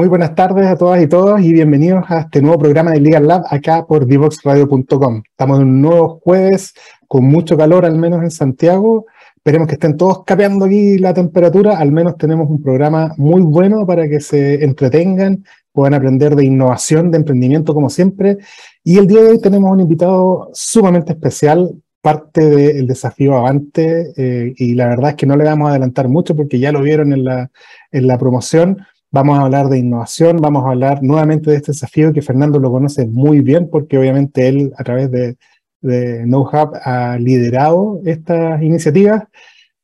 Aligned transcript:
Muy 0.00 0.08
buenas 0.08 0.34
tardes 0.34 0.66
a 0.66 0.76
todas 0.76 1.02
y 1.02 1.06
todos 1.06 1.42
y 1.42 1.52
bienvenidos 1.52 2.04
a 2.08 2.20
este 2.20 2.40
nuevo 2.40 2.58
programa 2.58 2.92
de 2.92 3.00
Legal 3.00 3.28
Lab 3.28 3.42
acá 3.50 3.84
por 3.86 4.06
divoxradio.com. 4.06 5.22
Estamos 5.30 5.60
en 5.60 5.66
un 5.66 5.82
nuevo 5.82 6.20
jueves 6.24 6.72
con 7.06 7.26
mucho 7.26 7.54
calor, 7.54 7.84
al 7.84 7.98
menos 7.98 8.22
en 8.22 8.30
Santiago. 8.30 9.04
Esperemos 9.36 9.68
que 9.68 9.74
estén 9.74 9.98
todos 9.98 10.24
capeando 10.24 10.64
aquí 10.64 10.96
la 10.96 11.12
temperatura. 11.12 11.76
Al 11.76 11.92
menos 11.92 12.16
tenemos 12.16 12.48
un 12.48 12.62
programa 12.62 13.12
muy 13.18 13.42
bueno 13.42 13.86
para 13.86 14.08
que 14.08 14.20
se 14.20 14.64
entretengan, 14.64 15.44
puedan 15.70 15.92
aprender 15.92 16.34
de 16.34 16.46
innovación, 16.46 17.10
de 17.10 17.18
emprendimiento 17.18 17.74
como 17.74 17.90
siempre. 17.90 18.38
Y 18.82 18.96
el 18.96 19.06
día 19.06 19.20
de 19.20 19.32
hoy 19.32 19.38
tenemos 19.38 19.70
un 19.70 19.80
invitado 19.80 20.48
sumamente 20.54 21.12
especial, 21.12 21.74
parte 22.00 22.48
del 22.48 22.86
desafío 22.86 23.36
Avante, 23.36 24.14
eh, 24.16 24.54
y 24.56 24.74
la 24.76 24.86
verdad 24.86 25.10
es 25.10 25.16
que 25.16 25.26
no 25.26 25.36
le 25.36 25.44
vamos 25.44 25.66
a 25.66 25.72
adelantar 25.72 26.08
mucho 26.08 26.34
porque 26.34 26.58
ya 26.58 26.72
lo 26.72 26.80
vieron 26.80 27.12
en 27.12 27.22
la, 27.22 27.50
en 27.92 28.06
la 28.06 28.16
promoción 28.16 28.78
Vamos 29.12 29.38
a 29.38 29.42
hablar 29.42 29.68
de 29.68 29.78
innovación, 29.78 30.36
vamos 30.36 30.64
a 30.64 30.70
hablar 30.70 31.02
nuevamente 31.02 31.50
de 31.50 31.56
este 31.56 31.72
desafío 31.72 32.12
que 32.12 32.22
Fernando 32.22 32.60
lo 32.60 32.70
conoce 32.70 33.08
muy 33.08 33.40
bien 33.40 33.68
porque 33.68 33.98
obviamente 33.98 34.46
él 34.46 34.72
a 34.76 34.84
través 34.84 35.10
de, 35.10 35.36
de 35.80 36.22
KnowHub 36.26 36.74
ha 36.84 37.18
liderado 37.18 38.00
estas 38.04 38.62
iniciativas. 38.62 39.24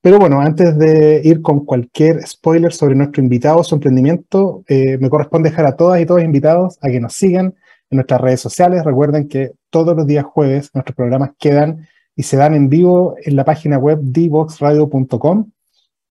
Pero 0.01 0.21
bueno, 0.21 0.41
antes 0.41 0.79
de 0.79 1.21
ir 1.25 1.43
con 1.43 1.65
cualquier 1.65 2.25
spoiler 2.25 2.73
sobre 2.73 2.95
nuestro 2.95 3.21
invitado, 3.21 3.65
su 3.65 3.75
emprendimiento, 3.75 4.63
eh, 4.69 4.97
me 4.99 5.11
corresponde 5.11 5.51
dejar 5.51 5.67
a 5.67 5.75
todas 5.75 6.01
y 6.01 6.07
todos 6.07 6.23
invitados 6.23 6.79
a 6.81 6.89
que 6.89 7.01
nos 7.01 7.15
sigan 7.15 7.47
en 7.91 7.97
nuestras 7.97 8.21
redes 8.21 8.41
sociales. 8.41 8.85
Recuerden 8.85 9.29
que 9.29 9.51
todos 9.71 9.97
los 9.97 10.07
días 10.07 10.25
jueves 10.25 10.71
nuestros 10.73 10.95
programas 10.95 11.31
quedan 11.41 11.89
y 12.15 12.23
se 12.23 12.37
dan 12.37 12.55
en 12.55 12.69
vivo 12.69 13.17
en 13.25 13.35
la 13.35 13.45
página 13.45 13.79
web 13.79 13.99
dboxradio.com 14.01 15.51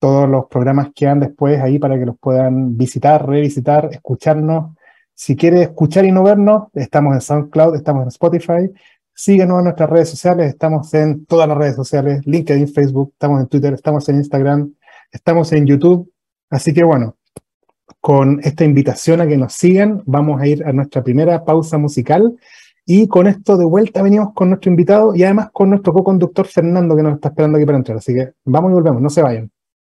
todos 0.05 0.29
los 0.29 0.45
programas 0.45 0.89
quedan 0.93 1.19
después 1.19 1.59
ahí 1.59 1.79
para 1.79 1.97
que 1.97 2.05
los 2.05 2.15
puedan 2.19 2.77
visitar, 2.77 3.27
revisitar, 3.27 3.89
escucharnos. 3.91 4.75
Si 5.15 5.35
quiere 5.35 5.63
escuchar 5.63 6.05
y 6.05 6.11
no 6.11 6.21
vernos, 6.21 6.67
estamos 6.75 7.15
en 7.15 7.21
SoundCloud, 7.21 7.75
estamos 7.75 8.03
en 8.03 8.07
Spotify. 8.09 8.71
Síguenos 9.15 9.57
en 9.57 9.63
nuestras 9.63 9.89
redes 9.89 10.07
sociales, 10.07 10.49
estamos 10.49 10.93
en 10.93 11.25
todas 11.25 11.47
las 11.47 11.57
redes 11.57 11.75
sociales, 11.75 12.21
LinkedIn, 12.23 12.67
Facebook, 12.67 13.13
estamos 13.13 13.41
en 13.41 13.47
Twitter, 13.47 13.73
estamos 13.73 14.07
en 14.07 14.17
Instagram, 14.17 14.75
estamos 15.11 15.51
en 15.53 15.65
YouTube. 15.65 16.13
Así 16.51 16.71
que 16.71 16.83
bueno, 16.83 17.15
con 17.99 18.39
esta 18.43 18.63
invitación 18.63 19.21
a 19.21 19.27
que 19.27 19.37
nos 19.37 19.53
sigan, 19.53 20.03
vamos 20.05 20.39
a 20.39 20.45
ir 20.45 20.63
a 20.67 20.71
nuestra 20.71 21.03
primera 21.03 21.43
pausa 21.43 21.79
musical. 21.79 22.37
Y 22.85 23.07
con 23.07 23.25
esto 23.25 23.57
de 23.57 23.65
vuelta 23.65 24.03
venimos 24.03 24.35
con 24.35 24.49
nuestro 24.49 24.69
invitado 24.69 25.15
y 25.15 25.23
además 25.23 25.49
con 25.51 25.71
nuestro 25.71 25.93
co-conductor 25.93 26.45
Fernando 26.45 26.95
que 26.95 27.01
nos 27.01 27.15
está 27.15 27.29
esperando 27.29 27.57
aquí 27.57 27.65
para 27.65 27.79
entrar. 27.79 27.97
Así 27.97 28.13
que 28.13 28.33
vamos 28.43 28.69
y 28.69 28.75
volvemos, 28.75 29.01
no 29.01 29.09
se 29.09 29.23
vayan. 29.23 29.54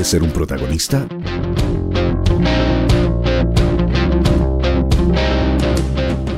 ¿Quieres 0.00 0.12
ser 0.12 0.22
un 0.22 0.32
protagonista? 0.32 1.06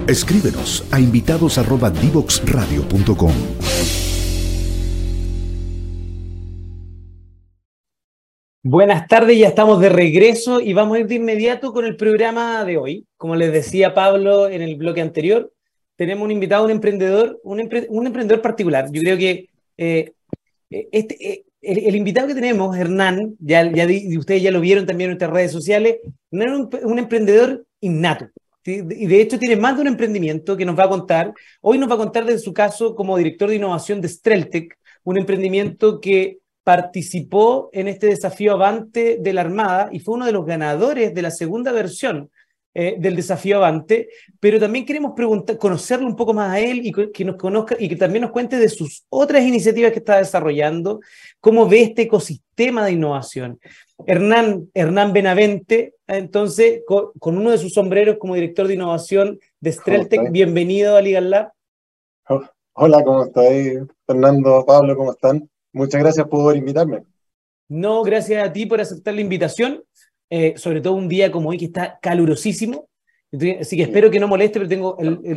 Escríbenos 0.09 0.85
a 0.91 0.99
invitados@divoxradio.com. 0.99 3.33
Buenas 8.65 9.07
tardes, 9.07 9.39
ya 9.39 9.47
estamos 9.47 9.81
de 9.81 9.91
regreso 9.91 10.61
y 10.61 10.73
vamos 10.73 10.97
a 10.97 10.99
ir 10.99 11.07
de 11.07 11.15
inmediato 11.15 11.73
con 11.73 11.85
el 11.85 11.95
programa 11.95 12.65
de 12.65 12.79
hoy. 12.79 13.07
Como 13.17 13.37
les 13.37 13.53
decía 13.53 13.95
Pablo 13.95 14.49
en 14.49 14.63
el 14.63 14.75
bloque 14.75 15.03
anterior, 15.03 15.53
tenemos 15.95 16.25
un 16.25 16.33
invitado, 16.33 16.65
un 16.65 16.73
emprendedor, 16.73 17.41
un, 17.45 17.61
emprendedor 17.61 18.43
particular. 18.43 18.91
Yo 18.91 19.03
creo 19.03 19.17
que 19.17 19.51
eh, 19.77 20.15
este, 20.69 21.31
eh, 21.31 21.45
el, 21.63 21.95
invitado 21.95 22.27
que 22.29 22.35
tenemos, 22.35 22.77
Hernán, 22.77 23.37
ya, 23.39 23.65
ustedes 24.19 24.43
ya 24.43 24.51
lo 24.51 24.61
vieron 24.61 24.85
también 24.85 25.11
en 25.11 25.13
nuestras 25.13 25.33
redes 25.33 25.53
sociales, 25.53 25.99
era 26.31 26.57
un, 26.57 26.99
emprendedor 26.99 27.65
innato. 27.81 28.29
Y 28.65 29.07
de 29.07 29.21
hecho 29.21 29.39
tiene 29.39 29.57
más 29.57 29.77
de 29.77 29.83
un 29.83 29.89
emprendimiento 29.89 30.57
que 30.57 30.65
nos 30.65 30.79
va 30.79 30.85
a 30.85 30.89
contar. 30.89 31.33
Hoy 31.61 31.79
nos 31.79 31.91
va 31.91 31.95
a 31.95 31.99
contar 31.99 32.25
de 32.25 32.39
su 32.39 32.53
caso 32.53 32.95
como 32.95 33.17
director 33.17 33.49
de 33.49 33.57
innovación 33.57 34.01
de 34.01 34.09
Streltec, 34.09 34.77
un 35.05 35.19
emprendimiento 35.19 36.01
que 36.01 36.39
participó 36.65 37.71
en 37.73 37.89
este 37.89 38.07
desafío 38.07 38.53
Avante 38.53 39.19
de 39.21 39.33
la 39.33 39.41
Armada 39.41 39.89
y 39.91 39.99
fue 39.99 40.15
uno 40.15 40.27
de 40.27 40.33
los 40.33 40.47
ganadores 40.47 41.13
de 41.13 41.23
la 41.23 41.33
segunda 41.33 41.73
versión 41.73 42.31
eh, 42.75 42.97
del 42.99 43.17
desafío 43.17 43.59
Avante, 43.59 44.09
pero 44.41 44.59
también 44.59 44.87
queremos 44.87 45.13
preguntar, 45.15 45.59
conocerlo 45.59 46.07
un 46.07 46.17
poco 46.17 46.33
más 46.33 46.53
a 46.53 46.59
él 46.59 46.87
y 46.87 46.93
que 47.13 47.25
nos 47.25 47.37
conozca 47.37 47.77
y 47.79 47.89
que 47.89 47.97
también 47.97 48.23
nos 48.23 48.31
cuente 48.31 48.57
de 48.57 48.69
sus 48.69 49.05
otras 49.11 49.43
iniciativas 49.43 49.93
que 49.93 49.99
está 49.99 50.17
desarrollando, 50.17 51.01
cómo 51.41 51.69
ve 51.69 51.83
este 51.83 52.03
ecosistema 52.03 52.85
de 52.87 52.93
innovación. 52.93 53.61
Hernán, 54.07 54.71
Hernán 54.75 55.13
Benavente, 55.13 55.95
entonces, 56.07 56.81
con, 56.87 57.13
uno 57.37 57.51
de 57.51 57.59
sus 57.59 57.75
sombreros 57.75 58.17
como 58.19 58.35
director 58.35 58.67
de 58.67 58.75
innovación 58.75 59.39
de 59.61 59.73
Streltec, 59.73 60.31
bienvenido 60.31 60.97
a 60.97 61.03
Legal 61.03 61.31
Lab. 61.31 61.53
Oh, 62.29 62.43
hola, 62.73 63.03
¿cómo 63.05 63.25
estáis? 63.25 63.81
Fernando, 64.07 64.65
Pablo, 64.67 64.97
¿cómo 64.97 65.13
están? 65.13 65.49
Muchas 65.73 66.01
gracias 66.01 66.27
por 66.27 66.57
invitarme. 66.57 67.03
No, 67.69 68.03
gracias 68.03 68.47
a 68.47 68.53
ti 68.53 68.67
por 68.67 68.81
aceptar 68.81 69.15
la 69.15 69.23
invitación. 69.23 69.83
Eh, 70.35 70.55
sobre 70.57 70.81
todo 70.81 70.95
un 70.95 71.11
día 71.11 71.31
como 71.31 71.51
hoy 71.51 71.59
que 71.59 71.67
está 71.67 71.99
calurosísimo. 72.01 72.89
Así 73.61 73.77
que 73.77 73.83
espero 73.83 74.11
que 74.11 74.19
no 74.19 74.29
moleste, 74.29 74.59
pero 74.59 74.69
tengo 74.69 74.97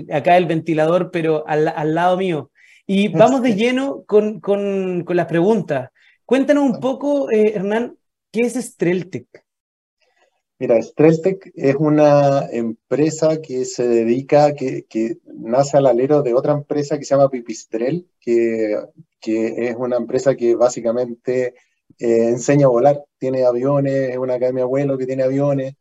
acá 0.10 0.38
el 0.38 0.46
ventilador, 0.46 1.12
pero 1.12 1.46
al, 1.46 1.94
lado 1.94 2.16
mío. 2.16 2.50
Y 2.88 3.10
vamos 3.10 3.42
de 3.42 3.56
lleno 3.56 4.06
con, 4.06 4.40
con, 4.40 5.04
con 5.04 5.18
las 5.18 5.26
preguntas. 5.26 5.90
Cuéntanos 6.24 6.64
un 6.64 6.80
poco, 6.80 7.30
eh, 7.30 7.56
Hernán, 7.56 7.98
¿qué 8.32 8.44
es 8.44 8.54
Streltec? 8.54 9.28
Mira, 10.60 10.82
Streltec 10.82 11.52
es 11.56 11.76
una 11.76 12.48
empresa 12.50 13.42
que 13.42 13.66
se 13.66 13.90
dedica, 13.90 14.56
que, 14.56 14.86
que, 14.88 15.18
nace 15.26 15.76
al 15.76 15.88
alero 15.88 16.22
de 16.22 16.34
otra 16.34 16.54
empresa 16.54 16.98
que 16.98 17.04
se 17.04 17.16
llama 17.16 17.30
Pipistrel, 17.30 18.08
que, 18.22 18.78
que 19.20 19.68
es 19.68 19.76
una 19.76 19.98
empresa 19.98 20.38
que 20.38 20.56
básicamente 20.56 21.54
eh, 22.00 22.30
enseña 22.30 22.66
a 22.66 22.70
volar, 22.70 23.04
tiene 23.18 23.46
aviones, 23.46 24.12
es 24.12 24.18
una 24.18 24.36
academia 24.36 24.64
de 24.64 24.68
vuelo 24.68 24.98
que 24.98 25.06
tiene 25.06 25.24
aviones, 25.24 25.76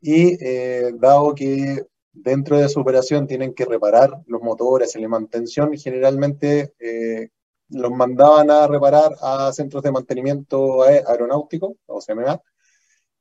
y 0.00 0.36
eh, 0.44 0.92
dado 0.94 1.34
que 1.34 1.84
dentro 2.12 2.58
de 2.58 2.68
su 2.68 2.80
operación 2.80 3.26
tienen 3.26 3.54
que 3.54 3.64
reparar 3.64 4.22
los 4.26 4.42
motores, 4.42 4.94
la 4.96 5.08
mantención, 5.08 5.76
generalmente 5.76 6.74
eh, 6.78 7.30
los 7.70 7.90
mandaban 7.92 8.50
a 8.50 8.66
reparar 8.66 9.12
a 9.20 9.52
centros 9.52 9.82
de 9.82 9.92
mantenimiento 9.92 10.82
aeronáutico, 10.84 11.76
o 11.86 12.00
CMA, 12.00 12.40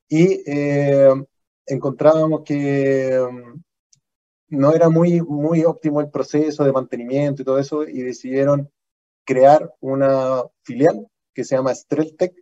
y 0.09 0.43
encontrábamos 1.65 2.43
que 2.43 3.19
mm, 3.19 3.61
no 4.49 4.73
era 4.73 4.89
muy, 4.89 5.21
muy 5.21 5.63
óptimo 5.65 6.01
el 6.01 6.09
proceso 6.09 6.63
de 6.63 6.71
mantenimiento 6.71 7.41
y 7.41 7.45
todo 7.45 7.59
eso, 7.59 7.83
y 7.83 8.01
decidieron 8.01 8.71
crear 9.25 9.73
una 9.81 10.43
filial 10.63 11.07
que 11.37 11.43
se 11.43 11.55
llama 11.55 11.75
Streltec, 11.75 12.33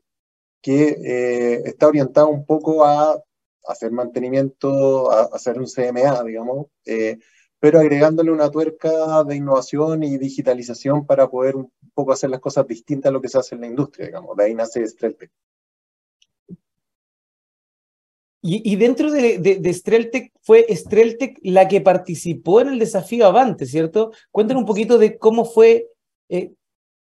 que 0.62 0.88
eh, 0.88 1.64
está 1.66 1.90
orientado 1.90 2.30
un 2.30 2.46
poco 2.46 2.86
a 2.86 3.22
hacer 3.68 3.92
mantenimiento, 3.92 5.12
a 5.12 5.24
hacer 5.34 5.60
un 5.60 5.66
CMA, 5.68 6.24
digamos, 6.24 6.68
eh, 6.86 7.18
pero 7.60 7.80
agregándole 7.80 8.32
una 8.32 8.50
tuerca 8.50 9.26
de 9.26 9.36
innovación 9.36 10.02
y 10.04 10.18
digitalización 10.18 11.06
para 11.06 11.30
poder 11.30 11.58
un 11.58 11.74
poco 11.94 12.14
hacer 12.14 12.30
las 12.30 12.40
cosas 12.40 12.66
distintas 12.68 13.10
a 13.10 13.12
lo 13.12 13.20
que 13.20 13.28
se 13.28 13.38
hace 13.38 13.56
en 13.56 13.62
la 13.62 13.68
industria, 13.68 14.06
digamos. 14.06 14.38
De 14.38 14.46
ahí 14.46 14.56
nace 14.56 14.88
Streltec. 14.88 15.30
Y, 18.48 18.76
dentro 18.76 19.12
de, 19.12 19.40
de, 19.40 19.74
Streltec, 19.74 20.32
fue 20.40 20.68
Streltec 20.70 21.40
la 21.42 21.68
que 21.68 21.82
participó 21.82 22.62
en 22.62 22.68
el 22.70 22.80
desafío 22.80 23.26
Avante, 23.26 23.66
¿cierto? 23.66 24.12
Cuéntanos 24.32 24.62
un 24.62 24.68
poquito 24.68 25.00
de 25.00 25.18
cómo 25.18 25.44
fue, 25.46 25.88
eh, 26.30 26.54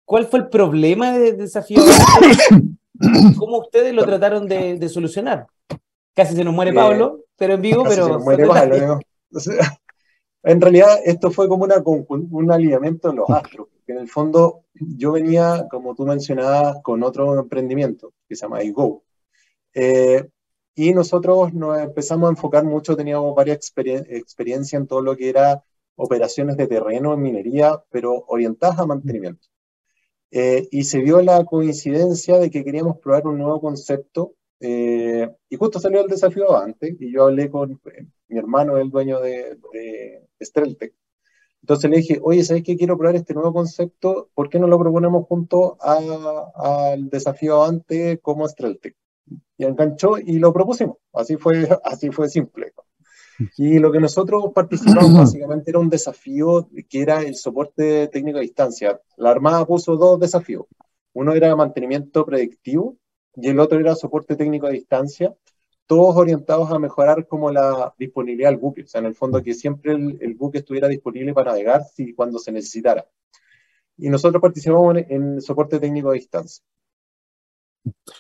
¿Cuál 0.09 0.27
fue 0.27 0.39
el 0.39 0.49
problema 0.49 1.19
del 1.19 1.37
desafío? 1.37 1.83
¿Cómo 3.39 3.59
ustedes 3.59 3.93
lo 3.93 4.07
trataron 4.07 4.49
de, 4.49 4.89
solucionar? 4.89 5.47
Casi 6.15 6.35
se 6.35 6.45
nos 6.45 6.55
muere 6.55 6.73
Pablo, 6.73 7.27
pero 7.37 7.53
en 7.53 7.61
vivo, 7.61 7.85
pero... 7.87 8.07
Se 8.07 8.13
nos 8.13 8.25
muere 8.25 8.47
Pablo, 8.47 9.01
en 10.45 10.61
realidad 10.63 10.99
esto 11.05 11.31
fue 11.31 11.47
como 11.47 11.65
una, 11.65 11.83
un 11.85 12.51
alineamiento 12.51 13.11
de 13.11 13.17
los 13.17 13.29
astros, 13.29 13.69
en 13.87 13.99
el 13.99 14.09
fondo 14.09 14.65
yo 14.73 15.13
venía, 15.13 15.67
como 15.71 15.95
tú 15.95 16.07
mencionabas, 16.07 16.79
con 16.83 17.03
otro 17.03 17.39
emprendimiento 17.39 18.15
que 18.27 18.35
se 18.35 18.47
llama 18.47 18.63
iGo. 18.63 19.03
Eh, 19.75 20.27
y 20.75 20.95
nosotros 20.95 21.53
nos 21.53 21.79
empezamos 21.79 22.29
a 22.29 22.31
enfocar 22.31 22.65
mucho, 22.65 22.97
teníamos 22.97 23.35
varias 23.35 23.59
experiencias 23.59 24.81
en 24.81 24.87
todo 24.87 25.03
lo 25.03 25.15
que 25.15 25.29
era 25.29 25.63
operaciones 25.97 26.57
de 26.57 26.67
terreno 26.67 27.13
en 27.13 27.21
minería, 27.21 27.79
pero 27.91 28.25
orientadas 28.29 28.79
a 28.79 28.87
mantenimiento. 28.87 29.49
Eh, 30.31 30.69
y 30.71 30.85
se 30.85 30.99
vio 31.01 31.23
la 31.23 31.45
coincidencia 31.45 32.39
de 32.39 32.51
que 32.51 32.65
queríamos 32.65 32.99
probar 32.99 33.27
un 33.27 33.39
nuevo 33.39 33.61
concepto 33.61 34.35
eh, 34.61 35.29
y 35.49 35.57
justo 35.57 35.81
salió 35.81 36.03
el 36.03 36.09
desafío 36.09 36.57
antes 36.57 36.97
y 37.01 37.13
yo 37.13 37.25
hablé 37.25 37.49
con 37.51 37.73
eh, 37.73 38.07
mi 38.29 38.39
hermano, 38.39 38.77
el 38.77 38.91
dueño 38.91 39.21
de, 39.21 39.57
de 39.73 40.29
Streltec. 40.41 40.95
Entonces 41.63 41.91
le 41.91 41.97
dije, 41.99 42.21
oye, 42.23 42.45
¿sabes 42.45 42.63
qué? 42.63 42.77
Quiero 42.77 42.97
probar 42.97 43.17
este 43.17 43.35
nuevo 43.35 43.53
concepto, 43.53 44.31
¿por 44.35 44.49
qué 44.49 44.59
no 44.59 44.69
lo 44.69 44.79
proponemos 44.79 45.27
junto 45.27 45.77
al 45.81 47.11
desafío 47.11 47.65
antes 47.65 48.21
como 48.23 48.49
Streltec? 48.49 48.97
Y 49.57 49.65
enganchó 49.65 50.19
y 50.19 50.39
lo 50.39 50.53
propusimos. 50.53 50.99
Así 51.13 51.37
fue, 51.37 51.69
así 51.85 52.11
fue 52.11 52.29
simple. 52.29 52.73
Y 53.57 53.79
lo 53.79 53.93
que 53.93 54.01
nosotros 54.01 54.45
participamos 54.55 55.15
básicamente 55.15 55.71
era 55.71 55.79
un 55.79 55.91
desafío 55.91 56.69
que 56.89 57.03
era 57.03 57.23
el 57.23 57.37
soporte 57.37 58.09
técnico 58.09 58.39
a 58.39 58.43
distancia. 58.43 59.01
La 59.17 59.31
Armada 59.31 59.65
puso 59.65 59.97
dos 59.97 60.19
desafíos. 60.19 60.67
Uno 61.13 61.33
era 61.35 61.55
mantenimiento 61.57 62.25
predictivo 62.25 62.97
y 63.37 63.49
el 63.49 63.61
otro 63.61 63.79
era 63.79 63.95
soporte 63.95 64.37
técnico 64.37 64.67
a 64.67 64.71
distancia, 64.71 65.35
todos 65.87 66.17
orientados 66.17 66.71
a 66.71 66.79
mejorar 66.79 67.27
como 67.27 67.51
la 67.51 67.95
disponibilidad 67.99 68.51
del 68.51 68.59
buque, 68.59 68.83
o 68.83 68.87
sea, 68.87 69.01
en 69.01 69.07
el 69.07 69.15
fondo 69.15 69.43
que 69.43 69.55
siempre 69.55 69.93
el, 69.93 70.35
buque 70.35 70.59
estuviera 70.59 70.89
disponible 70.89 71.33
para 71.33 71.53
navegar 71.53 71.83
si, 71.85 72.15
cuando 72.15 72.39
se 72.39 72.53
necesitara. 72.53 73.07
Y 73.97 74.11
nosotros 74.11 74.41
participamos 74.41 74.97
en, 75.09 75.41
soporte 75.41 75.79
técnico 75.79 76.11
a 76.11 76.15
distancia. 76.15 76.65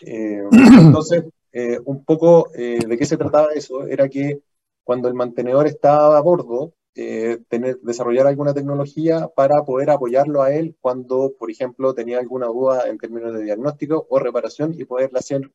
Eh, 0.00 0.42
entonces, 0.80 1.24
eh, 1.52 1.78
un 1.84 2.04
poco 2.04 2.50
eh, 2.54 2.84
de 2.86 2.96
qué 2.96 3.04
se 3.04 3.16
trataba 3.16 3.52
eso, 3.52 3.86
era 3.86 4.08
que 4.08 4.40
cuando 4.88 5.08
el 5.08 5.12
mantenedor 5.12 5.66
estaba 5.66 6.16
a 6.16 6.22
bordo, 6.22 6.72
eh, 6.94 7.40
tener, 7.50 7.78
desarrollar 7.82 8.26
alguna 8.26 8.54
tecnología 8.54 9.28
para 9.36 9.62
poder 9.62 9.90
apoyarlo 9.90 10.40
a 10.40 10.54
él 10.54 10.78
cuando, 10.80 11.34
por 11.38 11.50
ejemplo, 11.50 11.92
tenía 11.92 12.18
alguna 12.18 12.46
duda 12.46 12.88
en 12.88 12.96
términos 12.96 13.34
de 13.34 13.44
diagnóstico 13.44 14.06
o 14.08 14.18
reparación 14.18 14.72
y 14.72 14.86
poderle 14.86 15.18
hacer 15.18 15.52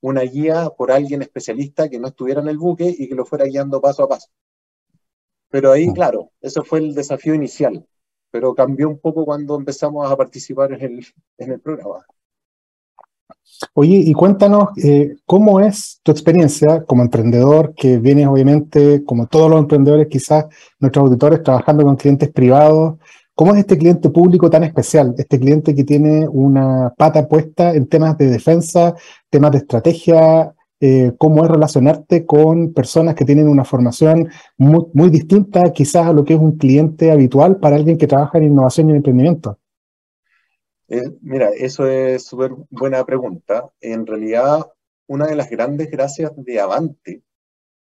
una 0.00 0.20
guía 0.20 0.70
por 0.78 0.92
alguien 0.92 1.22
especialista 1.22 1.88
que 1.88 1.98
no 1.98 2.06
estuviera 2.06 2.40
en 2.40 2.46
el 2.46 2.56
buque 2.56 2.94
y 2.96 3.08
que 3.08 3.16
lo 3.16 3.24
fuera 3.24 3.46
guiando 3.46 3.80
paso 3.80 4.04
a 4.04 4.08
paso. 4.08 4.28
Pero 5.50 5.72
ahí, 5.72 5.88
mm. 5.88 5.94
claro, 5.94 6.30
eso 6.40 6.62
fue 6.62 6.78
el 6.78 6.94
desafío 6.94 7.34
inicial, 7.34 7.84
pero 8.30 8.54
cambió 8.54 8.88
un 8.88 9.00
poco 9.00 9.24
cuando 9.24 9.56
empezamos 9.56 10.08
a 10.08 10.16
participar 10.16 10.72
en 10.74 10.82
el, 10.82 11.06
en 11.38 11.50
el 11.50 11.60
programa. 11.60 12.06
Oye, 13.74 13.96
y 13.96 14.12
cuéntanos 14.12 14.68
eh, 14.82 15.16
cómo 15.24 15.60
es 15.60 16.00
tu 16.02 16.12
experiencia 16.12 16.84
como 16.84 17.02
emprendedor, 17.02 17.74
que 17.74 17.98
vienes 17.98 18.26
obviamente, 18.26 19.04
como 19.04 19.26
todos 19.26 19.50
los 19.50 19.60
emprendedores, 19.60 20.08
quizás 20.08 20.46
nuestros 20.78 21.06
auditores, 21.06 21.42
trabajando 21.42 21.84
con 21.84 21.96
clientes 21.96 22.30
privados. 22.30 22.98
¿Cómo 23.34 23.52
es 23.52 23.60
este 23.60 23.76
cliente 23.78 24.10
público 24.10 24.48
tan 24.48 24.64
especial? 24.64 25.14
Este 25.18 25.38
cliente 25.38 25.74
que 25.74 25.84
tiene 25.84 26.26
una 26.28 26.92
pata 26.96 27.28
puesta 27.28 27.74
en 27.74 27.86
temas 27.86 28.16
de 28.18 28.30
defensa, 28.30 28.94
temas 29.30 29.52
de 29.52 29.58
estrategia, 29.58 30.54
eh, 30.80 31.12
cómo 31.18 31.44
es 31.44 31.50
relacionarte 31.50 32.26
con 32.26 32.72
personas 32.74 33.14
que 33.14 33.24
tienen 33.24 33.48
una 33.48 33.64
formación 33.64 34.28
muy, 34.58 34.86
muy 34.92 35.10
distinta 35.10 35.72
quizás 35.72 36.06
a 36.06 36.12
lo 36.12 36.24
que 36.24 36.34
es 36.34 36.40
un 36.40 36.56
cliente 36.56 37.10
habitual 37.10 37.56
para 37.56 37.76
alguien 37.76 37.98
que 37.98 38.06
trabaja 38.06 38.38
en 38.38 38.44
innovación 38.44 38.90
y 38.90 38.92
emprendimiento. 38.92 39.58
Eh, 40.88 41.02
mira, 41.20 41.50
eso 41.50 41.86
es 41.86 42.24
súper 42.24 42.52
buena 42.70 43.04
pregunta. 43.04 43.70
En 43.80 44.06
realidad, 44.06 44.66
una 45.06 45.26
de 45.26 45.36
las 45.36 45.50
grandes 45.50 45.90
gracias 45.90 46.32
de 46.36 46.60
Avante 46.60 47.22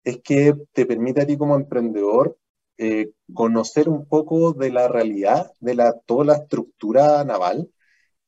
es 0.04 0.20
que 0.22 0.54
te 0.72 0.86
permite 0.86 1.22
a 1.22 1.26
ti 1.26 1.36
como 1.36 1.56
emprendedor 1.56 2.38
eh, 2.78 3.12
conocer 3.32 3.88
un 3.88 4.06
poco 4.06 4.52
de 4.52 4.70
la 4.70 4.88
realidad, 4.88 5.52
de 5.60 5.74
la, 5.74 5.92
toda 6.06 6.24
la 6.24 6.34
estructura 6.36 7.24
naval, 7.24 7.70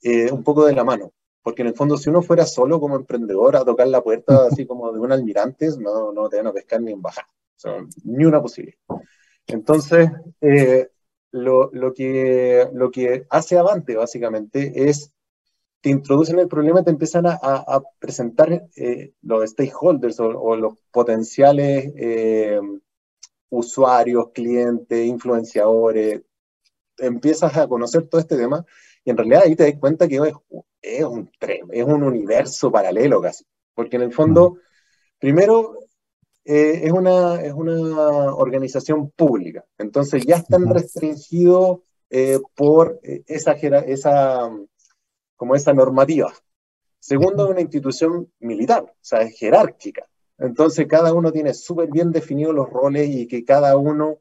eh, 0.03 0.31
un 0.33 0.45
poco 0.45 0.67
de 0.67 0.75
la 0.75 0.85
mano. 0.85 1.13
Porque 1.43 1.63
en 1.63 1.69
el 1.69 1.75
fondo, 1.75 1.97
si 1.97 2.11
uno 2.11 2.23
fuera 2.23 2.47
solo 2.47 2.81
como 2.81 2.97
emprendedor 2.97 3.57
a 3.57 3.65
tocar 3.65 3.87
la 3.89 4.03
puerta 4.03 4.47
así 4.51 4.67
como 4.67 4.93
de 4.93 5.01
un 5.01 5.13
almirante, 5.13 5.69
no, 5.79 6.13
no 6.13 6.29
te 6.29 6.39
van 6.39 6.49
a 6.49 6.53
pescar 6.53 6.81
ni 6.81 6.93
en 6.93 7.03
bajar. 7.03 7.27
ni 8.05 8.25
una 8.25 8.43
posibilidad. 8.43 8.79
Entonces, 9.47 10.11
lo, 11.37 11.71
lo, 11.73 11.93
que, 11.93 12.69
lo 12.73 12.91
que 12.91 13.27
hace 13.31 13.59
Avante 13.59 13.97
básicamente 13.97 14.89
es 14.89 15.13
te 15.81 15.91
introducen 15.91 16.39
el 16.39 16.49
problema, 16.49 16.83
te 16.83 16.91
empiezan 16.91 17.27
a, 17.27 17.39
a 17.43 17.83
presentar 17.99 18.67
eh, 18.75 19.13
los 19.23 19.49
stakeholders 19.51 20.19
o, 20.19 20.57
los 20.57 20.75
potenciales 20.91 21.93
eh, 21.97 22.61
usuarios, 23.51 24.31
clientes, 24.33 25.07
influenciadores, 25.07 26.23
empiezas 26.99 27.57
a 27.57 27.69
conocer 27.69 28.09
todo 28.09 28.21
este 28.21 28.37
tema 28.37 28.65
y 29.05 29.11
en 29.11 29.17
realidad 29.17 29.43
ahí 29.45 29.55
te 29.55 29.71
das 29.71 29.79
cuenta 29.79 30.09
que 30.09 30.17
es, 30.17 30.35
es 30.83 31.05
un 31.05 31.31
es 31.41 31.85
un 31.85 32.03
universo 32.03 32.73
paralelo 32.73 33.21
casi, 33.21 33.45
porque 33.75 33.97
en 33.97 34.03
el 34.03 34.13
fondo, 34.13 34.59
primero 35.21 35.86
eh, 36.49 36.83
es, 36.85 36.93
una, 36.93 37.43
es 37.43 37.53
una 37.53 38.33
organización 38.33 39.11
pública, 39.11 39.65
entonces 39.79 40.25
ya 40.25 40.37
están 40.37 40.73
restringidos 40.73 41.81
eh, 42.09 42.39
por 42.55 43.01
eh, 43.03 43.25
esa, 43.27 43.55
esa, 43.55 44.49
como 45.35 45.57
esa 45.57 45.73
normativa. 45.73 46.33
Segundo, 47.01 47.47
es 47.47 47.51
una 47.51 47.61
institución 47.63 48.33
militar, 48.39 48.85
o 48.85 48.95
sea, 49.01 49.23
es 49.23 49.37
jerárquica. 49.37 50.07
Entonces 50.39 50.87
cada 50.87 51.13
uno 51.13 51.33
tiene 51.33 51.53
súper 51.53 51.91
bien 51.91 52.13
definidos 52.13 52.55
los 52.55 52.71
roles 52.71 53.09
y 53.09 53.27
que 53.27 53.45
cada 53.45 53.77
uno 53.77 54.19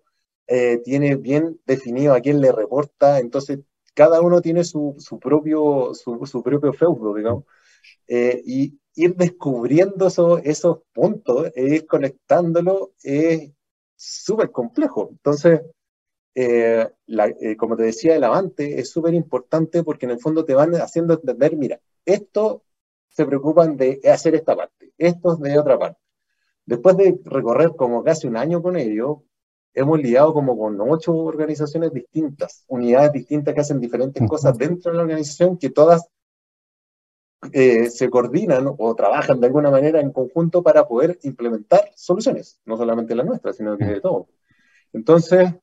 tiene 0.84 1.16
bien 1.16 1.60
definido 1.66 2.14
a 2.14 2.22
quién 2.22 2.42
le 2.42 2.52
reporta. 2.52 3.20
Entonces 3.20 3.60
cada 3.94 4.22
uno 4.22 4.42
tiene 4.42 4.64
su, 4.64 4.96
su 4.98 5.20
propio, 5.20 5.94
su, 5.94 6.26
su, 6.26 6.42
propio 6.42 6.74
feudo, 6.74 7.14
digamos. 7.14 7.44
y, 8.08 8.80
ir 8.96 9.16
descubriendo 9.16 10.08
esos 10.08 10.80
puntos 10.94 11.52
e 11.56 11.75
ir 11.75 11.86
conectándolo 11.86 12.94
es 13.04 13.52
súper 13.96 14.52
complejo. 14.52 15.10
Entonces, 15.12 15.62
eh, 16.34 16.90
eh, 17.08 17.56
como 17.58 17.78
te 17.78 17.84
decía, 17.84 18.16
el 18.16 18.24
avante 18.24 18.80
es 18.80 18.90
súper 18.90 19.14
importante 19.14 19.84
porque 19.84 20.06
en 20.06 20.12
el 20.12 20.20
fondo 20.20 20.44
te 20.46 20.54
van 20.54 20.74
haciendo 20.75 21.14
entender, 21.14 21.56
mira, 21.56 21.80
esto 22.06 22.64
se 23.10 23.25
preocupan 23.25 23.78
de 23.78 24.02
hacer 24.12 24.36
esta 24.36 24.56
parte, 24.56 24.92
estos 24.98 25.40
de 25.40 25.58
otra 25.58 25.80
parte. 25.80 26.00
Después 26.66 26.98
de 26.98 27.20
recorrer 27.24 27.72
como 27.78 28.04
casi 28.04 28.28
un 28.28 28.38
año 28.38 28.62
con 28.62 28.75
ellos, 28.75 29.20
hemos 29.74 30.00
lidiado 30.00 30.34
como 30.34 30.58
con 30.58 30.80
ocho 30.82 31.14
organizaciones 31.16 31.94
distintas, 31.94 32.66
unidades 32.68 33.12
distintas 33.14 33.54
que 33.54 33.62
hacen 33.62 33.80
diferentes 33.80 34.28
cosas 34.28 34.58
dentro 34.58 34.92
de 34.92 34.98
la 34.98 35.04
organización 35.04 35.58
que 35.58 35.70
todas 35.70 36.10
eh, 37.54 37.90
se 37.90 38.10
coordinan 38.10 38.68
o 38.78 38.96
trabajan 38.96 39.40
de 39.40 39.48
alguna 39.48 39.72
manera 39.72 40.00
en 40.00 40.12
conjunto 40.12 40.64
para 40.64 40.88
poder 40.88 41.20
implementar 41.24 41.92
soluciones, 41.96 42.60
no 42.66 42.78
solamente 42.78 43.16
las 43.16 43.25
nuestras, 43.25 43.58
sino 43.58 43.78
que 43.78 43.86
de 43.86 44.02
todo. 44.02 44.28
Entonces, 44.94 45.54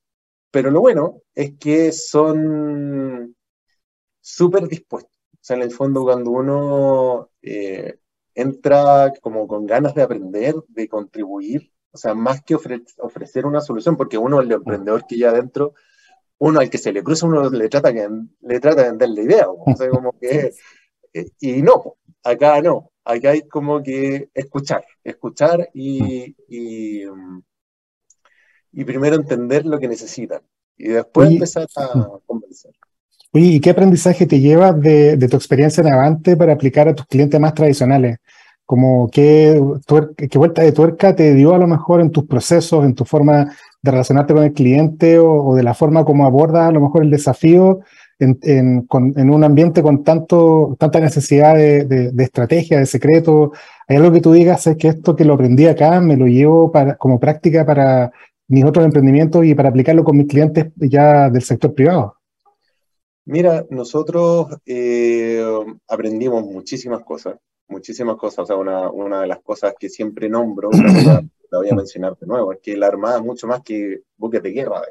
pero 0.51 0.71
lo 0.71 0.81
bueno 0.81 1.23
es 1.35 1.55
que 1.59 1.93
son 1.93 3.35
súper 4.21 4.69
dispuestos. 4.69 5.12
O 5.33 5.39
sea, 5.41 5.57
en 5.57 5.62
el 5.62 5.73
fondo, 5.73 6.05
cuando 6.05 6.31
uno 6.31 7.31
eh, 7.43 7.99
entra 8.35 9.12
como 9.21 9.49
con 9.49 9.67
ganas 9.67 9.95
de 9.95 10.03
aprender, 10.03 10.55
de 10.69 10.89
contribuir, 10.89 11.73
o 11.91 11.99
sea, 11.99 12.15
más 12.15 12.43
que 12.43 12.55
ofrecer 12.55 13.47
una 13.47 13.61
solución, 13.61 13.97
porque 13.97 14.19
uno, 14.19 14.41
el 14.41 14.53
emprendedor 14.53 15.07
que 15.07 15.19
ya 15.19 15.31
adentro, 15.31 15.75
uno 16.39 16.61
al 16.61 16.71
que 16.71 16.79
se 16.79 16.93
le 16.93 17.03
cruza, 17.03 17.27
uno 17.27 17.51
le 17.51 17.69
trata, 17.69 17.93
que, 17.93 18.09
le 18.41 18.61
trata 18.61 18.83
de 18.83 18.89
vender 18.91 19.09
la 19.11 19.23
idea. 19.23 19.47
O 19.49 19.77
sea, 19.77 19.89
como 19.91 20.19
que 20.19 20.53
y 21.40 21.62
no, 21.62 21.97
acá 22.23 22.61
no, 22.62 22.90
acá 23.04 23.31
hay 23.31 23.42
como 23.42 23.83
que 23.83 24.28
escuchar, 24.35 24.85
escuchar 25.04 25.69
y, 25.75 26.35
y, 26.49 27.04
primero 28.85 29.16
entender 29.16 29.64
lo 29.66 29.78
que 29.78 29.88
necesitan 29.88 30.40
y 30.76 30.88
después 30.88 31.31
empezar 31.31 31.66
a 31.76 32.09
convencer. 32.26 32.73
Oye, 33.33 33.47
¿y 33.47 33.61
qué 33.61 33.71
aprendizaje 33.71 34.26
te 34.26 34.40
llevas 34.40 34.78
de, 34.81 35.16
tu 35.28 35.37
experiencia 35.37 35.81
en 35.83 35.92
Avante 35.92 36.37
para 36.37 36.52
aplicar 36.52 36.88
a 36.88 36.95
tus 36.95 37.07
clientes 37.07 37.40
más 37.40 37.54
tradicionales? 37.54 38.19
Como 38.64 39.11
qué, 39.11 39.61
qué 40.31 40.38
vuelta 40.38 40.62
de 40.62 40.73
tuerca 40.73 41.14
te 41.14 41.35
dio 41.35 41.54
a 41.54 41.59
lo 41.59 41.66
mejor 41.66 42.00
en 42.00 42.11
tus 42.11 42.26
procesos, 42.26 42.85
en 42.85 42.95
tu 42.95 43.04
forma 43.04 43.54
de 43.83 43.90
relacionarte 43.90 44.35
con 44.35 44.45
el 44.45 44.52
cliente 44.52 45.19
o, 45.19 45.45
o 45.45 45.54
de 45.54 45.62
la 45.62 45.75
forma 45.75 46.04
como 46.04 46.25
abordas 46.25 46.69
a 46.69 46.73
lo 46.73 46.81
mejor 46.81 47.02
el 47.02 47.11
desafío 47.11 47.81
en, 48.23 49.31
un 49.31 49.45
ambiente 49.45 49.83
con 49.83 50.05
tanto, 50.05 50.76
tanta 50.79 51.00
necesidad 51.00 51.55
de, 51.55 52.12
estrategia, 52.19 52.79
de 52.79 52.87
secreto, 52.87 53.52
hay 53.88 53.97
algo 53.97 54.12
que 54.12 54.21
tú 54.21 54.33
digas, 54.33 54.67
es 54.67 54.76
que 54.76 54.88
esto 54.88 55.17
que 55.17 55.25
lo 55.25 55.35
aprendí 55.35 55.67
acá 55.67 56.00
me 56.00 56.17
lo 56.17 56.26
llevo 56.26 56.71
para, 56.71 56.97
como 56.97 57.19
práctica 57.19 57.67
para 57.67 58.12
mis 58.49 58.64
otros 58.64 58.85
emprendimientos 58.85 59.45
y 59.45 59.55
para 59.55 59.71
aplicarlo 59.71 60.05
con 60.05 60.17
mis 60.17 60.26
clientes 60.26 60.67
ya 60.76 61.31
del 61.31 61.43
sector 61.43 61.75
privado. 61.75 62.17
Mira, 63.25 63.64
nosotros 63.71 64.49
eh, 64.67 65.45
aprendimos 65.88 66.45
muchísimas 66.45 67.05
cosas, 67.05 67.37
muchísimas 67.69 68.17
cosas. 68.17 68.41
O 68.41 68.47
sea, 68.47 68.57
una, 68.57 68.91
una 68.91 69.21
de 69.21 69.29
las 69.29 69.41
cosas 69.41 69.75
que 69.79 69.88
siempre 69.88 70.29
nombro, 70.29 70.71
la, 70.73 71.23
voy 71.52 71.69
a 71.71 71.75
mencionar 71.76 72.17
de 72.19 72.26
nuevo, 72.26 72.52
es 72.52 72.59
que 72.61 72.76
la 72.76 72.88
Armada 72.88 73.19
es 73.19 73.25
mucho 73.25 73.47
más 73.47 73.62
que 73.62 74.02
buques 74.17 74.43
de 74.43 74.50
guerra. 74.50 74.83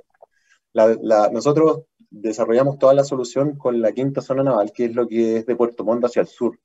La, 0.74 1.30
nosotros 1.32 1.82
desarrollamos 2.12 2.78
toda 2.78 2.94
la 2.94 3.04
solución 3.04 3.56
con 3.58 3.82
la 3.82 3.92
quinta 3.94 4.22
zona 4.22 4.44
naval, 4.44 4.72
que 4.72 4.86
es 4.86 4.96
lo 4.96 5.08
que 5.08 5.38
es 5.38 5.46
de 5.46 5.56
Puerto 5.56 5.84
Montt 5.84 6.06
hacia 6.06 6.22
el 6.22 6.28
sur. 6.28 6.60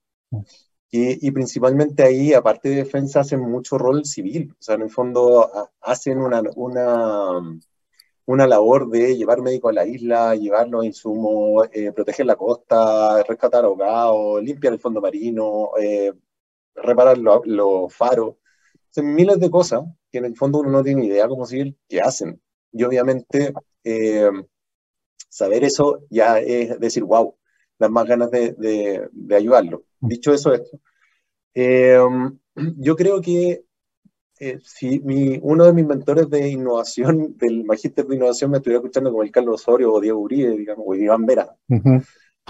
Y, 0.90 1.26
y, 1.26 1.30
principalmente 1.30 2.02
ahí, 2.02 2.34
aparte 2.34 2.68
de 2.68 2.76
defensa, 2.76 3.20
hacen 3.20 3.40
mucho 3.40 3.78
rol 3.78 4.04
civil. 4.04 4.52
O 4.52 4.62
sea, 4.62 4.74
en 4.74 4.82
el 4.82 4.90
fondo 4.90 5.50
hacen 5.80 6.18
una, 6.18 6.42
una, 6.56 7.58
una 8.26 8.46
labor 8.46 8.88
de 8.90 9.16
llevar 9.16 9.40
médicos 9.40 9.70
a 9.70 9.74
la 9.74 9.86
isla, 9.86 10.34
llevar 10.34 10.68
los 10.68 10.84
insumos, 10.84 11.68
eh, 11.72 11.92
proteger 11.92 12.26
la 12.26 12.36
costa, 12.36 13.22
rescatar 13.22 13.64
ahogados, 13.64 14.42
limpiar 14.42 14.74
el 14.74 14.80
fondo 14.80 15.00
marino, 15.00 15.70
eh, 15.80 16.12
reparar 16.74 17.18
los 17.18 17.94
faros. 17.94 18.36
Son 18.90 19.14
miles 19.14 19.38
de 19.40 19.50
cosas 19.50 19.84
que 20.10 20.18
en 20.18 20.26
el 20.26 20.36
fondo 20.36 20.58
uno 20.58 20.70
no 20.70 20.82
tiene 20.82 21.04
idea 21.06 21.28
cómo 21.28 21.46
seguir 21.46 21.76
que 21.88 22.00
hacen. 22.00 22.40
Y 22.72 22.82
obviamente 22.84 23.52
eh, 23.84 24.30
saber 25.36 25.64
eso 25.64 26.00
ya 26.08 26.38
es 26.38 26.80
decir, 26.80 27.04
wow, 27.04 27.34
dar 27.78 27.90
más 27.90 28.06
ganas 28.06 28.30
de, 28.30 28.54
de, 29.12 29.36
ayudarlo. 29.36 29.82
Dicho 30.00 30.32
eso, 30.32 30.54
esto, 30.54 30.78
yo 32.56 32.96
creo 32.96 33.20
que 33.20 33.64
eh, 34.38 34.58
si 34.62 35.00
mi, 35.00 35.38
uno 35.42 35.64
de 35.64 35.74
mis 35.74 35.86
mentores 35.86 36.30
de 36.30 36.48
innovación, 36.48 37.36
del 37.38 37.64
magíster 37.64 38.06
de 38.06 38.16
innovación, 38.16 38.50
me 38.50 38.58
estuviera 38.58 38.78
escuchando 38.78 39.10
como 39.10 39.22
el 39.22 39.30
Carlos 39.30 39.60
Osorio 39.60 39.92
o 39.92 40.00
Diego 40.00 40.20
Uribe, 40.20 40.56
digamos, 40.56 40.84
o 40.88 40.94
Iván 40.94 41.26
Vera, 41.26 41.54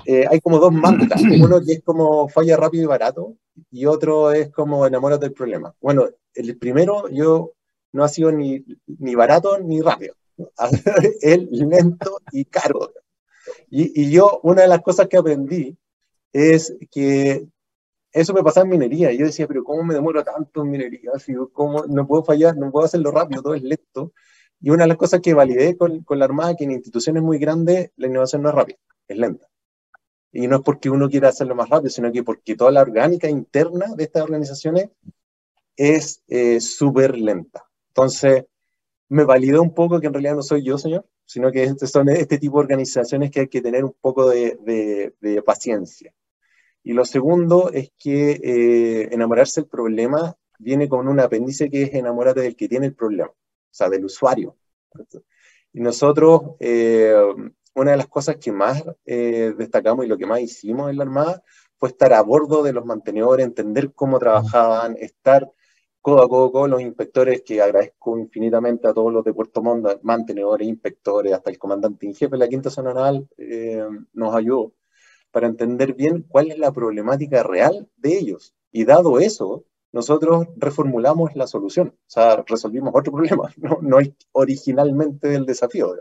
eh, 0.04 0.26
hay 0.30 0.40
como 0.40 0.60
dos 0.60 0.72
mantras. 0.72 1.20
Uno 1.22 1.60
que 1.60 1.72
es 1.72 1.82
como 1.82 2.28
falla 2.28 2.56
rápido 2.56 2.84
y 2.84 2.86
barato, 2.86 3.36
y 3.70 3.86
otro 3.86 4.30
es 4.30 4.50
como 4.52 4.86
enamórate 4.86 5.26
del 5.26 5.34
problema. 5.34 5.74
Bueno, 5.80 6.08
el 6.34 6.56
primero 6.56 7.08
yo 7.08 7.52
no 7.92 8.04
ha 8.04 8.08
sido 8.08 8.30
ni, 8.30 8.64
ni 8.86 9.16
barato 9.16 9.58
ni 9.58 9.80
rápido. 9.80 10.14
es 11.20 11.50
lento 11.50 12.20
y 12.32 12.44
caro. 12.44 12.92
Y, 13.70 14.02
y 14.02 14.10
yo, 14.10 14.40
una 14.42 14.62
de 14.62 14.68
las 14.68 14.82
cosas 14.82 15.08
que 15.08 15.16
aprendí 15.16 15.76
es 16.32 16.76
que 16.90 17.46
eso 18.12 18.32
me 18.32 18.42
pasaba 18.42 18.64
en 18.64 18.70
minería. 18.70 19.12
Yo 19.12 19.26
decía, 19.26 19.46
pero 19.46 19.62
¿cómo 19.62 19.82
me 19.82 19.94
demoro 19.94 20.24
tanto 20.24 20.62
en 20.62 20.70
minería? 20.70 21.12
¿cómo 21.52 21.84
no 21.86 22.06
puedo 22.06 22.24
fallar? 22.24 22.56
No 22.56 22.70
puedo 22.70 22.86
hacerlo 22.86 23.10
rápido, 23.10 23.42
todo 23.42 23.54
es 23.54 23.62
lento. 23.62 24.12
Y 24.60 24.70
una 24.70 24.84
de 24.84 24.88
las 24.88 24.96
cosas 24.96 25.20
que 25.20 25.34
validé 25.34 25.76
con, 25.76 26.02
con 26.02 26.18
la 26.18 26.24
Armada, 26.24 26.56
que 26.56 26.64
en 26.64 26.72
instituciones 26.72 27.22
muy 27.22 27.38
grandes 27.38 27.90
la 27.96 28.06
innovación 28.06 28.42
no 28.42 28.48
es 28.48 28.54
rápida, 28.54 28.78
es 29.06 29.18
lenta. 29.18 29.46
Y 30.32 30.48
no 30.48 30.56
es 30.56 30.62
porque 30.62 30.88
uno 30.88 31.08
quiera 31.08 31.28
hacerlo 31.28 31.54
más 31.54 31.68
rápido, 31.68 31.90
sino 31.90 32.10
que 32.10 32.22
porque 32.22 32.56
toda 32.56 32.70
la 32.70 32.82
orgánica 32.82 33.28
interna 33.28 33.94
de 33.94 34.04
estas 34.04 34.22
organizaciones 34.22 34.88
es 35.76 36.22
eh, 36.28 36.60
súper 36.60 37.18
lenta. 37.18 37.64
Entonces, 37.88 38.44
me 39.08 39.24
validó 39.24 39.62
un 39.62 39.74
poco 39.74 40.00
que 40.00 40.06
en 40.06 40.14
realidad 40.14 40.34
no 40.34 40.42
soy 40.42 40.64
yo, 40.64 40.78
señor, 40.78 41.06
sino 41.24 41.52
que 41.52 41.74
son 41.86 42.08
este 42.08 42.38
tipo 42.38 42.58
de 42.58 42.64
organizaciones 42.64 43.30
que 43.30 43.40
hay 43.40 43.48
que 43.48 43.62
tener 43.62 43.84
un 43.84 43.94
poco 44.00 44.28
de, 44.28 44.58
de, 44.62 45.14
de 45.20 45.42
paciencia. 45.42 46.12
Y 46.82 46.92
lo 46.92 47.04
segundo 47.04 47.70
es 47.72 47.90
que 47.98 48.40
eh, 48.42 49.08
enamorarse 49.12 49.60
del 49.60 49.68
problema 49.68 50.36
viene 50.58 50.88
con 50.88 51.08
un 51.08 51.20
apéndice 51.20 51.68
que 51.68 51.82
es 51.82 51.94
enamorarte 51.94 52.40
del 52.40 52.56
que 52.56 52.68
tiene 52.68 52.86
el 52.86 52.94
problema, 52.94 53.28
o 53.28 53.34
sea, 53.70 53.88
del 53.88 54.04
usuario. 54.04 54.56
Y 55.72 55.80
nosotros, 55.80 56.56
eh, 56.60 57.14
una 57.74 57.90
de 57.90 57.96
las 57.96 58.06
cosas 58.06 58.36
que 58.36 58.52
más 58.52 58.84
eh, 59.04 59.52
destacamos 59.58 60.04
y 60.04 60.08
lo 60.08 60.16
que 60.16 60.26
más 60.26 60.40
hicimos 60.40 60.90
en 60.90 60.96
la 60.96 61.02
Armada 61.02 61.42
fue 61.76 61.90
estar 61.90 62.12
a 62.12 62.22
bordo 62.22 62.62
de 62.62 62.72
los 62.72 62.86
mantenedores, 62.86 63.44
entender 63.44 63.92
cómo 63.92 64.18
trabajaban, 64.18 64.96
estar 64.98 65.50
codo 66.06 66.22
a 66.22 66.28
codo 66.28 66.52
con 66.52 66.70
los 66.70 66.80
inspectores, 66.80 67.42
que 67.42 67.60
agradezco 67.60 68.16
infinitamente 68.16 68.86
a 68.86 68.94
todos 68.94 69.12
los 69.12 69.24
de 69.24 69.34
Puerto 69.34 69.60
Montt, 69.60 70.02
mantenedores, 70.02 70.68
inspectores, 70.68 71.32
hasta 71.32 71.50
el 71.50 71.58
comandante 71.58 72.06
en 72.06 72.14
jefe 72.14 72.30
de 72.30 72.38
la 72.38 72.46
Quinta 72.46 72.70
Zona 72.70 72.94
Naval, 72.94 73.28
nos 74.12 74.32
ayudó 74.32 74.72
para 75.32 75.48
entender 75.48 75.94
bien 75.94 76.24
cuál 76.28 76.52
es 76.52 76.60
la 76.60 76.70
problemática 76.70 77.42
real 77.42 77.88
de 77.96 78.18
ellos. 78.18 78.54
Y 78.70 78.84
dado 78.84 79.18
eso, 79.18 79.64
nosotros 79.90 80.46
reformulamos 80.54 81.34
la 81.34 81.48
solución, 81.48 81.88
o 81.88 81.98
sea, 82.06 82.44
resolvimos 82.46 82.94
otro 82.94 83.12
problema, 83.18 83.52
no, 83.56 83.80
no 83.82 83.98
es 83.98 84.12
originalmente 84.30 85.34
el 85.34 85.44
desafío, 85.44 85.92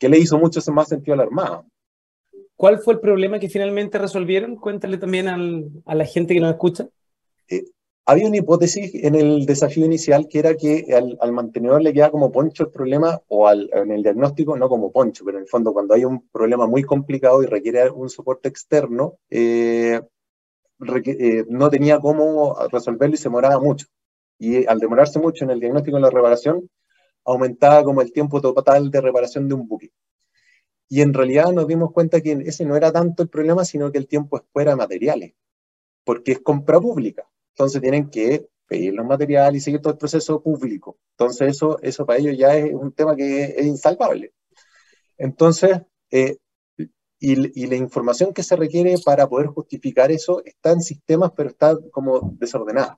que 0.00 0.08
le 0.08 0.18
hizo 0.18 0.36
mucho 0.36 0.60
más 0.72 0.88
sentido 0.88 1.14
a 1.14 1.18
la 1.18 1.22
Armada. 1.22 1.64
¿Cuál 2.56 2.80
fue 2.80 2.94
el 2.94 2.98
problema 2.98 3.38
que 3.38 3.48
finalmente 3.48 3.98
resolvieron? 3.98 4.56
Cuéntale 4.56 4.98
también 4.98 5.28
a 5.28 5.94
la 5.94 6.04
gente 6.06 6.34
que 6.34 6.40
nos 6.40 6.50
escucha. 6.50 6.88
Eh, 7.48 7.62
había 8.08 8.26
una 8.26 8.38
hipótesis 8.38 8.90
en 8.94 9.14
el 9.14 9.44
desafío 9.44 9.84
inicial 9.84 10.28
que 10.28 10.38
era 10.38 10.54
que 10.54 10.86
al, 11.20 11.32
mantenedor 11.32 11.82
le 11.82 11.92
queda 11.92 12.10
como 12.10 12.32
poncho 12.32 12.62
el 12.62 12.70
problema, 12.70 13.20
o 13.28 13.50
en 13.50 13.92
el 13.92 14.02
diagnóstico 14.02 14.56
no 14.56 14.70
como 14.70 14.90
poncho, 14.90 15.26
pero 15.26 15.36
en 15.36 15.42
el 15.42 15.48
fondo 15.48 15.74
cuando 15.74 15.92
hay 15.92 16.06
un 16.06 16.26
problema 16.30 16.66
muy 16.66 16.84
complicado 16.84 17.42
y 17.42 17.46
requiere 17.46 17.90
un 17.90 18.08
soporte 18.08 18.48
externo, 18.48 19.18
eh, 19.28 20.00
eh, 21.04 21.44
no 21.50 21.68
tenía 21.68 22.00
cómo 22.00 22.56
resolverlo 22.72 23.14
y 23.14 23.18
se 23.18 23.24
demoraba 23.24 23.60
mucho. 23.60 23.88
Y 24.38 24.64
al 24.64 24.78
demorarse 24.78 25.18
mucho 25.18 25.44
en 25.44 25.50
el 25.50 25.60
diagnóstico 25.60 25.98
y 25.98 26.00
la 26.00 26.08
reparación, 26.08 26.66
aumentaba 27.26 27.84
como 27.84 28.00
el 28.00 28.10
tiempo 28.10 28.40
total 28.40 28.90
de 28.90 29.02
reparación 29.02 29.48
de 29.48 29.54
un 29.54 29.68
buque. 29.68 29.92
Y 30.88 31.02
en 31.02 31.12
realidad 31.12 31.52
nos 31.52 31.68
dimos 31.68 31.92
cuenta 31.92 32.22
que 32.22 32.32
ese 32.46 32.64
no 32.64 32.74
era 32.74 32.90
tanto 32.90 33.22
el 33.22 33.28
problema, 33.28 33.66
sino 33.66 33.92
que 33.92 33.98
el 33.98 34.08
tiempo 34.08 34.38
es 34.38 34.44
fuera 34.50 34.70
de 34.70 34.76
materiales, 34.78 35.34
porque 36.04 36.32
es 36.32 36.40
compra 36.40 36.80
pública. 36.80 37.28
Entonces 37.58 37.82
tienen 37.82 38.08
que 38.08 38.48
pedir 38.68 38.94
los 38.94 39.04
materiales 39.04 39.60
y 39.60 39.64
seguir 39.64 39.80
todo 39.80 39.94
el 39.94 39.98
proceso 39.98 40.40
público. 40.40 40.96
Entonces 41.16 41.56
eso, 41.56 41.80
eso 41.82 42.06
para 42.06 42.20
ellos 42.20 42.38
ya 42.38 42.54
es 42.54 42.72
un 42.72 42.92
tema 42.92 43.16
que 43.16 43.46
es, 43.46 43.66
insalvable. 43.66 44.32
Entonces, 45.16 45.80
eh, 46.12 46.36
y, 47.18 47.60
y, 47.60 47.66
la 47.66 47.74
información 47.74 48.32
que 48.32 48.44
se 48.44 48.54
requiere 48.54 48.94
para 49.04 49.28
poder 49.28 49.48
justificar 49.48 50.12
eso 50.12 50.40
está 50.44 50.70
en 50.70 50.82
sistemas, 50.82 51.32
pero 51.36 51.48
está 51.48 51.76
como 51.90 52.32
desordenada. 52.38 52.96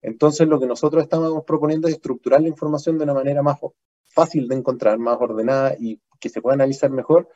Entonces, 0.00 0.48
lo 0.48 0.58
que 0.58 0.66
nosotros 0.66 1.02
estamos 1.02 1.44
proponiendo 1.44 1.86
es 1.86 1.94
estructurar 1.94 2.40
la 2.40 2.48
información 2.48 2.96
de 2.96 3.04
una 3.04 3.12
manera 3.12 3.42
más 3.42 3.58
fácil 4.06 4.48
de 4.48 4.56
encontrar, 4.56 4.98
más 4.98 5.18
ordenada 5.20 5.76
y 5.78 6.00
que 6.18 6.30
se 6.30 6.40
pueda 6.40 6.54
analizar 6.54 6.90
mejor 6.90 7.28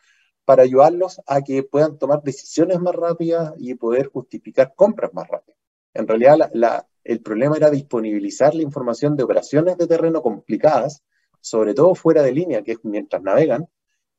para 0.47 0.63
ayudarlos 0.63 1.21
a 1.27 1.43
que 1.43 1.63
puedan 1.65 1.99
tomar 1.99 2.23
decisiones 2.23 2.81
más 2.81 2.95
rápidas 2.95 3.53
y 3.59 3.75
poder 3.75 4.07
justificar 4.07 4.73
compras 4.75 5.13
más 5.13 5.29
rápidas. 5.29 5.57
En 5.97 6.07
realidad, 6.07 6.51
el 7.05 7.21
problema 7.21 7.57
era 7.57 7.71
disponibilizar 7.71 8.55
la 8.55 8.63
información 8.63 9.17
de 9.17 9.25
operaciones 9.25 9.77
de 9.79 9.87
terreno 9.87 10.23
complicadas, 10.23 11.03
sobre 11.41 11.75
todo 11.75 11.95
fuera 11.95 12.23
de 12.23 12.33
línea, 12.33 12.63
que 12.63 12.73
es 12.73 12.79
mientras 12.83 13.23
navegan, 13.23 13.67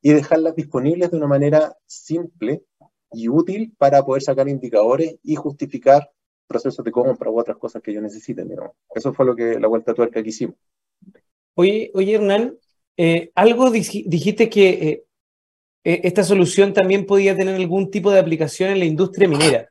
y 0.01 0.13
dejarlas 0.13 0.55
disponibles 0.55 1.11
de 1.11 1.17
una 1.17 1.27
manera 1.27 1.75
simple 1.85 2.63
y 3.11 3.29
útil 3.29 3.73
para 3.77 4.03
poder 4.03 4.21
sacar 4.21 4.47
indicadores 4.47 5.17
y 5.23 5.35
justificar 5.35 6.11
procesos 6.47 6.83
de 6.83 6.91
compra 6.91 7.29
u 7.29 7.39
otras 7.39 7.57
cosas 7.57 7.81
que 7.81 7.91
ellos 7.91 8.03
necesiten. 8.03 8.49
Eso 8.93 9.13
fue 9.13 9.25
lo 9.25 9.35
que 9.35 9.59
la 9.59 9.67
vuelta 9.67 9.93
tuerca 9.93 10.23
que 10.23 10.29
hicimos. 10.29 10.55
Oye, 11.55 11.91
oye 11.93 12.15
Hernán, 12.15 12.57
eh, 12.95 13.31
algo 13.35 13.69
dijiste 13.69 14.49
que 14.49 14.69
eh, 14.69 15.03
eh, 15.83 16.01
esta 16.03 16.23
solución 16.23 16.73
también 16.73 17.05
podía 17.05 17.35
tener 17.35 17.55
algún 17.55 17.91
tipo 17.91 18.11
de 18.11 18.19
aplicación 18.19 18.71
en 18.71 18.79
la 18.79 18.85
industria 18.85 19.27
minera. 19.27 19.69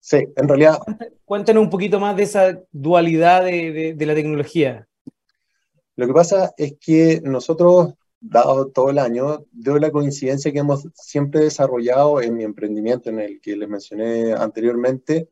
Sí, 0.00 0.26
en 0.34 0.48
realidad. 0.48 0.78
Cuéntanos 1.24 1.62
un 1.62 1.70
poquito 1.70 2.00
más 2.00 2.16
de 2.16 2.22
esa 2.22 2.60
dualidad 2.72 3.44
de, 3.44 3.94
la 3.98 4.14
tecnología. 4.14 4.88
Lo 5.94 6.06
que 6.06 6.12
pasa 6.14 6.52
es 6.56 6.74
que 6.80 7.20
nosotros, 7.22 7.94
dado 8.18 8.68
todo 8.68 8.90
el 8.90 8.98
año, 8.98 9.44
de 9.52 9.78
la 9.78 9.90
coincidencia 9.90 10.50
que 10.52 10.60
hemos 10.60 10.88
siempre 10.94 11.40
desarrollado 11.40 12.22
en 12.22 12.34
mi 12.34 12.44
emprendimiento, 12.44 13.10
en 13.10 13.20
el 13.20 13.40
que 13.40 13.56
les 13.56 13.68
mencioné 13.68 14.32
anteriormente, 14.32 15.28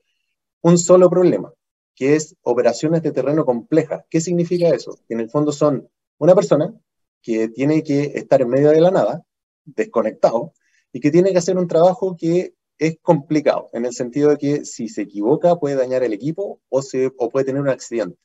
un 0.61 0.77
solo 0.77 1.09
problema, 1.09 1.53
que 1.95 2.17
es 2.17 2.37
operaciones 2.43 3.03
de 3.03 3.13
terreno 3.13 3.47
complejas. 3.47 4.05
¿Qué 4.11 4.21
significa 4.21 4.69
eso? 4.69 4.99
Que 5.09 5.15
en 5.15 5.21
el 5.21 5.31
fondo 5.31 5.51
son 5.51 5.89
una 6.19 6.35
persona 6.35 6.75
que 7.23 7.49
tiene 7.49 7.83
que 7.83 8.13
estar 8.15 8.43
en 8.43 8.49
medio 8.51 8.71
de 8.71 8.81
la 8.81 8.91
nada, 8.91 9.25
desconectado, 9.65 10.53
y 10.93 11.01
que 11.01 11.11
tiene 11.11 11.33
que 11.33 11.39
hacer 11.39 11.57
un 11.57 11.69
trabajo 11.69 12.17
que 12.17 12.55
es 12.79 12.99
complicado, 13.03 13.69
en 13.73 13.85
el 13.87 13.93
sentido 13.93 14.31
de 14.31 14.39
que 14.39 14.65
si 14.65 14.89
se 14.89 15.03
equivoca 15.03 15.57
puede 15.57 15.77
dañar 15.77 16.03
el 16.03 16.13
equipo 16.13 16.61
o, 16.69 16.83
se, 16.83 17.13
o 17.17 17.29
puede 17.29 17.47
tener 17.47 17.61
un 17.61 17.69
accidente. 17.69 18.19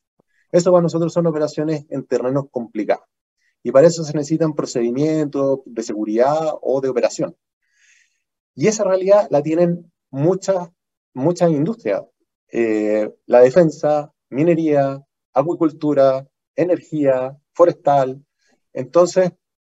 Eso 0.52 0.70
para 0.70 0.82
nosotros 0.82 1.12
son 1.12 1.26
operaciones 1.26 1.84
en 1.90 2.06
terrenos 2.06 2.44
complicados. 2.50 3.04
Y 3.62 3.72
para 3.72 3.86
eso 3.86 4.04
se 4.04 4.12
necesitan 4.12 4.54
procedimientos 4.54 5.60
de 5.64 5.82
seguridad 5.82 6.54
o 6.60 6.80
de 6.80 6.88
operación. 6.88 7.34
Y 8.54 8.68
esa 8.68 8.84
realidad 8.84 9.26
la 9.30 9.42
tienen 9.42 9.90
muchas, 10.10 10.68
muchas 11.12 11.50
industrias. 11.50 12.02
Eh, 12.52 13.12
la 13.26 13.40
defensa, 13.40 14.12
minería, 14.28 15.02
acuicultura, 15.32 16.24
energía, 16.54 17.36
forestal. 17.52 18.24
Entonces, 18.72 19.32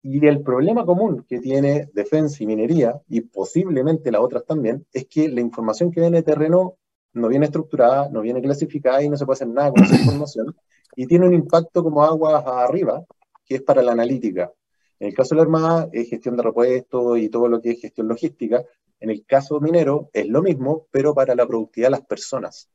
y 0.09 0.25
el 0.25 0.41
problema 0.41 0.85
común 0.85 1.25
que 1.27 1.39
tiene 1.39 1.89
defensa 1.93 2.41
y 2.41 2.47
minería, 2.47 3.01
y 3.09 3.21
posiblemente 3.21 4.09
las 4.09 4.21
otras 4.21 4.45
también, 4.45 4.85
es 4.93 5.05
que 5.05 5.27
la 5.27 5.41
información 5.41 5.91
que 5.91 5.99
viene 5.99 6.17
de 6.17 6.23
terreno 6.23 6.77
no 7.11 7.27
viene 7.27 7.47
estructurada, 7.47 8.07
no 8.09 8.21
viene 8.21 8.41
clasificada 8.41 9.03
y 9.03 9.09
no 9.09 9.17
se 9.17 9.25
puede 9.25 9.35
hacer 9.35 9.49
nada 9.49 9.71
con 9.71 9.83
esa 9.83 9.97
información. 9.97 10.55
Y 10.95 11.07
tiene 11.07 11.27
un 11.27 11.33
impacto 11.33 11.83
como 11.83 12.05
aguas 12.05 12.41
arriba, 12.45 13.03
que 13.45 13.55
es 13.55 13.61
para 13.61 13.81
la 13.81 13.91
analítica. 13.91 14.53
En 14.97 15.09
el 15.09 15.13
caso 15.13 15.35
de 15.35 15.37
la 15.37 15.41
Armada 15.41 15.89
es 15.91 16.09
gestión 16.09 16.37
de 16.37 16.43
repuestos 16.43 17.19
y 17.19 17.27
todo 17.27 17.49
lo 17.49 17.61
que 17.61 17.71
es 17.71 17.81
gestión 17.81 18.07
logística. 18.07 18.63
En 19.01 19.09
el 19.09 19.25
caso 19.25 19.59
minero 19.59 20.09
es 20.13 20.27
lo 20.27 20.41
mismo, 20.41 20.87
pero 20.89 21.13
para 21.13 21.35
la 21.35 21.45
productividad 21.45 21.87
de 21.87 21.97
las 21.97 22.05
personas. 22.05 22.69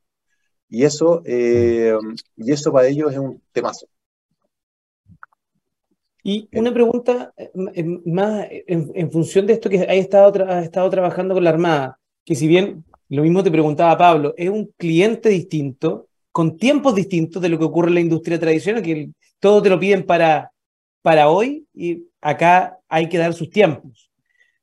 Y 0.68 0.84
eso, 0.84 1.22
eh, 1.24 1.96
y 2.36 2.52
eso 2.52 2.72
para 2.72 2.88
ellos 2.88 3.10
es 3.10 3.18
un 3.18 3.42
temazo. 3.52 3.86
Y 6.22 6.48
una 6.52 6.72
pregunta 6.72 7.32
eh, 7.36 7.84
más 8.04 8.46
en, 8.50 9.10
función 9.10 9.46
de 9.46 9.54
esto 9.54 9.68
que 9.68 9.80
ha 9.80 9.94
estado, 9.94 10.32
estado 10.60 10.90
trabajando 10.90 11.34
con 11.34 11.44
la 11.44 11.50
Armada, 11.50 11.98
que 12.24 12.34
si 12.34 12.46
bien 12.46 12.84
lo 13.08 13.22
mismo 13.22 13.42
te 13.42 13.50
preguntaba 13.50 13.98
Pablo, 13.98 14.32
es 14.36 14.48
un 14.48 14.72
cliente 14.76 15.28
distinto, 15.28 16.08
con 16.30 16.56
tiempos 16.56 16.94
distintos 16.94 17.42
de 17.42 17.48
lo 17.48 17.58
que 17.58 17.64
ocurre 17.64 17.88
en 17.88 17.94
la 17.94 18.00
industria 18.00 18.38
tradicional, 18.38 18.82
que 18.82 19.10
todo 19.38 19.60
te 19.60 19.68
lo 19.68 19.78
piden 19.78 20.04
para, 20.04 20.50
para 21.02 21.28
hoy 21.28 21.66
y 21.74 22.04
acá 22.20 22.78
hay 22.88 23.08
que 23.08 23.18
dar 23.18 23.34
sus 23.34 23.50
tiempos. 23.50 24.10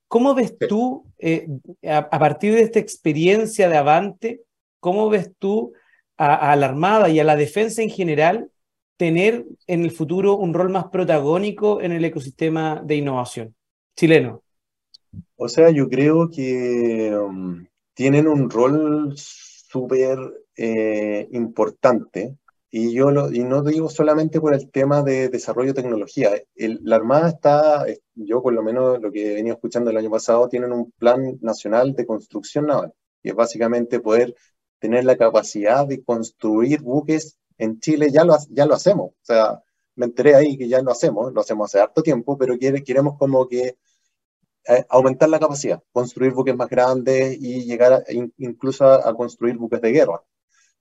¿Cómo 0.07 0.33
ves 0.33 0.57
tú, 0.57 1.05
eh, 1.19 1.47
a, 1.87 2.09
partir 2.09 2.55
de 2.55 2.61
esta 2.61 2.79
experiencia 2.79 3.69
de 3.69 3.77
Avante, 3.77 4.41
cómo 4.79 5.09
ves 5.09 5.31
tú 5.37 5.73
a, 6.17 6.55
la 6.55 6.65
Armada 6.65 7.09
y 7.09 7.19
a 7.19 7.23
la 7.23 7.35
defensa 7.35 7.83
en 7.83 7.89
general 7.89 8.49
tener 8.99 9.45
en 9.65 9.85
el 9.85 9.91
futuro 9.91 10.35
un 10.35 10.53
rol 10.53 10.69
más 10.69 10.89
protagónico 10.89 11.81
en 11.81 11.93
el 11.93 12.03
ecosistema 12.03 12.81
de 12.83 12.97
innovación 12.97 13.55
chileno? 13.95 14.43
O 15.37 15.47
sea, 15.47 15.69
yo 15.69 15.87
creo 15.87 16.29
que 16.29 17.17
um, 17.17 17.65
tienen 17.93 18.27
un 18.27 18.49
rol 18.49 19.13
súper 19.15 20.19
eh, 20.57 21.29
importante 21.31 22.35
y 22.69 22.93
yo 22.93 23.09
lo, 23.09 23.31
y 23.31 23.45
no 23.45 23.63
digo 23.63 23.89
solamente 23.89 24.41
por 24.41 24.53
el 24.53 24.69
tema 24.69 25.01
de 25.01 25.29
desarrollo 25.29 25.69
de 25.73 25.81
tecnología. 25.81 26.31
la 26.55 26.95
Armada 26.97 27.29
está, 27.29 27.85
yo 28.15 28.43
por 28.43 28.53
lo 28.53 28.61
menos 28.61 29.01
lo 29.01 29.13
que 29.13 29.31
he 29.31 29.35
venido 29.35 29.55
escuchando 29.55 29.91
el 29.91 29.97
año 29.97 30.11
pasado, 30.11 30.49
tienen 30.49 30.73
un 30.73 30.91
plan 30.91 31.39
nacional 31.41 31.93
de 31.93 32.05
construcción 32.05 32.67
naval. 32.67 32.93
Y 33.23 33.29
es 33.29 33.35
básicamente 33.35 34.01
poder 34.01 34.35
tener 34.77 35.05
la 35.05 35.15
capacidad 35.15 35.87
de 35.87 36.03
construir 36.03 36.81
buques 36.81 37.37
en 37.59 37.79
Chile. 37.79 38.09
Ya 38.11 38.23
lo, 38.23 38.35
ya 38.49 38.65
lo 38.65 38.73
hacemos. 38.73 39.11
O 39.11 39.15
sea, 39.21 39.61
me 39.95 40.05
enteré 40.07 40.35
ahí 40.35 40.57
que 40.57 40.67
ya 40.67 40.81
lo 40.81 40.91
hacemos, 40.91 41.31
lo 41.33 41.41
hacemos 41.41 41.69
hace 41.69 41.81
harto 41.81 42.01
tiempo, 42.01 42.37
pero 42.37 42.57
queremos 42.57 43.17
como 43.19 43.47
que 43.47 43.77
eh, 44.67 44.85
aumentar 44.89 45.29
la 45.29 45.39
capacidad, 45.39 45.81
construir 45.91 46.33
buques 46.33 46.55
más 46.55 46.69
grandes 46.69 47.37
y 47.39 47.65
llegar 47.65 48.03
incluso 48.37 48.85
a 48.85 49.13
construir 49.15 49.57
buques 49.57 49.81
de 49.81 49.91
guerra. 49.91 50.23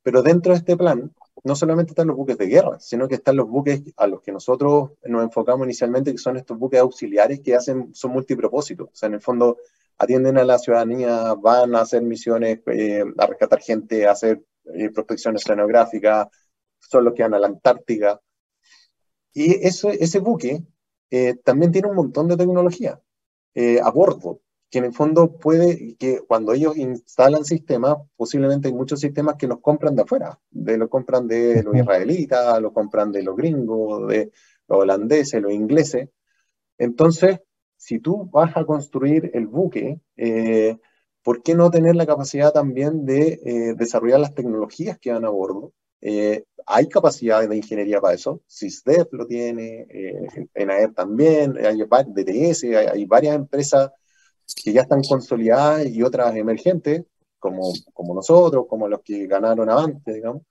Pero 0.02 0.22
dentro 0.22 0.52
de 0.52 0.58
este 0.58 0.76
plan, 0.76 1.12
no 1.44 1.56
solamente 1.56 1.92
están 1.92 2.06
los 2.08 2.16
buques 2.16 2.38
de 2.38 2.46
guerra, 2.46 2.78
sino 2.80 3.08
que 3.08 3.16
están 3.16 3.36
los 3.36 3.48
buques 3.48 3.82
a 3.96 4.06
los 4.06 4.22
que 4.22 4.32
nosotros 4.32 4.92
nos 5.04 5.22
enfocamos 5.22 5.66
inicialmente, 5.66 6.12
que 6.12 6.18
son 6.18 6.36
estos 6.36 6.58
buques 6.58 6.80
auxiliares 6.80 7.40
que 7.40 7.54
hacen, 7.54 7.94
son 7.94 8.12
multipropósitos. 8.12 8.88
O 8.88 8.94
sea, 8.94 9.08
en 9.08 9.14
el 9.14 9.20
fondo 9.20 9.58
atienden 9.98 10.38
a 10.38 10.44
la 10.44 10.58
ciudadanía, 10.58 11.34
van 11.34 11.74
a 11.74 11.80
hacer 11.80 12.02
misiones, 12.02 12.60
eh, 12.66 13.04
a 13.18 13.26
rescatar 13.26 13.60
gente, 13.60 14.06
a 14.06 14.12
hacer 14.12 14.42
eh, 14.74 14.90
prospección 14.90 15.34
son 16.80 17.04
los 17.04 17.14
que 17.14 17.22
van 17.22 17.34
a 17.34 17.38
la 17.38 17.48
Antártica. 17.48 18.20
Y 19.32 19.66
eso, 19.66 19.90
ese 19.90 20.18
buque 20.18 20.62
eh, 21.10 21.34
también 21.44 21.72
tiene 21.72 21.88
un 21.88 21.96
montón 21.96 22.28
de 22.28 22.36
tecnología 22.36 23.00
a 23.82 23.90
bordo 23.90 24.40
que 24.70 24.78
en 24.78 24.84
el 24.84 24.92
fondo 24.92 25.38
puede, 25.38 25.96
que 25.96 26.20
cuando 26.26 26.52
ellos 26.52 26.76
instalan 26.76 27.44
sistemas, 27.44 27.96
posiblemente 28.16 28.68
hay 28.68 28.74
muchos 28.74 29.00
sistemas 29.00 29.36
que 29.36 29.46
los 29.46 29.60
compran 29.60 29.96
de 29.96 30.02
afuera, 30.02 30.38
de 30.50 30.76
lo 30.76 30.88
compran 30.90 31.26
de 31.26 31.62
los 31.62 31.74
israelitas, 31.74 32.60
lo 32.60 32.72
compran 32.72 33.10
de 33.10 33.22
los 33.22 33.36
gringos, 33.36 34.06
de 34.08 34.30
los 34.68 34.78
holandeses, 34.80 35.40
los 35.40 35.52
ingleses. 35.52 36.10
Entonces, 36.76 37.40
si 37.76 37.98
tú 37.98 38.28
vas 38.30 38.56
a 38.56 38.66
construir 38.66 39.30
el 39.34 39.46
buque, 39.46 40.00
eh, 40.16 40.78
¿por 41.22 41.42
qué 41.42 41.54
no 41.54 41.70
tener 41.70 41.96
la 41.96 42.06
capacidad 42.06 42.52
también 42.52 43.06
de 43.06 43.40
eh, 43.44 43.74
desarrollar 43.74 44.20
las 44.20 44.34
tecnologías 44.34 44.98
que 44.98 45.12
van 45.12 45.24
a 45.24 45.30
bordo? 45.30 45.72
Eh, 46.00 46.44
hay 46.66 46.88
capacidad 46.88 47.48
de 47.48 47.56
ingeniería 47.56 48.00
para 48.00 48.14
eso, 48.14 48.42
SysDev 48.46 49.08
lo 49.12 49.26
tiene, 49.26 49.86
ENAER 50.54 50.92
también, 50.92 51.56
hay 51.56 51.78
DTS, 51.78 52.64
hay, 52.64 52.86
hay 52.86 53.04
varias 53.06 53.34
empresas 53.34 53.90
que 54.62 54.72
ya 54.72 54.82
están 54.82 55.02
consolidadas 55.02 55.86
y 55.86 56.02
otras 56.02 56.36
emergentes, 56.36 57.04
como, 57.38 57.72
como 57.94 58.14
nosotros, 58.14 58.66
como 58.68 58.88
los 58.88 59.00
que 59.02 59.26
ganaron 59.26 59.70
Avante, 59.70 60.12
digamos, 60.12 60.42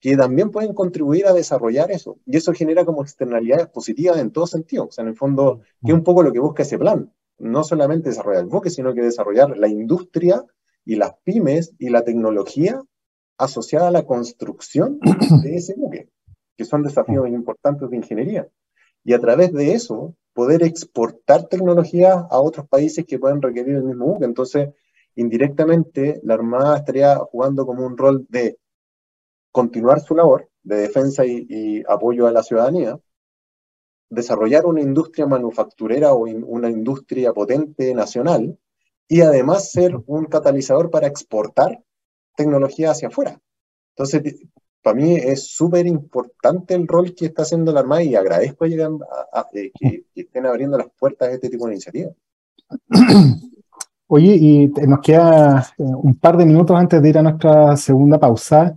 que 0.00 0.16
también 0.16 0.50
pueden 0.50 0.72
contribuir 0.72 1.26
a 1.26 1.34
desarrollar 1.34 1.90
eso. 1.90 2.18
Y 2.24 2.36
eso 2.36 2.52
genera 2.52 2.84
como 2.84 3.02
externalidades 3.02 3.68
positivas 3.68 4.18
en 4.18 4.30
todo 4.30 4.46
sentido. 4.46 4.86
O 4.86 4.90
sea, 4.90 5.02
en 5.02 5.08
el 5.08 5.16
fondo, 5.16 5.60
que 5.84 5.92
es 5.92 5.94
un 5.94 6.04
poco 6.04 6.22
lo 6.22 6.32
que 6.32 6.38
busca 6.38 6.62
ese 6.62 6.78
plan. 6.78 7.12
No 7.38 7.64
solamente 7.64 8.08
desarrollar 8.08 8.42
el 8.42 8.48
buque, 8.48 8.70
sino 8.70 8.94
que 8.94 9.02
desarrollar 9.02 9.56
la 9.58 9.68
industria 9.68 10.42
y 10.84 10.96
las 10.96 11.12
pymes 11.22 11.74
y 11.78 11.90
la 11.90 12.02
tecnología 12.02 12.80
asociada 13.40 13.88
a 13.88 13.90
la 13.90 14.04
construcción 14.04 15.00
de 15.42 15.56
ese 15.56 15.74
buque, 15.76 16.08
que 16.56 16.64
son 16.64 16.82
desafíos 16.82 17.28
importantes 17.28 17.88
de 17.88 17.96
ingeniería. 17.96 18.48
Y 19.02 19.14
a 19.14 19.18
través 19.18 19.52
de 19.52 19.72
eso, 19.72 20.14
poder 20.34 20.62
exportar 20.62 21.48
tecnología 21.48 22.12
a 22.12 22.40
otros 22.40 22.68
países 22.68 23.06
que 23.06 23.18
pueden 23.18 23.40
requerir 23.40 23.76
el 23.76 23.84
mismo 23.84 24.06
buque. 24.06 24.26
Entonces, 24.26 24.68
indirectamente, 25.16 26.20
la 26.22 26.34
Armada 26.34 26.76
estaría 26.76 27.16
jugando 27.16 27.66
como 27.66 27.86
un 27.86 27.96
rol 27.96 28.26
de 28.28 28.58
continuar 29.50 30.00
su 30.00 30.14
labor 30.14 30.48
de 30.62 30.76
defensa 30.76 31.24
y, 31.24 31.82
apoyo 31.88 32.26
a 32.26 32.32
la 32.32 32.42
ciudadanía, 32.42 32.98
desarrollar 34.10 34.66
una 34.66 34.82
industria 34.82 35.26
manufacturera 35.26 36.12
o 36.12 36.26
una 36.26 36.68
industria 36.68 37.32
potente 37.32 37.94
nacional 37.94 38.58
y 39.08 39.22
además 39.22 39.70
ser 39.70 39.96
un 40.06 40.26
catalizador 40.26 40.90
para 40.90 41.06
exportar 41.06 41.82
tecnología 42.42 42.90
hacia 42.90 43.08
afuera. 43.08 43.38
Entonces, 43.94 44.22
para 44.82 44.96
mí 44.96 45.14
es 45.14 45.48
súper 45.48 45.86
importante 45.86 46.74
el 46.74 46.88
rol 46.88 47.14
que 47.14 47.26
está 47.26 47.42
haciendo 47.42 47.72
la 47.72 47.80
Armada 47.80 48.02
y 48.02 48.14
agradezco 48.14 48.64
eh, 48.64 49.72
que, 49.78 50.04
estén 50.14 50.46
abriendo 50.46 50.78
las 50.78 50.88
puertas 50.98 51.28
a 51.28 51.32
este 51.32 51.50
tipo 51.50 51.66
de 51.66 51.74
iniciativas. 51.74 52.14
Oye, 54.06 54.34
y 54.34 54.66
nos 54.86 55.00
queda 55.00 55.66
eh, 55.78 55.82
un 55.82 56.16
par 56.16 56.36
de 56.36 56.46
minutos 56.46 56.76
antes 56.76 57.00
de 57.00 57.08
ir 57.08 57.18
a 57.18 57.22
nuestra 57.22 57.76
segunda 57.76 58.18
pausa. 58.18 58.74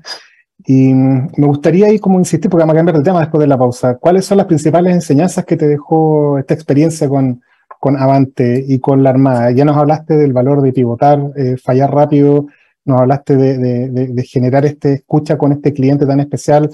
Y 0.66 0.94
mm, 0.94 1.30
me 1.38 1.48
gustaría 1.48 1.90
ir 1.90 2.00
como 2.00 2.20
insistir, 2.20 2.50
porque 2.50 2.62
vamos 2.62 2.74
a 2.74 2.78
cambiar 2.78 2.98
de 2.98 3.04
tema 3.04 3.22
después 3.22 3.42
de 3.42 3.48
la 3.48 3.58
pausa. 3.58 3.98
¿Cuáles 3.98 4.26
son 4.26 4.38
las 4.38 4.48
principales 4.48 4.94
enseñanzas 4.94 5.46
que 5.46 5.58
te 5.58 5.68
dejó 5.68 6.38
esta 6.38 6.54
experiencia 6.54 7.10
con, 7.10 7.42
con 7.80 7.98
Avante 7.98 8.64
y 8.68 8.80
con 8.80 9.02
la 9.02 9.10
Armada? 9.10 9.52
Ya 9.52 9.66
nos 9.66 9.78
hablaste 9.78 10.18
del 10.18 10.34
valor 10.34 10.62
de 10.62 10.74
pivotar, 10.74 11.20
eh, 11.36 11.56
fallar 11.58 11.94
rápido, 11.94 12.48
nos 12.86 13.02
hablaste 13.02 13.36
de, 13.36 14.24
generar 14.24 14.66
este 14.66 14.94
escucha 14.94 15.38
con 15.38 15.52
este 15.52 15.74
cliente 15.74 16.06
tan 16.06 16.20
especial. 16.20 16.70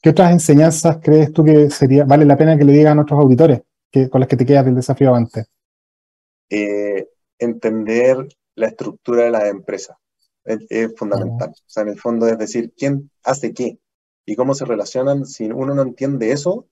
¿Qué 0.00 0.10
otras 0.10 0.32
enseñanzas 0.32 0.98
crees 1.00 1.32
tú 1.32 1.44
que 1.44 1.70
sería, 1.70 2.04
vale 2.04 2.24
la 2.24 2.36
pena 2.36 2.58
que 2.58 2.64
le 2.64 2.72
digan 2.72 2.92
a 2.92 2.94
nuestros 2.96 3.20
auditores 3.20 3.62
que, 3.90 4.08
con 4.08 4.20
las 4.20 4.28
que 4.28 4.36
te 4.36 4.44
quedas 4.44 4.64
del 4.64 4.74
desafío 4.74 5.10
avante? 5.10 5.46
Eh, 6.50 7.08
entender 7.38 8.28
la 8.56 8.66
estructura 8.66 9.24
de 9.24 9.30
la 9.30 9.48
empresa 9.48 9.98
es, 10.44 10.92
fundamental. 10.96 11.50
O 11.50 11.64
sea, 11.66 11.84
en 11.84 11.90
el 11.90 11.98
fondo 11.98 12.26
es 12.26 12.36
decir, 12.36 12.72
¿quién 12.76 13.10
hace 13.22 13.54
qué? 13.54 13.78
Y 14.26 14.34
cómo 14.34 14.54
se 14.54 14.64
relacionan. 14.64 15.24
Si 15.24 15.44
uno 15.44 15.74
no 15.74 15.82
entiende 15.82 16.32
eso, 16.32 16.66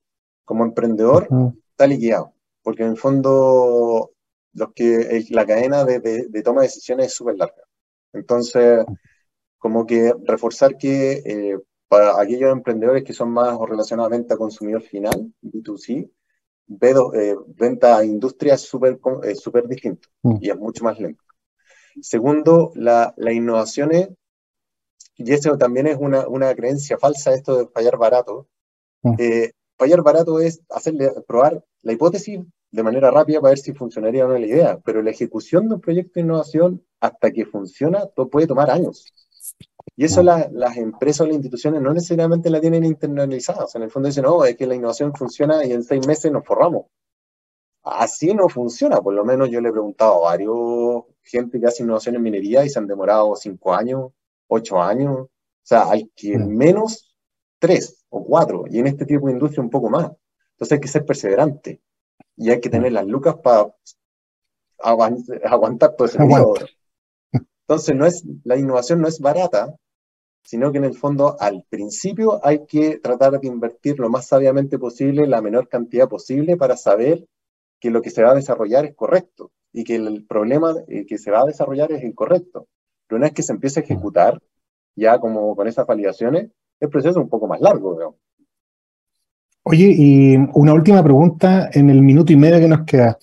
como 0.44 0.64
emprendedor, 0.64 1.28
está 1.70 1.86
liquidado. 1.86 2.34
Porque 2.62 2.82
en 2.82 2.90
el 2.90 2.96
fondo 2.96 4.10
los 4.52 4.72
que, 4.74 5.24
la 5.30 5.46
cadena 5.46 5.84
de, 5.84 6.00
de 6.00 6.42
toma 6.42 6.62
de 6.62 6.66
decisiones 6.66 7.06
es 7.06 7.14
súper 7.14 7.36
larga. 7.36 7.62
Entonces, 8.12 8.84
como 9.58 9.86
que 9.86 10.12
reforzar 10.24 10.76
que 10.76 11.22
eh, 11.24 11.58
para 11.88 12.20
aquellos 12.20 12.52
emprendedores 12.52 13.04
que 13.04 13.12
son 13.12 13.30
más 13.30 13.58
relacionados 13.58 14.12
a 14.12 14.16
venta 14.16 14.36
consumidor 14.36 14.82
final, 14.82 15.32
B2C, 15.42 16.10
eh, 17.14 17.36
venta 17.48 17.98
a 17.98 18.04
industria 18.04 18.54
es 18.54 18.62
súper 18.62 19.00
super 19.34 19.66
distinto 19.66 20.08
mm. 20.22 20.36
y 20.40 20.50
es 20.50 20.56
mucho 20.56 20.84
más 20.84 20.98
lento. 21.00 21.24
Segundo, 22.00 22.70
la, 22.76 23.12
la 23.16 23.32
innovación 23.32 23.92
es, 23.92 24.08
y 25.16 25.32
eso 25.32 25.58
también 25.58 25.88
es 25.88 25.98
una, 25.98 26.26
una, 26.28 26.54
creencia 26.54 26.96
falsa, 26.96 27.34
esto 27.34 27.58
de 27.58 27.66
fallar 27.66 27.98
barato. 27.98 28.48
Mm. 29.02 29.14
Eh, 29.18 29.52
fallar 29.80 30.02
barato 30.02 30.38
es 30.38 30.60
hacerle 30.70 31.12
probar 31.26 31.64
la 31.82 31.92
hipótesis 31.92 32.40
de 32.70 32.82
manera 32.82 33.10
rápida 33.10 33.40
para 33.40 33.50
ver 33.50 33.58
si 33.58 33.72
funcionaría 33.72 34.24
o 34.24 34.28
no 34.28 34.38
la 34.38 34.46
idea, 34.46 34.78
pero 34.84 35.02
la 35.02 35.10
ejecución 35.10 35.68
de 35.68 35.74
un 35.76 35.80
proyecto 35.80 36.12
de 36.14 36.20
innovación 36.20 36.84
hasta 37.00 37.32
que 37.32 37.46
funciona 37.46 38.06
puede 38.30 38.46
tomar 38.46 38.70
años. 38.70 39.04
Y 39.96 40.04
eso 40.04 40.22
las 40.22 40.76
empresas 40.76 41.22
o 41.22 41.26
las 41.26 41.34
instituciones 41.34 41.82
no 41.82 41.92
necesariamente 41.92 42.50
la 42.50 42.60
tienen 42.60 42.84
internalizada. 42.84 43.64
O 43.64 43.68
sea, 43.68 43.80
en 43.80 43.84
el 43.84 43.90
fondo 43.90 44.06
dicen, 44.08 44.24
no, 44.24 44.44
es 44.44 44.56
que 44.56 44.66
la 44.66 44.74
innovación 44.74 45.12
funciona 45.14 45.64
y 45.64 45.72
en 45.72 45.82
seis 45.82 46.06
meses 46.06 46.30
nos 46.30 46.44
forramos. 46.44 46.86
Así 47.82 48.34
no 48.34 48.48
funciona. 48.48 49.00
Por 49.00 49.14
lo 49.14 49.24
menos 49.24 49.50
yo 49.50 49.60
le 49.60 49.70
he 49.70 49.72
preguntado 49.72 50.26
a 50.26 50.30
varios 50.30 51.04
gente 51.22 51.58
que 51.58 51.66
hace 51.66 51.82
innovación 51.82 52.14
en 52.16 52.22
minería 52.22 52.64
y 52.64 52.68
se 52.68 52.78
han 52.78 52.86
demorado 52.86 53.34
cinco 53.36 53.74
años 53.74 54.12
ocho 54.50 54.82
años, 54.82 55.16
o 55.16 55.30
sea, 55.62 55.90
hay 55.90 56.10
que 56.14 56.36
menos 56.36 57.09
tres 57.60 58.04
o 58.08 58.24
cuatro, 58.24 58.64
y 58.68 58.80
en 58.80 58.88
este 58.88 59.06
tipo 59.06 59.28
de 59.28 59.34
industria 59.34 59.62
un 59.62 59.70
poco 59.70 59.88
más. 59.88 60.10
Entonces 60.52 60.72
hay 60.72 60.80
que 60.80 60.88
ser 60.88 61.06
perseverante 61.06 61.80
y 62.36 62.50
hay 62.50 62.60
que 62.60 62.70
tener 62.70 62.92
las 62.92 63.06
lucas 63.06 63.36
para 63.36 63.72
aguantar 64.78 65.94
todo 65.94 66.08
ese 66.08 66.18
periodo. 66.18 66.54
Entonces 67.32 67.94
no 67.94 68.06
es, 68.06 68.24
la 68.44 68.56
innovación 68.56 69.00
no 69.00 69.06
es 69.06 69.20
barata, 69.20 69.76
sino 70.42 70.72
que 70.72 70.78
en 70.78 70.84
el 70.84 70.94
fondo 70.94 71.36
al 71.38 71.64
principio 71.68 72.44
hay 72.44 72.66
que 72.66 72.98
tratar 72.98 73.38
de 73.38 73.46
invertir 73.46 73.98
lo 73.98 74.08
más 74.08 74.26
sabiamente 74.26 74.78
posible, 74.78 75.26
la 75.26 75.42
menor 75.42 75.68
cantidad 75.68 76.08
posible 76.08 76.56
para 76.56 76.76
saber 76.76 77.26
que 77.78 77.90
lo 77.90 78.02
que 78.02 78.10
se 78.10 78.22
va 78.22 78.32
a 78.32 78.34
desarrollar 78.34 78.86
es 78.86 78.94
correcto 78.94 79.52
y 79.72 79.84
que 79.84 79.96
el 79.96 80.26
problema 80.26 80.74
eh, 80.88 81.06
que 81.06 81.18
se 81.18 81.30
va 81.30 81.42
a 81.42 81.46
desarrollar 81.46 81.92
es 81.92 82.02
incorrecto. 82.02 82.66
Pero 83.06 83.18
una 83.18 83.26
vez 83.26 83.34
que 83.34 83.42
se 83.42 83.52
empieza 83.52 83.80
a 83.80 83.82
ejecutar, 83.82 84.42
ya 84.96 85.18
como 85.18 85.54
con 85.54 85.68
esas 85.68 85.86
validaciones, 85.86 86.50
el 86.80 86.88
proceso 86.88 87.10
es 87.10 87.24
un 87.24 87.28
poco 87.28 87.46
más 87.46 87.60
largo. 87.60 87.94
digamos. 87.94 88.16
Oye, 89.62 89.94
y 89.96 90.36
una 90.54 90.72
última 90.74 91.02
pregunta 91.02 91.68
en 91.72 91.90
el 91.90 92.00
minuto 92.02 92.32
y 92.32 92.36
medio 92.36 92.58
que 92.58 92.68
nos 92.68 92.82
queda. 92.84 93.18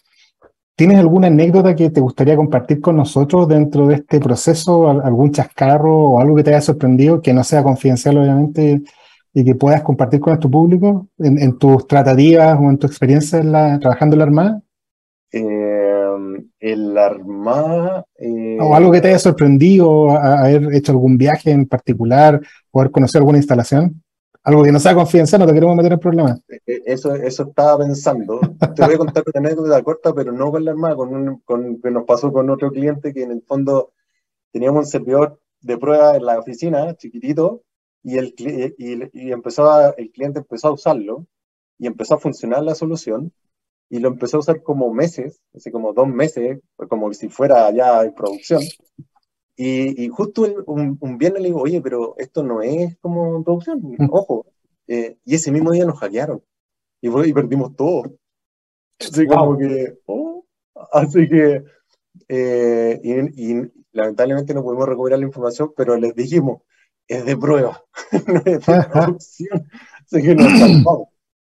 ¿Tienes 0.75 0.99
alguna 0.99 1.27
anécdota 1.27 1.75
que 1.75 1.89
te 1.89 1.99
gustaría 1.99 2.35
compartir 2.35 2.79
con 2.79 2.95
nosotros 2.97 3.47
dentro 3.47 3.87
de 3.87 3.95
este 3.95 4.19
proceso? 4.19 4.87
Al- 4.89 5.01
¿Algún 5.03 5.31
chascarro 5.31 5.97
o 6.11 6.19
algo 6.21 6.35
que 6.35 6.43
te 6.43 6.51
haya 6.51 6.61
sorprendido, 6.61 7.21
que 7.21 7.33
no 7.33 7.43
sea 7.43 7.63
confidencial, 7.63 8.17
obviamente, 8.19 8.81
y 9.33 9.43
que 9.43 9.55
puedas 9.55 9.81
compartir 9.81 10.19
con 10.19 10.31
nuestro 10.31 10.51
público 10.51 11.07
en, 11.17 11.39
en 11.39 11.57
tus 11.57 11.87
tratativas 11.87 12.59
o 12.61 12.69
en 12.69 12.77
tu 12.77 12.85
experiencia 12.85 13.39
en 13.39 13.51
la- 13.51 13.79
trabajando 13.79 14.13
en 14.15 14.19
la 14.19 14.25
Armada? 14.25 14.61
Eh, 15.31 15.86
el 16.59 16.97
Armada... 16.97 18.05
eh, 18.17 18.57
¿O 18.61 18.75
algo 18.75 18.91
que 18.91 19.01
te 19.01 19.09
haya 19.09 19.19
sorprendido, 19.19 20.11
a- 20.11 20.17
a 20.39 20.45
haber 20.45 20.73
hecho 20.73 20.91
algún 20.91 21.17
viaje 21.17 21.51
en 21.51 21.65
particular, 21.67 22.41
o 22.71 22.79
haber 22.79 22.91
conocido 22.91 23.19
alguna 23.19 23.37
instalación? 23.37 24.03
Algo 24.43 24.63
que 24.63 24.71
no 24.71 24.79
sea 24.79 24.95
confidencial, 24.95 25.41
no 25.41 25.47
te 25.47 25.53
queremos 25.53 25.75
meter 25.75 25.91
en 25.93 25.99
problemas. 25.99 26.41
Eh, 26.65 26.81
Eso, 26.85 27.13
eso 27.15 27.43
estaba 27.49 27.79
pensando. 27.79 28.39
Te 28.75 28.85
voy 28.85 28.95
a 28.95 28.97
contar 28.97 29.23
una 29.33 29.47
anécdota 29.49 29.83
corta, 29.83 30.13
pero 30.13 30.31
no 30.31 30.51
con 30.51 30.63
la 30.63 30.71
Armada, 30.71 30.95
con 30.95 31.09
un, 31.13 31.39
con, 31.39 31.81
que 31.81 31.91
nos 31.91 32.05
pasó 32.05 32.31
con 32.31 32.49
otro 32.49 32.71
cliente 32.71 33.13
que 33.13 33.23
en 33.23 33.31
el 33.31 33.41
fondo 33.41 33.91
teníamos 34.53 34.85
un 34.85 34.85
servidor 34.85 35.39
de 35.59 35.77
prueba 35.77 36.15
en 36.15 36.25
la 36.25 36.39
oficina, 36.39 36.93
chiquitito, 36.95 37.63
y, 38.03 38.17
el, 38.19 38.33
y, 38.37 39.09
y 39.11 39.31
empezó 39.33 39.69
a- 39.69 39.89
el 39.97 40.11
cliente 40.11 40.39
empezó 40.39 40.69
a 40.69 40.71
usarlo 40.71 41.25
y 41.77 41.87
empezó 41.87 42.15
a 42.15 42.19
funcionar 42.19 42.63
la 42.63 42.73
solución 42.73 43.33
y 43.89 43.99
lo 43.99 44.09
empezó 44.09 44.37
a 44.37 44.39
usar 44.41 44.63
como 44.63 44.93
meses, 44.93 45.41
así 45.55 45.71
como 45.71 45.93
dos 45.93 46.07
meses, 46.07 46.59
como 46.89 47.13
si 47.13 47.29
fuera 47.29 47.71
ya 47.71 48.03
en 48.03 48.13
producción. 48.13 48.61
Y, 49.55 50.03
y 50.05 50.09
justo 50.09 50.45
el- 50.45 50.63
un, 50.67 50.97
un 51.01 51.17
viernes 51.17 51.41
le 51.41 51.49
digo, 51.49 51.61
oye, 51.61 51.81
pero 51.81 52.15
esto 52.17 52.43
no 52.43 52.61
es 52.61 52.97
como 52.99 53.37
en 53.37 53.43
producción, 53.43 53.81
ojo. 54.11 54.45
Eh, 54.87 55.17
y 55.25 55.35
ese 55.35 55.51
mismo 55.51 55.71
día 55.71 55.85
nos 55.85 55.99
hackearon 55.99 56.41
y, 57.01 57.09
y 57.29 57.33
perdimos 57.33 57.75
todo. 57.75 58.03
Así 58.99 59.27
como 59.27 59.57
que, 59.57 59.99
oh, 60.05 60.45
así 60.93 61.27
que, 61.29 61.63
eh, 62.29 62.99
y, 63.03 63.51
y 63.61 63.71
lamentablemente 63.91 64.53
no 64.53 64.63
pudimos 64.63 64.87
recuperar 64.89 65.19
la 65.19 65.25
información, 65.25 65.73
pero 65.75 65.97
les 65.97 66.15
dijimos, 66.15 66.61
es 67.07 67.25
de 67.25 67.37
prueba, 67.37 67.83
no 68.27 68.37
es 68.37 68.43
de 68.45 68.59
producción. 68.91 69.67
Así 70.05 70.21
que 70.23 70.35
nos 70.35 70.57
salvamos. 70.59 71.09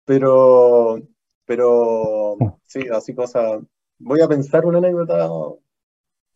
Pero, 0.04 1.00
pero, 1.48 2.36
sí, 2.66 2.80
así 2.94 3.14
cosas. 3.14 3.60
Voy 3.98 4.20
a 4.20 4.28
pensar 4.28 4.66
una 4.66 4.76
anécdota. 4.78 5.28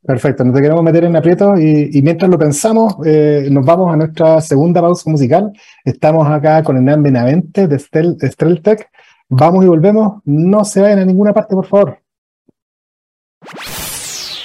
Perfecto, 0.04 0.42
no 0.42 0.52
te 0.54 0.62
queremos 0.62 0.82
meter 0.82 1.04
en 1.04 1.14
aprietos 1.14 1.60
y, 1.60 1.96
y 1.96 2.02
mientras 2.02 2.28
lo 2.28 2.36
pensamos, 2.36 2.96
eh, 3.04 3.46
nos 3.50 3.64
vamos 3.64 3.92
a 3.92 3.96
nuestra 3.96 4.40
segunda 4.40 4.80
pausa 4.80 5.08
musical. 5.08 5.52
Estamos 5.84 6.26
acá 6.26 6.64
con 6.64 6.76
Hernán 6.76 7.04
Benavente 7.04 7.68
de, 7.68 7.78
Stel, 7.78 8.16
de 8.16 8.28
Streltec. 8.30 8.90
Vamos 9.28 9.64
y 9.64 9.68
volvemos. 9.68 10.22
No 10.24 10.64
se 10.64 10.80
vayan 10.80 10.98
a 11.00 11.04
ninguna 11.04 11.34
parte, 11.34 11.54
por 11.54 11.66
favor. 11.66 11.98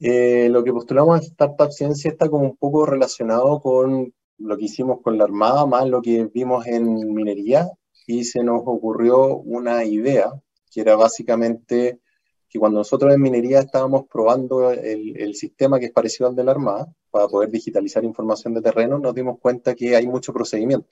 Eh, 0.00 0.48
lo 0.50 0.62
que 0.62 0.72
postulamos 0.72 1.18
a 1.18 1.22
Startup 1.22 1.70
Ciencia 1.70 2.10
está 2.10 2.28
como 2.28 2.44
un 2.44 2.56
poco 2.56 2.84
relacionado 2.86 3.60
con 3.60 4.12
lo 4.38 4.56
que 4.56 4.66
hicimos 4.66 5.00
con 5.02 5.16
la 5.16 5.24
Armada, 5.24 5.64
más 5.66 5.88
lo 5.88 6.02
que 6.02 6.24
vimos 6.32 6.66
en 6.66 7.14
minería, 7.14 7.70
y 8.06 8.24
se 8.24 8.42
nos 8.44 8.62
ocurrió 8.66 9.38
una 9.38 9.84
idea, 9.84 10.30
que 10.70 10.82
era 10.82 10.96
básicamente 10.96 12.00
que 12.48 12.58
cuando 12.58 12.80
nosotros 12.80 13.12
en 13.14 13.22
minería 13.22 13.60
estábamos 13.60 14.06
probando 14.08 14.70
el, 14.70 15.16
el 15.16 15.34
sistema 15.34 15.78
que 15.78 15.86
es 15.86 15.92
parecido 15.92 16.28
al 16.28 16.36
de 16.36 16.44
la 16.44 16.52
Armada, 16.52 16.92
para 17.10 17.28
poder 17.28 17.50
digitalizar 17.50 18.04
información 18.04 18.52
de 18.52 18.60
terreno, 18.60 18.98
nos 18.98 19.14
dimos 19.14 19.38
cuenta 19.40 19.74
que 19.74 19.96
hay 19.96 20.06
mucho 20.06 20.34
procedimiento. 20.34 20.88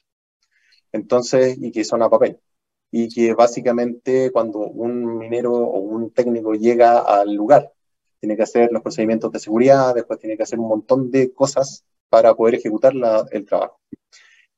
Entonces, 0.90 1.58
y 1.60 1.70
que 1.70 1.84
son 1.84 2.02
a 2.02 2.08
papel. 2.08 2.40
Y 2.90 3.08
que 3.08 3.34
básicamente 3.34 4.30
cuando 4.32 4.60
un 4.60 5.18
minero 5.18 5.52
o 5.52 5.80
un 5.80 6.12
técnico 6.12 6.54
llega 6.54 7.00
al 7.00 7.34
lugar, 7.34 7.73
tiene 8.24 8.36
que 8.38 8.42
hacer 8.42 8.72
los 8.72 8.80
procedimientos 8.80 9.30
de 9.30 9.38
seguridad, 9.38 9.94
después 9.94 10.18
tiene 10.18 10.34
que 10.34 10.44
hacer 10.44 10.58
un 10.58 10.68
montón 10.68 11.10
de 11.10 11.34
cosas 11.34 11.84
para 12.08 12.34
poder 12.34 12.54
ejecutar 12.54 12.94
la, 12.94 13.26
el 13.32 13.44
trabajo. 13.44 13.78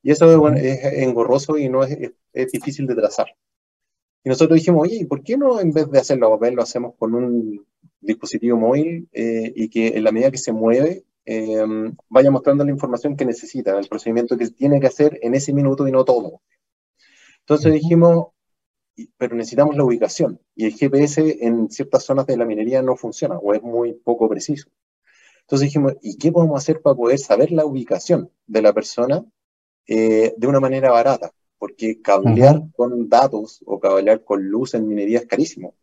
Y 0.04 0.12
eso 0.12 0.38
bueno, 0.38 0.56
es 0.56 0.84
engorroso 1.02 1.58
y 1.58 1.68
no 1.68 1.82
es, 1.82 1.90
es, 1.90 2.12
es, 2.32 2.52
difícil 2.52 2.86
de 2.86 2.94
trazar. 2.94 3.26
Y 4.22 4.28
nosotros 4.28 4.60
dijimos, 4.60 4.82
oye, 4.82 5.04
¿por 5.06 5.24
qué 5.24 5.36
no 5.36 5.58
en 5.58 5.72
vez 5.72 5.90
de 5.90 5.98
hacerlo 5.98 6.28
a 6.28 6.38
papel 6.38 6.54
lo 6.54 6.62
hacemos 6.62 6.94
con 6.96 7.12
un 7.16 7.66
dispositivo 8.00 8.56
móvil 8.56 9.08
eh, 9.12 9.52
y 9.56 9.68
que 9.68 9.88
en 9.88 10.04
la 10.04 10.12
medida 10.12 10.30
que 10.30 10.38
se 10.38 10.52
mueve 10.52 11.04
eh, 11.24 11.64
vaya 12.08 12.30
mostrando 12.30 12.64
la 12.64 12.70
información 12.70 13.16
que 13.16 13.24
necesita, 13.24 13.76
el 13.76 13.88
procedimiento 13.88 14.38
que 14.38 14.48
tiene 14.50 14.78
que 14.78 14.86
hacer 14.86 15.18
en 15.22 15.34
ese 15.34 15.52
minuto 15.52 15.88
y 15.88 15.90
no 15.90 16.04
todo? 16.04 16.40
Entonces 17.40 17.72
dijimos, 17.72 18.28
pero 19.18 19.36
necesitamos 19.36 19.76
la 19.76 19.84
ubicación 19.84 20.40
y 20.54 20.66
el 20.66 20.74
GPS 20.74 21.44
en 21.44 21.70
ciertas 21.70 22.04
zonas 22.04 22.26
de 22.26 22.36
la 22.36 22.44
minería 22.44 22.82
no 22.82 22.96
funciona 22.96 23.38
o 23.38 23.54
es 23.54 23.62
muy 23.62 23.92
poco 23.92 24.28
preciso. 24.28 24.68
Entonces 25.42 25.68
dijimos, 25.68 25.94
¿y 26.02 26.16
qué 26.18 26.32
podemos 26.32 26.60
hacer 26.60 26.80
para 26.80 26.96
poder 26.96 27.18
saber 27.18 27.52
la 27.52 27.64
ubicación 27.64 28.30
de 28.46 28.62
la 28.62 28.72
persona 28.72 29.24
eh, 29.86 30.34
de 30.36 30.46
una 30.46 30.60
manera 30.60 30.90
barata? 30.90 31.32
Porque 31.58 32.00
cablear 32.02 32.56
uh 32.56 32.60
-huh. 32.60 32.72
con 32.72 33.08
datos 33.08 33.62
o 33.64 33.78
cablear 33.78 34.24
con 34.24 34.42
luz 34.42 34.74
en 34.74 34.88
minería 34.88 35.20
es 35.20 35.26
carísimo. 35.26 35.74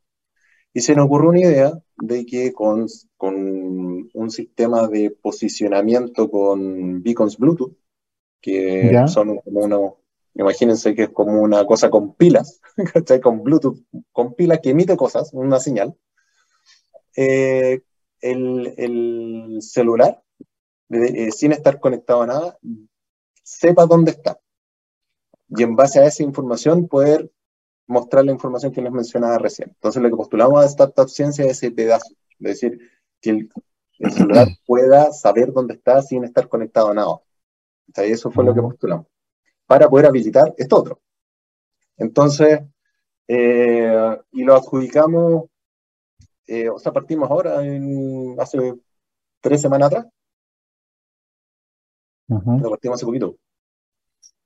Y 0.74 0.82
se 0.82 0.96
nos 0.96 1.06
ocurrió 1.06 1.30
una 1.30 1.40
idea 1.40 1.84
de 1.98 2.26
que 2.26 2.52
con, 2.52 2.88
con 3.16 4.10
un 4.14 4.32
sistema 4.32 4.88
de 4.88 5.12
posicionamiento 5.12 6.30
con 6.30 7.02
beacons 7.04 7.38
Bluetooth, 7.38 7.78
que 8.42 8.90
¿Ya? 8.92 9.08
son 9.08 9.38
como 9.38 9.62
unos 9.62 9.94
Imagínense 10.36 10.96
que 10.96 11.04
es 11.04 11.10
como 11.10 11.42
una 11.42 11.66
cosa 11.66 11.90
con 11.90 12.16
pilas, 12.16 12.60
¿cachai? 12.94 13.22
Con 13.22 13.44
Bluetooth, 13.44 13.80
con 14.12 14.34
pilas 14.34 14.60
que 14.62 14.72
emite 14.72 14.98
cosas, 14.98 15.32
una 15.34 15.60
señal. 15.60 15.96
Eh, 17.16 17.82
el, 18.22 18.74
el, 18.78 19.62
celular, 19.62 20.24
eh, 20.90 21.32
sin 21.32 21.52
estar 21.52 21.80
conectado 21.80 22.24
a 22.24 22.28
nada, 22.28 22.58
sepa 23.44 23.86
dónde 23.86 24.12
está. 24.12 24.40
Y 25.50 25.62
en 25.62 25.76
base 25.76 26.00
a 26.00 26.06
esa 26.06 26.24
información 26.24 26.88
poder 26.88 27.32
mostrar 27.86 28.26
la 28.26 28.32
información 28.32 28.72
que 28.72 28.82
les 28.82 28.92
mencionaba 28.92 29.38
recién. 29.38 29.70
Entonces 29.70 30.02
lo 30.02 30.10
que 30.10 30.16
postulamos 30.16 30.64
a 30.64 30.66
Startup 30.66 31.10
Ciencia 31.10 31.46
es 31.46 31.52
ese 31.52 31.70
pedazo, 31.70 32.16
es 32.40 32.40
decir, 32.40 32.80
que 33.22 33.30
el, 33.30 33.50
el 34.00 34.12
celular 34.12 34.48
pueda 34.66 35.12
saber 35.12 35.52
dónde 35.52 35.76
está 35.76 36.02
sin 36.02 36.24
estar 36.24 36.48
conectado 36.48 36.90
a 36.90 36.94
nada. 36.96 37.10
O 37.10 37.24
sea, 37.94 38.06
eso 38.06 38.32
fue 38.32 38.46
lo 38.46 38.56
que 38.56 38.62
postulamos 38.62 39.13
para 39.74 39.90
poder 39.90 40.06
habilitar 40.06 40.54
esto 40.56 40.76
otro. 40.78 41.02
Entonces, 41.98 42.60
eh, 43.28 44.18
y 44.32 44.44
lo 44.44 44.54
adjudicamos, 44.54 45.46
eh, 46.46 46.70
o 46.70 46.78
sea, 46.78 46.92
partimos 46.92 47.28
ahora, 47.32 47.66
en, 47.66 48.36
hace 48.40 48.76
tres 49.42 49.62
semanas 49.62 49.88
atrás, 49.88 50.06
Lo 52.28 52.70
partimos 52.70 52.98
hace 52.98 53.06
poquito. 53.08 53.36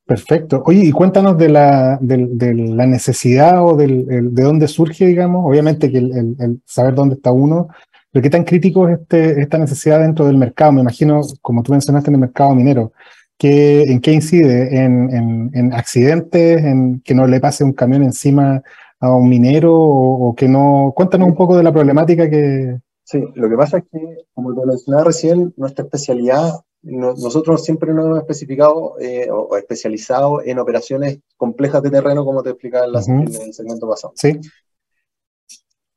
Perfecto. 0.06 0.64
Oye, 0.66 0.86
y 0.86 0.92
cuéntanos 0.94 1.38
de 1.38 1.50
la, 1.50 1.98
de, 2.00 2.54
la 2.54 2.86
necesidad 2.86 3.66
o 3.66 3.76
del, 3.76 4.34
de 4.34 4.44
dónde 4.44 4.70
surge, 4.70 5.08
digamos, 5.08 5.46
obviamente 5.46 5.92
que 5.92 5.98
el, 5.98 6.62
saber 6.64 6.96
dónde 6.96 7.16
está 7.16 7.34
uno, 7.34 7.68
pero 8.14 8.24
qué 8.24 8.30
tan 8.30 8.46
crítico 8.46 8.88
es 8.88 9.02
este, 9.02 9.42
esta 9.42 9.58
necesidad 9.58 10.00
dentro 10.00 10.26
del 10.26 10.38
mercado. 10.38 10.72
Me 10.72 10.82
imagino, 10.82 11.20
como 11.42 11.64
tú 11.64 11.74
mencionaste, 11.74 12.12
en 12.12 12.16
el 12.16 12.22
mercado 12.22 12.56
minero, 12.56 12.94
que, 13.38 13.84
¿en 13.84 14.02
qué 14.02 14.12
incide? 14.12 14.78
¿En, 14.84 15.52
en, 15.54 15.74
accidentes? 15.74 16.64
¿En 16.64 17.02
que 17.02 17.14
no 17.14 17.28
le 17.28 17.40
pase 17.40 17.64
un 17.64 17.74
camión 17.74 18.04
encima 18.04 18.62
a 19.00 19.16
un 19.16 19.30
minero? 19.30 19.74
O, 19.76 20.36
que 20.36 20.48
no... 20.48 20.94
Cuéntanos 20.96 21.28
un 21.28 21.36
poco 21.36 21.56
de 21.58 21.64
la 21.64 21.72
problemática 21.72 22.30
que... 22.30 22.78
Sí, 23.04 23.24
lo 23.36 23.50
que 23.50 23.56
pasa 23.56 23.78
es 23.78 23.84
que, 23.92 24.26
como 24.34 24.54
te 24.54 24.66
mencionaba 24.66 25.06
recién, 25.06 25.54
nuestra 25.56 25.86
especialidad 25.86 26.62
nosotros 26.88 27.64
siempre 27.64 27.94
nos 27.94 28.06
hemos 28.06 28.20
especificado 28.20 29.00
eh, 29.00 29.30
o, 29.30 29.58
especializado 29.58 30.42
en 30.44 30.60
operaciones 30.60 31.20
complejas 31.36 31.82
de 31.82 31.92
terreno, 31.92 32.24
como 32.24 32.44
te 32.44 32.52
explicaba 32.52 32.86
en, 32.86 33.22
el 33.22 33.54
segmento 33.54 33.90
pasado. 33.90 34.14
Sí. 34.16 34.40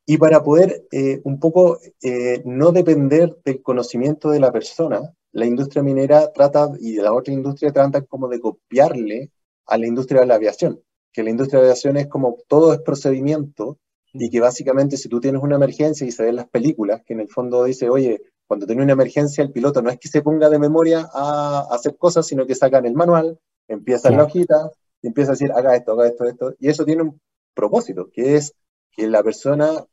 Y 0.05 0.17
para 0.17 0.43
poder 0.43 0.85
eh, 0.91 1.21
un 1.23 1.39
poco 1.39 1.79
eh, 2.01 2.41
no 2.45 2.71
depender 2.71 3.37
del 3.45 3.61
conocimiento 3.61 4.31
de 4.31 4.39
la 4.39 4.51
persona, 4.51 5.13
la 5.31 5.45
industria 5.45 5.83
minera 5.83 6.31
trata, 6.31 6.69
y 6.79 6.95
la 6.95 7.13
otra 7.13 7.33
industria 7.33 7.71
trata 7.71 8.01
como 8.01 8.27
de 8.27 8.39
copiarle 8.39 9.31
a 9.65 9.77
la 9.77 9.87
industria 9.87 10.21
de 10.21 10.27
la 10.27 10.35
aviación, 10.35 10.81
que 11.13 11.23
la 11.23 11.29
industria 11.29 11.59
de 11.59 11.65
la 11.65 11.71
aviación 11.71 11.97
es 11.97 12.07
como 12.07 12.37
todo 12.47 12.73
es 12.73 12.79
procedimiento 12.81 13.77
y 14.13 14.29
que 14.29 14.41
básicamente 14.41 14.97
si 14.97 15.07
tú 15.07 15.21
tienes 15.21 15.41
una 15.41 15.55
emergencia 15.55 16.05
y 16.05 16.11
se 16.11 16.23
ven 16.23 16.35
las 16.35 16.49
películas, 16.49 17.01
que 17.05 17.13
en 17.13 17.21
el 17.21 17.29
fondo 17.29 17.63
dice, 17.63 17.89
oye, 17.89 18.21
cuando 18.45 18.65
tiene 18.65 18.83
una 18.83 18.91
emergencia, 18.91 19.43
el 19.43 19.51
piloto 19.51 19.81
no 19.81 19.89
es 19.89 19.97
que 19.97 20.09
se 20.09 20.21
ponga 20.21 20.49
de 20.49 20.59
memoria 20.59 21.07
a, 21.13 21.67
hacer 21.71 21.95
cosas, 21.97 22.27
sino 22.27 22.45
que 22.45 22.55
sacan 22.55 22.85
el 22.85 22.93
manual, 22.93 23.39
empieza 23.69 24.09
en 24.09 24.17
la 24.17 24.25
hojita 24.25 24.71
y 25.01 25.07
empieza 25.07 25.31
a 25.31 25.35
decir, 25.35 25.51
haga 25.53 25.75
esto, 25.75 25.93
haga 25.93 26.07
esto, 26.07 26.25
esto. 26.25 26.53
Y 26.59 26.67
eso 26.67 26.83
tiene 26.83 27.03
un 27.03 27.21
propósito, 27.53 28.09
que 28.11 28.35
es 28.35 28.53
que 28.91 29.07
la 29.07 29.23
persona 29.23 29.85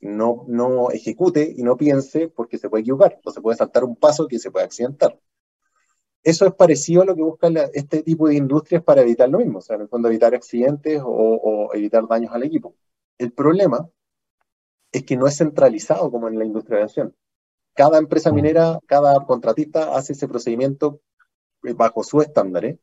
no, 0.00 0.44
no 0.48 0.90
ejecute 0.90 1.54
y 1.56 1.62
no 1.62 1.76
piense 1.76 2.28
porque 2.28 2.58
se 2.58 2.68
puede 2.68 2.82
equivocar 2.82 3.20
o 3.24 3.30
se 3.30 3.40
puede 3.40 3.56
saltar 3.56 3.84
un 3.84 3.96
paso 3.96 4.26
que 4.28 4.38
se 4.38 4.50
puede 4.50 4.66
accidentar. 4.66 5.18
Eso 6.22 6.44
es 6.46 6.54
parecido 6.54 7.02
a 7.02 7.04
lo 7.04 7.14
que 7.14 7.22
buscan 7.22 7.56
este 7.72 8.02
tipo 8.02 8.28
de 8.28 8.34
industrias 8.34 8.82
para 8.82 9.02
evitar 9.02 9.28
lo 9.28 9.38
mismo, 9.38 9.58
o 9.58 9.62
sea, 9.62 9.76
en 9.76 9.82
el 9.82 9.88
fondo 9.88 10.08
evitar 10.08 10.34
accidentes 10.34 11.00
o, 11.00 11.06
o 11.06 11.74
evitar 11.74 12.06
daños 12.08 12.32
al 12.32 12.42
equipo. 12.42 12.74
El 13.16 13.32
problema 13.32 13.88
es 14.92 15.04
que 15.04 15.16
no 15.16 15.26
es 15.26 15.36
centralizado 15.36 16.10
como 16.10 16.28
en 16.28 16.38
la 16.38 16.44
industria 16.44 16.78
de 16.78 16.84
acción. 16.84 17.16
Cada 17.74 17.98
empresa 17.98 18.32
mm. 18.32 18.34
minera, 18.34 18.80
cada 18.86 19.24
contratista 19.26 19.94
hace 19.94 20.14
ese 20.14 20.26
procedimiento 20.26 21.00
bajo 21.74 22.02
su 22.02 22.20
estándar. 22.20 22.64
¿eh? 22.64 22.78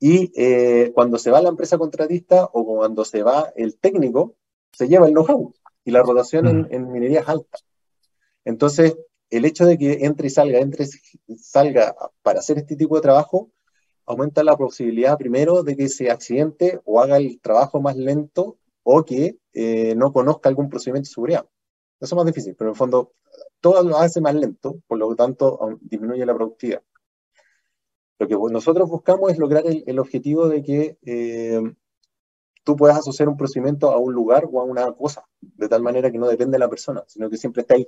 Y 0.00 0.32
eh, 0.36 0.92
cuando 0.94 1.18
se 1.18 1.30
va 1.30 1.42
la 1.42 1.50
empresa 1.50 1.78
contratista 1.78 2.44
o 2.52 2.64
cuando 2.64 3.04
se 3.04 3.22
va 3.22 3.52
el 3.56 3.78
técnico, 3.78 4.36
se 4.72 4.88
lleva 4.88 5.06
el 5.06 5.12
know-how 5.12 5.54
y 5.86 5.92
la 5.92 6.02
rotación 6.02 6.46
en, 6.48 6.66
en, 6.70 6.92
minería 6.92 7.20
es 7.20 7.28
alta. 7.28 7.58
Entonces, 8.44 8.98
el 9.30 9.44
hecho 9.44 9.64
de 9.64 9.78
que 9.78 10.04
entre 10.04 10.26
y 10.26 10.30
salga, 10.30 10.58
entre 10.58 10.84
y 11.26 11.36
salga 11.36 11.94
para 12.22 12.40
hacer 12.40 12.58
este 12.58 12.76
tipo 12.76 12.96
de 12.96 13.02
trabajo, 13.02 13.50
aumenta 14.04 14.44
la 14.44 14.56
posibilidad 14.56 15.16
primero 15.16 15.62
de 15.62 15.76
que 15.76 15.88
se 15.88 16.10
accidente 16.10 16.80
o 16.84 17.00
haga 17.00 17.16
el 17.16 17.40
trabajo 17.40 17.80
más 17.80 17.96
lento 17.96 18.58
o 18.82 19.04
que 19.04 19.38
eh, 19.52 19.94
no 19.96 20.12
conozca 20.12 20.48
algún 20.48 20.68
procedimiento 20.68 21.08
de 21.08 21.14
seguridad. 21.14 21.46
Eso 22.00 22.14
es 22.14 22.16
más 22.16 22.26
difícil, 22.26 22.54
pero 22.56 22.70
en 22.70 22.74
el 22.74 22.78
fondo 22.78 23.12
todo 23.60 23.82
lo 23.82 23.96
hace 23.96 24.20
más 24.20 24.34
lento, 24.34 24.80
por 24.86 24.98
lo 24.98 25.14
tanto 25.14 25.78
disminuye 25.80 26.26
la 26.26 26.34
productividad. 26.34 26.82
Lo 28.18 28.26
que 28.26 28.34
nosotros 28.52 28.88
buscamos 28.88 29.30
es 29.30 29.38
lograr 29.38 29.64
el, 29.66 29.98
objetivo 29.98 30.48
de 30.48 30.62
que 30.62 30.98
eh, 31.04 31.60
tú 32.66 32.74
puedas 32.74 32.98
asociar 32.98 33.28
un 33.28 33.36
procedimiento 33.36 33.92
a 33.92 33.98
un 33.98 34.12
lugar 34.12 34.44
o 34.50 34.60
a 34.60 34.64
una 34.64 34.90
cosa, 34.92 35.24
de 35.40 35.68
tal 35.68 35.82
manera 35.82 36.10
que 36.10 36.18
no 36.18 36.26
depende 36.26 36.56
de 36.56 36.58
la 36.58 36.68
persona, 36.68 37.04
sino 37.06 37.30
que 37.30 37.36
siempre 37.36 37.60
está 37.60 37.74
ahí. 37.74 37.86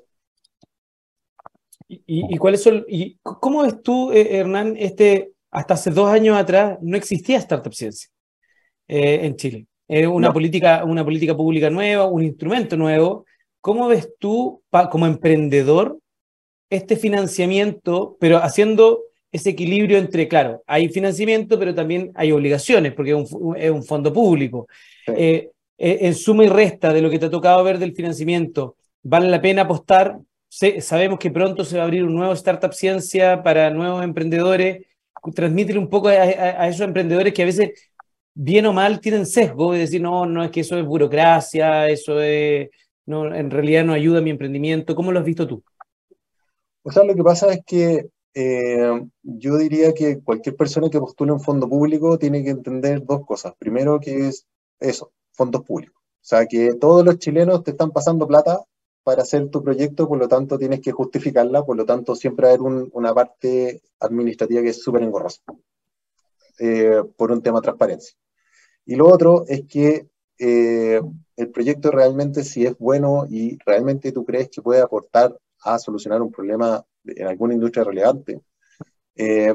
¿Y, 1.89 2.37
cuáles 2.37 2.63
son, 2.63 2.85
y 2.87 3.19
cómo 3.23 3.63
ves 3.63 3.83
tú, 3.83 4.13
eh, 4.13 4.37
Hernán, 4.37 4.77
este, 4.79 5.33
hasta 5.51 5.75
hace 5.75 5.91
dos 5.91 6.09
años 6.09 6.37
atrás 6.37 6.79
no 6.81 6.97
existía 6.97 7.39
Startup 7.39 7.73
Ciencia 7.73 8.09
eh, 8.87 9.21
en 9.25 9.35
Chile? 9.35 9.67
Es 9.89 10.07
una, 10.07 10.33
política, 10.33 10.85
una 10.85 11.03
política 11.03 11.35
pública 11.37 11.71
nueva, 11.71 12.05
un 12.05 12.23
instrumento 12.23 12.77
nuevo, 12.77 13.25
¿Cómo 13.61 13.89
ves 13.89 14.15
tú, 14.21 14.63
como 14.91 15.07
emprendedor, 15.07 15.99
este 16.71 16.97
financiamiento, 16.97 18.17
pero 18.21 18.39
haciendo 18.39 19.01
ese 19.31 19.51
equilibrio 19.51 19.99
entre, 19.99 20.27
claro, 20.29 20.63
hay 20.67 20.89
financiamiento, 20.89 21.59
pero 21.59 21.75
también 21.75 22.11
hay 22.15 22.33
obligaciones, 22.33 22.93
porque 22.95 23.11
es 23.11 23.71
un, 23.71 23.85
fondo 23.85 24.13
público. 24.13 24.67
Eh, 25.07 25.51
eh, 25.77 25.99
en 26.03 26.15
suma 26.15 26.45
y 26.45 26.49
resta 26.49 26.93
de 26.93 27.03
lo 27.03 27.11
que 27.11 27.19
te 27.19 27.27
ha 27.27 27.31
tocado 27.31 27.63
ver 27.63 27.79
del 27.79 27.95
financiamiento, 27.95 28.77
¿vale 29.03 29.29
la 29.29 29.41
pena 29.41 29.63
apostar? 29.63 30.19
sabemos 30.81 31.19
que 31.19 31.31
pronto 31.31 31.63
se 31.63 31.77
va 31.77 31.83
a 31.83 31.85
abrir 31.85 32.05
un 32.05 32.15
nuevo 32.15 32.33
Startup 32.33 32.73
Ciencia 32.73 33.43
para 33.43 33.69
nuevos 33.69 34.03
emprendedores. 34.03 34.87
Transmítele 35.35 35.79
un 35.79 35.91
poco 35.91 36.09
a, 36.09 36.13
a, 36.13 36.69
esos 36.69 36.81
emprendedores 36.81 37.35
que 37.35 37.43
a 37.43 37.47
veces, 37.47 37.73
bien 38.33 38.65
o 38.65 38.73
mal, 38.73 38.99
tienen 38.99 39.27
sesgo 39.27 39.73
de 39.73 39.81
decir, 39.81 40.01
no, 40.01 40.25
no 40.25 40.43
es 40.43 40.51
que 40.51 40.61
eso 40.61 40.79
es 40.79 40.87
burocracia, 40.87 41.89
eso 41.91 42.21
es 42.23 42.71
no, 43.09 43.35
en 43.35 43.51
realidad 43.51 43.85
no 43.85 43.95
ayuda 43.95 44.19
a 44.19 44.23
mi 44.23 44.31
emprendimiento. 44.31 44.95
¿Cómo 44.95 45.11
lo 45.11 45.19
has 45.19 45.25
visto 45.25 45.49
tú? 45.49 45.65
O 46.83 46.93
sea, 46.93 47.05
lo 47.05 47.15
que 47.15 47.23
pasa 47.23 47.51
es 47.53 47.61
que 47.65 48.07
eh, 48.41 49.03
yo 49.25 49.57
diría 49.57 49.93
que 49.93 50.21
cualquier 50.21 50.55
persona 50.55 50.89
que 50.89 51.01
postule 51.01 51.33
un 51.33 51.41
fondo 51.41 51.69
público 51.69 52.21
tiene 52.21 52.45
que 52.45 52.51
entender 52.51 53.05
dos 53.05 53.27
cosas. 53.27 53.55
Primero, 53.59 53.99
que 53.99 54.29
es 54.29 54.47
eso, 54.79 55.11
fondos 55.33 55.65
públicos. 55.65 56.01
O 56.01 56.25
sea, 56.29 56.47
que 56.47 56.75
todos 56.75 57.05
los 57.05 57.19
chilenos 57.19 57.65
te 57.65 57.73
están 57.73 57.91
pasando 57.91 58.29
plata 58.29 58.63
para 59.03 59.23
hacer 59.23 59.49
tu 59.49 59.61
proyecto, 59.61 60.07
por 60.07 60.19
lo 60.19 60.29
tanto 60.29 60.57
tienes 60.57 60.81
que 60.81 60.93
justificarla, 60.93 61.65
por 61.65 61.77
lo 61.77 61.85
tanto 61.85 62.15
siempre 62.15 62.45
va 62.45 62.53
a 62.53 62.55
haber 62.55 62.89
una 62.93 63.13
parte 63.13 63.83
administrativa 63.99 64.63
que 64.63 64.69
es 64.69 64.83
súper 64.85 65.03
engorrosa, 65.03 65.41
eh, 66.61 67.03
por 67.17 67.33
un 67.33 67.43
tema 67.43 67.59
de 67.59 67.65
transparencia. 67.65 68.17
Y 68.87 68.95
lo 68.95 69.13
otro 69.13 69.47
es 69.49 69.65
que 69.67 70.07
eh, 70.39 71.01
el 71.35 71.51
proyecto 71.51 71.91
realmente 71.91 72.45
si 72.45 72.67
es 72.67 72.79
bueno 72.79 73.27
y 73.29 73.59
realmente 73.67 74.13
tú 74.13 74.25
crees 74.25 74.49
que 74.49 74.63
puede 74.63 74.81
aportar 74.81 75.37
a 75.65 75.81
solucionar 75.81 76.23
un 76.23 76.31
problema 76.31 76.85
en 77.17 77.27
alguna 77.27 77.55
industria 77.55 77.85
relevante, 77.85 78.41
eh, 79.17 79.55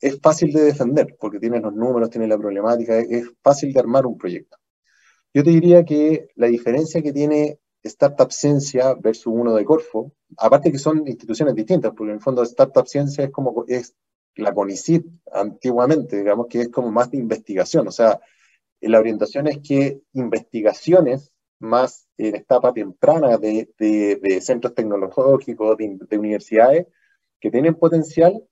es 0.00 0.20
fácil 0.20 0.52
de 0.52 0.62
defender 0.62 1.16
porque 1.18 1.38
tienes 1.38 1.62
los 1.62 1.74
números, 1.74 2.10
tienes 2.10 2.28
la 2.28 2.38
problemática, 2.38 2.98
es 2.98 3.30
fácil 3.42 3.72
de 3.72 3.80
armar 3.80 4.06
un 4.06 4.16
proyecto. 4.16 4.56
Yo 5.32 5.44
te 5.44 5.50
diría 5.50 5.84
que 5.84 6.28
la 6.36 6.48
diferencia 6.48 7.02
que 7.02 7.12
tiene 7.12 7.58
Startup 7.82 8.30
Ciencia 8.30 8.94
versus 8.94 9.32
uno 9.34 9.54
de 9.54 9.64
Corfo, 9.64 10.12
aparte 10.36 10.72
que 10.72 10.78
son 10.78 11.06
instituciones 11.06 11.54
distintas, 11.54 11.92
porque 11.92 12.10
en 12.10 12.16
el 12.16 12.22
fondo 12.22 12.42
Startup 12.42 12.86
Ciencia 12.86 13.24
es 13.24 13.30
como 13.30 13.64
es 13.68 13.94
la 14.36 14.52
CONICIT 14.54 15.06
antiguamente, 15.32 16.16
digamos 16.18 16.46
que 16.48 16.62
es 16.62 16.68
como 16.68 16.90
más 16.90 17.10
de 17.10 17.18
investigación, 17.18 17.88
o 17.88 17.92
sea, 17.92 18.20
la 18.80 18.98
orientación 18.98 19.46
es 19.46 19.58
que 19.58 20.00
investigaciones 20.14 21.32
más 21.58 22.08
en 22.28 22.36
etapa 22.36 22.72
temprana 22.72 23.38
de, 23.38 23.68
de, 23.78 24.40
centros 24.40 24.74
tecnológicos, 24.74 25.76
de, 25.76 26.18
universidades, 26.18 26.86
que 27.40 27.50
tienen 27.50 27.74
potencial, 27.74 28.42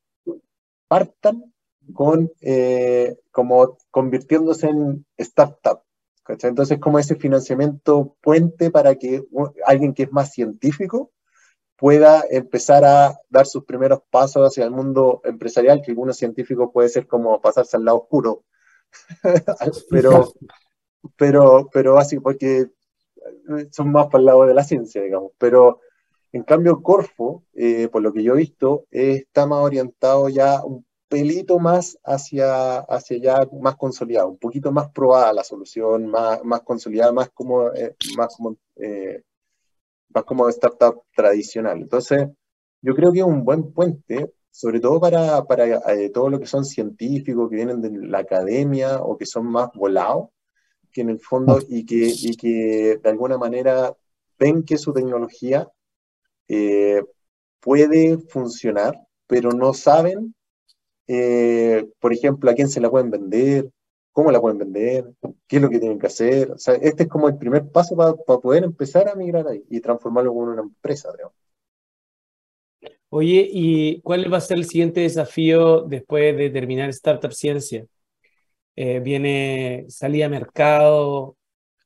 partan 0.88 1.52
con, 1.92 2.32
eh, 2.40 3.16
como 3.30 3.78
convirtiéndose 3.90 4.68
en 4.68 5.04
startup. 5.16 5.82
Entonces, 6.28 6.78
como 6.78 6.98
ese 6.98 7.16
financiamiento 7.16 8.16
puente 8.20 8.70
para 8.70 8.96
que 8.96 9.24
alguien 9.64 9.94
que 9.94 10.02
es 10.04 10.12
más 10.12 10.32
científico 10.32 11.10
pueda 11.76 12.24
empezar 12.28 12.84
a 12.84 13.18
dar 13.30 13.46
sus 13.46 13.64
primeros 13.64 14.00
pasos 14.10 14.46
hacia 14.46 14.64
el 14.64 14.70
mundo 14.70 15.22
empresarial, 15.24 15.80
que 15.80 15.92
algunos 15.92 16.16
científicos 16.16 16.70
puede 16.72 16.88
ser 16.88 17.06
como 17.06 17.40
pasarse 17.40 17.76
al 17.76 17.84
lado 17.84 17.98
oscuro 17.98 18.44
pero, 19.90 20.32
pero, 21.16 21.70
pero 21.72 21.98
así, 21.98 22.18
porque 22.20 22.68
son 23.70 23.92
más 23.92 24.06
para 24.06 24.20
el 24.20 24.26
lado 24.26 24.46
de 24.46 24.54
la 24.54 24.64
ciencia, 24.64 25.02
digamos. 25.02 25.32
Pero 25.38 25.80
en 26.32 26.42
cambio, 26.42 26.82
Corfo, 26.82 27.44
eh, 27.54 27.88
por 27.88 28.02
lo 28.02 28.12
que 28.12 28.22
yo 28.22 28.34
he 28.34 28.38
visto, 28.38 28.86
está 28.90 29.46
más 29.46 29.60
orientado 29.60 30.28
ya 30.28 30.64
un 30.64 30.84
pelito 31.08 31.58
más 31.58 31.98
hacia, 32.04 32.80
hacia 32.80 33.18
ya 33.18 33.48
más 33.60 33.76
consolidado, 33.76 34.28
un 34.28 34.38
poquito 34.38 34.72
más 34.72 34.90
probada 34.90 35.32
la 35.32 35.44
solución, 35.44 36.08
más, 36.08 36.44
más 36.44 36.60
consolidada, 36.62 37.12
más 37.12 37.30
como, 37.30 37.72
eh, 37.72 37.96
más, 38.16 38.36
como, 38.36 38.56
eh, 38.76 39.22
más 40.10 40.24
como 40.24 40.48
startup 40.50 41.02
tradicional. 41.14 41.80
Entonces, 41.80 42.28
yo 42.82 42.94
creo 42.94 43.12
que 43.12 43.20
es 43.20 43.24
un 43.24 43.44
buen 43.44 43.72
puente 43.72 44.32
sobre 44.58 44.80
todo 44.80 44.98
para, 44.98 45.44
para 45.44 45.66
eh, 45.94 46.10
todo 46.10 46.28
lo 46.28 46.40
que 46.40 46.46
son 46.46 46.64
científicos 46.64 47.48
que 47.48 47.54
vienen 47.54 47.80
de 47.80 47.90
la 48.08 48.18
academia 48.18 49.00
o 49.00 49.16
que 49.16 49.24
son 49.24 49.46
más 49.46 49.70
volados, 49.72 50.30
que 50.98 51.02
en 51.02 51.10
el 51.10 51.20
fondo 51.20 51.58
y 51.68 51.86
que, 51.86 52.12
y 52.14 52.36
que 52.36 52.98
de 53.02 53.10
alguna 53.10 53.38
manera 53.38 53.96
ven 54.38 54.62
que 54.62 54.78
su 54.78 54.92
tecnología 54.92 55.68
eh, 56.48 57.02
puede 57.60 58.18
funcionar, 58.18 58.98
pero 59.26 59.50
no 59.52 59.74
saben 59.74 60.34
eh, 61.08 61.88
por 61.98 62.12
ejemplo, 62.12 62.50
a 62.50 62.54
quién 62.54 62.68
se 62.68 62.80
la 62.80 62.90
pueden 62.90 63.10
vender, 63.10 63.70
cómo 64.12 64.30
la 64.30 64.40
pueden 64.40 64.58
vender, 64.58 65.06
qué 65.46 65.56
es 65.56 65.62
lo 65.62 65.70
que 65.70 65.80
tienen 65.80 65.98
que 65.98 66.06
hacer. 66.06 66.52
O 66.52 66.58
sea, 66.58 66.74
este 66.74 67.04
es 67.04 67.08
como 67.08 67.28
el 67.28 67.38
primer 67.38 67.66
paso 67.70 67.96
para 67.96 68.14
poder 68.40 68.64
empezar 68.64 69.08
a 69.08 69.14
migrar 69.14 69.48
ahí 69.48 69.64
y 69.70 69.80
transformarlo 69.80 70.32
en 70.32 70.38
una 70.38 70.62
empresa, 70.62 71.10
digamos. 71.12 71.34
Oye, 73.10 73.48
¿y 73.50 74.02
cuál 74.02 74.30
va 74.30 74.36
a 74.36 74.42
ser 74.42 74.58
el 74.58 74.66
siguiente 74.66 75.00
desafío 75.00 75.80
después 75.80 76.36
de 76.36 76.50
terminar 76.50 76.90
Startup 76.90 77.32
Ciencia? 77.32 77.86
Eh, 78.80 79.00
¿Viene 79.00 79.86
salida 79.88 80.26
a 80.26 80.28
mercado? 80.28 81.36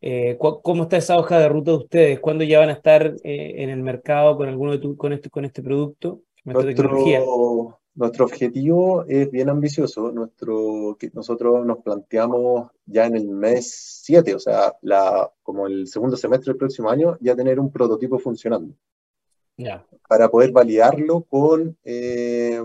Eh, 0.02 0.36
¿Cómo 0.38 0.82
está 0.82 0.98
esa 0.98 1.18
hoja 1.18 1.38
de 1.38 1.48
ruta 1.48 1.70
de 1.70 1.76
ustedes? 1.78 2.20
¿Cuándo 2.20 2.44
ya 2.44 2.58
van 2.58 2.68
a 2.68 2.74
estar 2.74 3.14
eh, 3.24 3.54
en 3.62 3.70
el 3.70 3.82
mercado 3.82 4.36
con 4.36 4.46
alguno 4.46 4.72
de 4.72 4.78
tu, 4.78 4.94
con 4.98 5.14
este, 5.14 5.30
con 5.30 5.46
este 5.46 5.62
producto? 5.62 6.20
Nuestro, 6.44 7.80
nuestro 7.94 8.24
objetivo 8.26 9.06
es 9.08 9.30
bien 9.30 9.48
ambicioso. 9.48 10.12
Nuestro, 10.12 10.98
nosotros 11.14 11.64
nos 11.64 11.78
planteamos 11.78 12.70
ya 12.84 13.06
en 13.06 13.16
el 13.16 13.26
mes 13.26 14.02
7, 14.04 14.34
o 14.34 14.38
sea, 14.38 14.74
la, 14.82 15.32
como 15.42 15.68
el 15.68 15.86
segundo 15.86 16.18
semestre 16.18 16.52
del 16.52 16.58
próximo 16.58 16.90
año, 16.90 17.16
ya 17.22 17.34
tener 17.34 17.58
un 17.58 17.72
prototipo 17.72 18.18
funcionando 18.18 18.74
para 20.06 20.28
poder 20.28 20.52
validarlo 20.52 21.22
con 21.22 21.74
eh, 21.84 22.60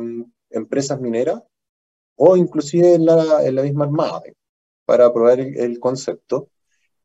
empresas 0.49 0.99
mineras 0.99 1.43
o 2.17 2.35
inclusive 2.35 2.95
en 2.95 3.05
la, 3.05 3.45
en 3.45 3.55
la 3.55 3.63
misma 3.63 3.85
armada, 3.85 4.21
para 4.85 5.11
probar 5.13 5.39
el, 5.39 5.79
concepto 5.79 6.49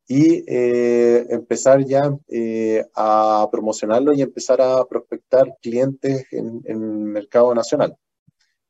y 0.07 0.43
eh, 0.47 1.25
empezar 1.29 1.85
ya 1.85 2.15
eh, 2.27 2.85
a 2.95 3.47
promocionarlo 3.51 4.13
y 4.13 4.21
empezar 4.21 4.61
a 4.61 4.85
prospectar 4.85 5.55
clientes 5.61 6.25
en, 6.31 6.61
el 6.65 6.77
mercado 6.77 7.55
nacional. 7.55 7.95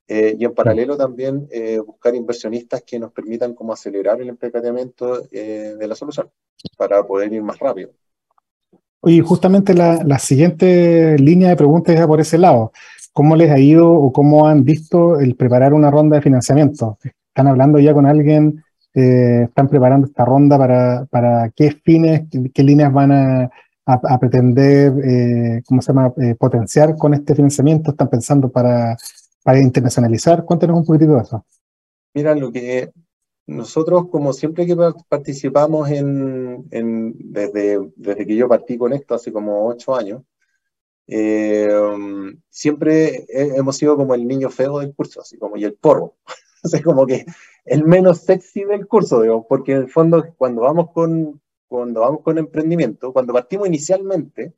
y 0.08 0.44
en 0.46 0.54
paralelo 0.54 0.96
también 0.98 1.48
buscar 1.86 2.14
inversionistas 2.14 2.84
que 2.84 3.00
nos 3.00 3.12
permitan 3.12 3.54
como 3.56 3.74
acelerar 3.74 4.22
el 4.22 4.30
empequeñamiento 4.30 5.22
de 5.22 5.88
la 5.88 5.96
solución 5.96 6.30
para 6.78 7.06
poder 7.08 7.34
ir 7.34 7.42
más 7.42 7.58
rápido. 7.58 7.92
Y 9.06 9.20
justamente 9.20 9.74
la, 9.74 10.20
siguiente 10.20 11.18
línea 11.20 11.50
de 11.50 11.58
preguntas 11.58 11.96
es 11.96 12.08
por 12.08 12.22
ese 12.22 12.38
lado. 12.38 12.72
¿Cómo 13.14 13.36
les 13.36 13.52
ha 13.52 13.60
ido 13.60 13.92
o 13.92 14.12
cómo 14.12 14.48
han 14.48 14.64
visto 14.64 15.20
el 15.20 15.36
preparar 15.36 15.74
una 15.74 15.92
ronda 15.92 16.16
de 16.16 16.24
financiamiento? 16.24 16.98
¿Están 17.04 17.48
hablando 17.48 17.78
ya 17.80 17.94
con 17.94 18.08
alguien? 18.08 18.64
Eh, 18.96 19.44
¿Están 19.44 19.70
preparando 19.70 20.08
esta 20.08 20.26
ronda 20.26 20.58
para, 20.58 21.06
para 21.06 21.50
qué 21.52 21.72
fines, 21.72 22.24
qué, 22.54 22.64
líneas 22.64 22.92
van 22.92 23.12
a, 23.12 23.52
a, 23.86 24.20
pretender, 24.20 24.94
eh, 25.04 25.62
¿cómo 25.66 25.82
se 25.82 25.94
llama?, 25.94 26.12
eh, 26.18 26.36
potenciar 26.36 26.96
con 26.96 27.14
este 27.14 27.36
financiamiento? 27.36 27.92
¿Están 27.92 28.10
pensando 28.10 28.50
para, 28.50 28.98
para 29.44 29.60
internacionalizar? 29.60 30.44
Cuéntenos 30.44 30.78
un 30.78 30.86
poquitito 30.86 31.16
de 31.16 31.22
eso. 31.22 31.46
Mira, 32.16 32.34
lo 32.34 32.52
que 32.52 32.92
nosotros, 33.46 34.08
como 34.10 34.34
siempre 34.34 34.66
que 34.66 34.76
participamos 35.08 35.90
en, 35.90 36.66
desde, 36.70 37.80
desde 37.96 38.26
que 38.26 38.36
yo 38.36 38.48
partí 38.48 38.78
con 38.78 38.94
esto 38.94 39.16
hace 39.16 39.32
como 39.32 39.68
ocho 39.68 39.96
años, 39.96 40.24
eh, 41.08 41.70
siempre 42.50 43.26
hemos 43.30 43.78
sido 43.78 43.96
como 43.98 44.16
el 44.16 44.28
niño 44.28 44.50
feo 44.50 44.80
del 44.80 44.94
curso, 44.96 45.22
así 45.22 45.38
como 45.38 45.58
y 45.58 45.64
el 45.64 45.76
porro. 45.76 46.16
o 46.64 46.84
como 46.84 47.06
que 47.06 47.26
el 47.66 47.84
menos 47.86 48.20
sexy 48.20 48.64
del 48.64 48.88
curso, 48.88 49.22
digo, 49.22 49.46
porque 49.48 49.74
en 49.74 49.80
el 49.80 49.90
fondo 49.90 50.26
cuando 50.38 50.62
vamos 50.62 50.92
con, 50.92 51.42
cuando 51.68 52.02
vamos 52.02 52.22
con 52.22 52.38
emprendimiento, 52.38 53.14
cuando 53.14 53.34
partimos 53.34 53.68
inicialmente, 53.68 54.54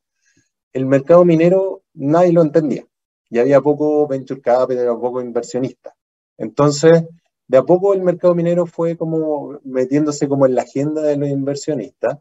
el 0.74 0.86
mercado 0.86 1.26
minero 1.26 1.84
nadie 1.94 2.34
lo 2.34 2.42
entendía. 2.42 2.86
Y 3.30 3.40
había 3.40 3.62
poco 3.62 4.08
venture 4.08 4.42
capital, 4.42 4.88
poco 5.00 5.22
inversionista. 5.22 5.96
Entonces, 6.38 7.06
de 7.48 7.58
a 7.58 7.64
poco 7.64 7.94
el 7.94 8.02
mercado 8.02 8.36
minero 8.36 8.66
fue 8.66 8.98
como 8.98 9.60
metiéndose 9.64 10.28
como 10.28 10.46
en 10.46 10.56
la 10.56 10.64
agenda 10.64 11.02
de 11.02 11.18
los 11.18 11.30
inversionistas, 11.30 12.20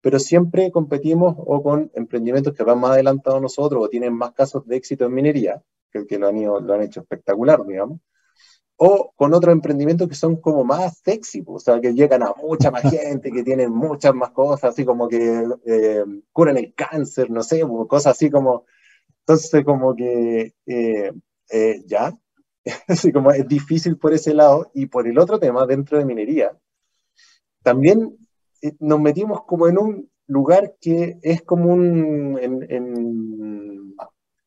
pero 0.00 0.18
siempre 0.18 0.70
competimos 0.70 1.34
o 1.38 1.62
con 1.62 1.90
emprendimientos 1.94 2.54
que 2.54 2.64
van 2.64 2.80
más 2.80 2.92
adelantados 2.92 3.42
nosotros 3.42 3.84
o 3.84 3.88
tienen 3.88 4.14
más 4.14 4.32
casos 4.32 4.66
de 4.66 4.76
éxito 4.76 5.06
en 5.06 5.14
minería, 5.14 5.62
que, 5.90 6.06
que 6.06 6.18
lo, 6.18 6.28
han 6.28 6.42
lo 6.42 6.74
han 6.74 6.82
hecho 6.82 7.00
espectacular, 7.00 7.64
digamos, 7.66 8.00
o 8.76 9.12
con 9.16 9.34
otros 9.34 9.52
emprendimientos 9.52 10.08
que 10.08 10.14
son 10.14 10.36
como 10.36 10.64
más 10.64 10.98
sexy, 11.04 11.42
pues, 11.42 11.62
o 11.62 11.64
sea, 11.72 11.80
que 11.80 11.94
llegan 11.94 12.22
a 12.22 12.32
mucha 12.40 12.70
más 12.70 12.82
gente, 12.90 13.32
que 13.32 13.42
tienen 13.42 13.72
muchas 13.72 14.14
más 14.14 14.30
cosas, 14.30 14.72
así 14.72 14.84
como 14.84 15.08
que 15.08 15.44
eh, 15.66 16.04
curan 16.32 16.58
el 16.58 16.74
cáncer, 16.74 17.30
no 17.30 17.42
sé, 17.42 17.66
pues, 17.66 17.88
cosas 17.88 18.12
así 18.16 18.30
como, 18.30 18.66
entonces 19.20 19.64
como 19.64 19.94
que 19.96 20.54
eh, 20.66 21.12
eh, 21.50 21.82
ya, 21.86 22.12
Así 22.88 23.12
como 23.12 23.30
es 23.32 23.46
difícil 23.46 23.96
por 23.96 24.12
ese 24.12 24.34
lado. 24.34 24.70
Y 24.74 24.86
por 24.86 25.06
el 25.06 25.18
otro 25.18 25.38
tema, 25.38 25.66
dentro 25.66 25.98
de 25.98 26.04
minería, 26.04 26.56
también 27.62 28.16
nos 28.80 29.00
metimos 29.00 29.44
como 29.44 29.68
en 29.68 29.78
un 29.78 30.10
lugar 30.26 30.74
que 30.80 31.18
es 31.22 31.42
como 31.42 31.72
un, 31.72 32.38
en, 32.40 33.94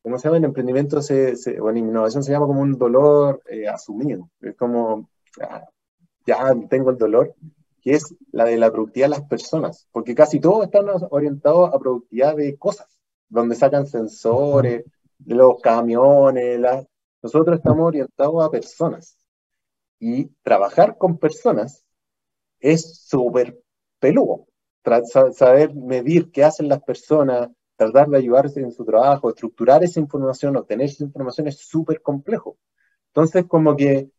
¿cómo 0.02 0.18
se 0.18 0.24
llama? 0.24 0.38
En 0.38 0.44
emprendimiento 0.44 1.02
se, 1.02 1.34
o 1.60 1.70
en 1.70 1.76
innovación 1.78 2.22
se 2.22 2.32
llama 2.32 2.46
como 2.46 2.60
un 2.60 2.78
dolor 2.78 3.42
eh, 3.48 3.68
asumido. 3.68 4.30
Es 4.40 4.56
como, 4.56 5.10
ah, 5.40 5.64
ya 6.26 6.54
tengo 6.68 6.90
el 6.90 6.98
dolor, 6.98 7.34
que 7.80 7.94
es 7.94 8.14
la 8.30 8.44
de 8.44 8.56
la 8.56 8.70
productividad 8.70 9.06
de 9.06 9.18
las 9.18 9.28
personas, 9.28 9.88
porque 9.92 10.14
casi 10.14 10.40
todos 10.40 10.64
están 10.64 10.86
orientados 11.10 11.74
a 11.74 11.78
productividad 11.78 12.36
de 12.36 12.56
cosas, 12.56 13.00
donde 13.28 13.56
sacan 13.56 13.86
sensores, 13.86 14.84
los 15.26 15.60
camiones, 15.60 16.60
nosotros 17.22 17.56
estamos 17.56 17.86
orientados 17.86 18.44
a 18.44 18.50
personas 18.50 19.16
y 19.98 20.26
trabajar 20.42 20.98
con 20.98 21.18
personas 21.18 21.84
es 22.58 23.04
súper 23.04 23.61
peludo. 24.02 24.48
Saber 25.32 25.72
medir 25.76 26.32
qué 26.32 26.42
hacen 26.42 26.68
las 26.68 26.82
personas, 26.82 27.48
tratar 27.76 28.08
de 28.08 28.18
ayudarse 28.18 28.60
en 28.60 28.72
su 28.72 28.84
trabajo, 28.84 29.30
estructurar 29.30 29.84
esa 29.84 30.00
información, 30.00 30.56
obtener 30.56 30.86
esa 30.86 31.04
información 31.04 31.46
es 31.46 31.58
súper 31.58 32.02
complejo. 32.02 32.58
Entonces, 33.10 33.44
como 33.46 33.76
que 33.76 34.10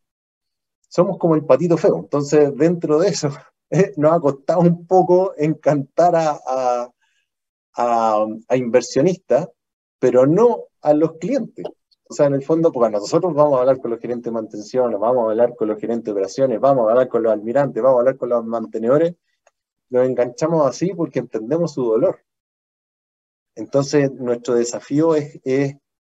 somos 0.88 1.18
como 1.18 1.36
el 1.36 1.44
patito 1.44 1.76
feo. 1.76 1.98
Entonces, 1.98 2.56
dentro 2.56 2.98
de 3.00 3.10
eso, 3.10 3.30
eh, 3.72 3.92
nos 3.98 4.14
ha 4.14 4.20
costado 4.22 4.62
un 4.62 4.88
poco 4.88 5.34
encantar 5.38 6.16
a, 6.16 6.90
a 7.76 8.56
inversionistas, 8.56 9.50
pero 10.00 10.26
no 10.26 10.68
a 10.82 10.94
los 10.94 11.18
clientes. 11.18 11.66
O 12.08 12.14
sea, 12.14 12.28
en 12.28 12.36
el 12.36 12.44
fondo, 12.44 12.72
porque 12.72 12.92
nosotros 12.92 13.34
vamos 13.34 13.58
a 13.58 13.62
hablar 13.62 13.80
con 13.80 13.92
los 13.92 14.00
gerentes 14.00 14.26
de 14.26 14.32
mantención, 14.32 14.92
vamos 15.00 15.28
a 15.28 15.32
hablar 15.32 15.56
con 15.56 15.68
los 15.68 15.80
gerentes 15.80 16.06
de 16.06 16.12
operaciones, 16.12 16.60
vamos 16.60 16.88
a 16.88 16.92
hablar 16.92 17.10
con 17.10 17.24
los 17.24 17.34
almirantes, 17.34 17.82
vamos 17.82 17.98
a 17.98 18.00
hablar 18.02 18.18
con 18.18 18.30
los 18.30 18.46
mantenedores, 18.46 19.16
nos 19.94 20.08
enganchamos 20.08 20.68
así 20.68 20.92
porque 20.96 21.20
entendemos 21.20 21.74
su 21.74 21.84
dolor. 21.86 22.20
Entonces, 23.56 24.12
nuestro 24.12 24.56
desafío 24.56 25.14
es, 25.16 25.40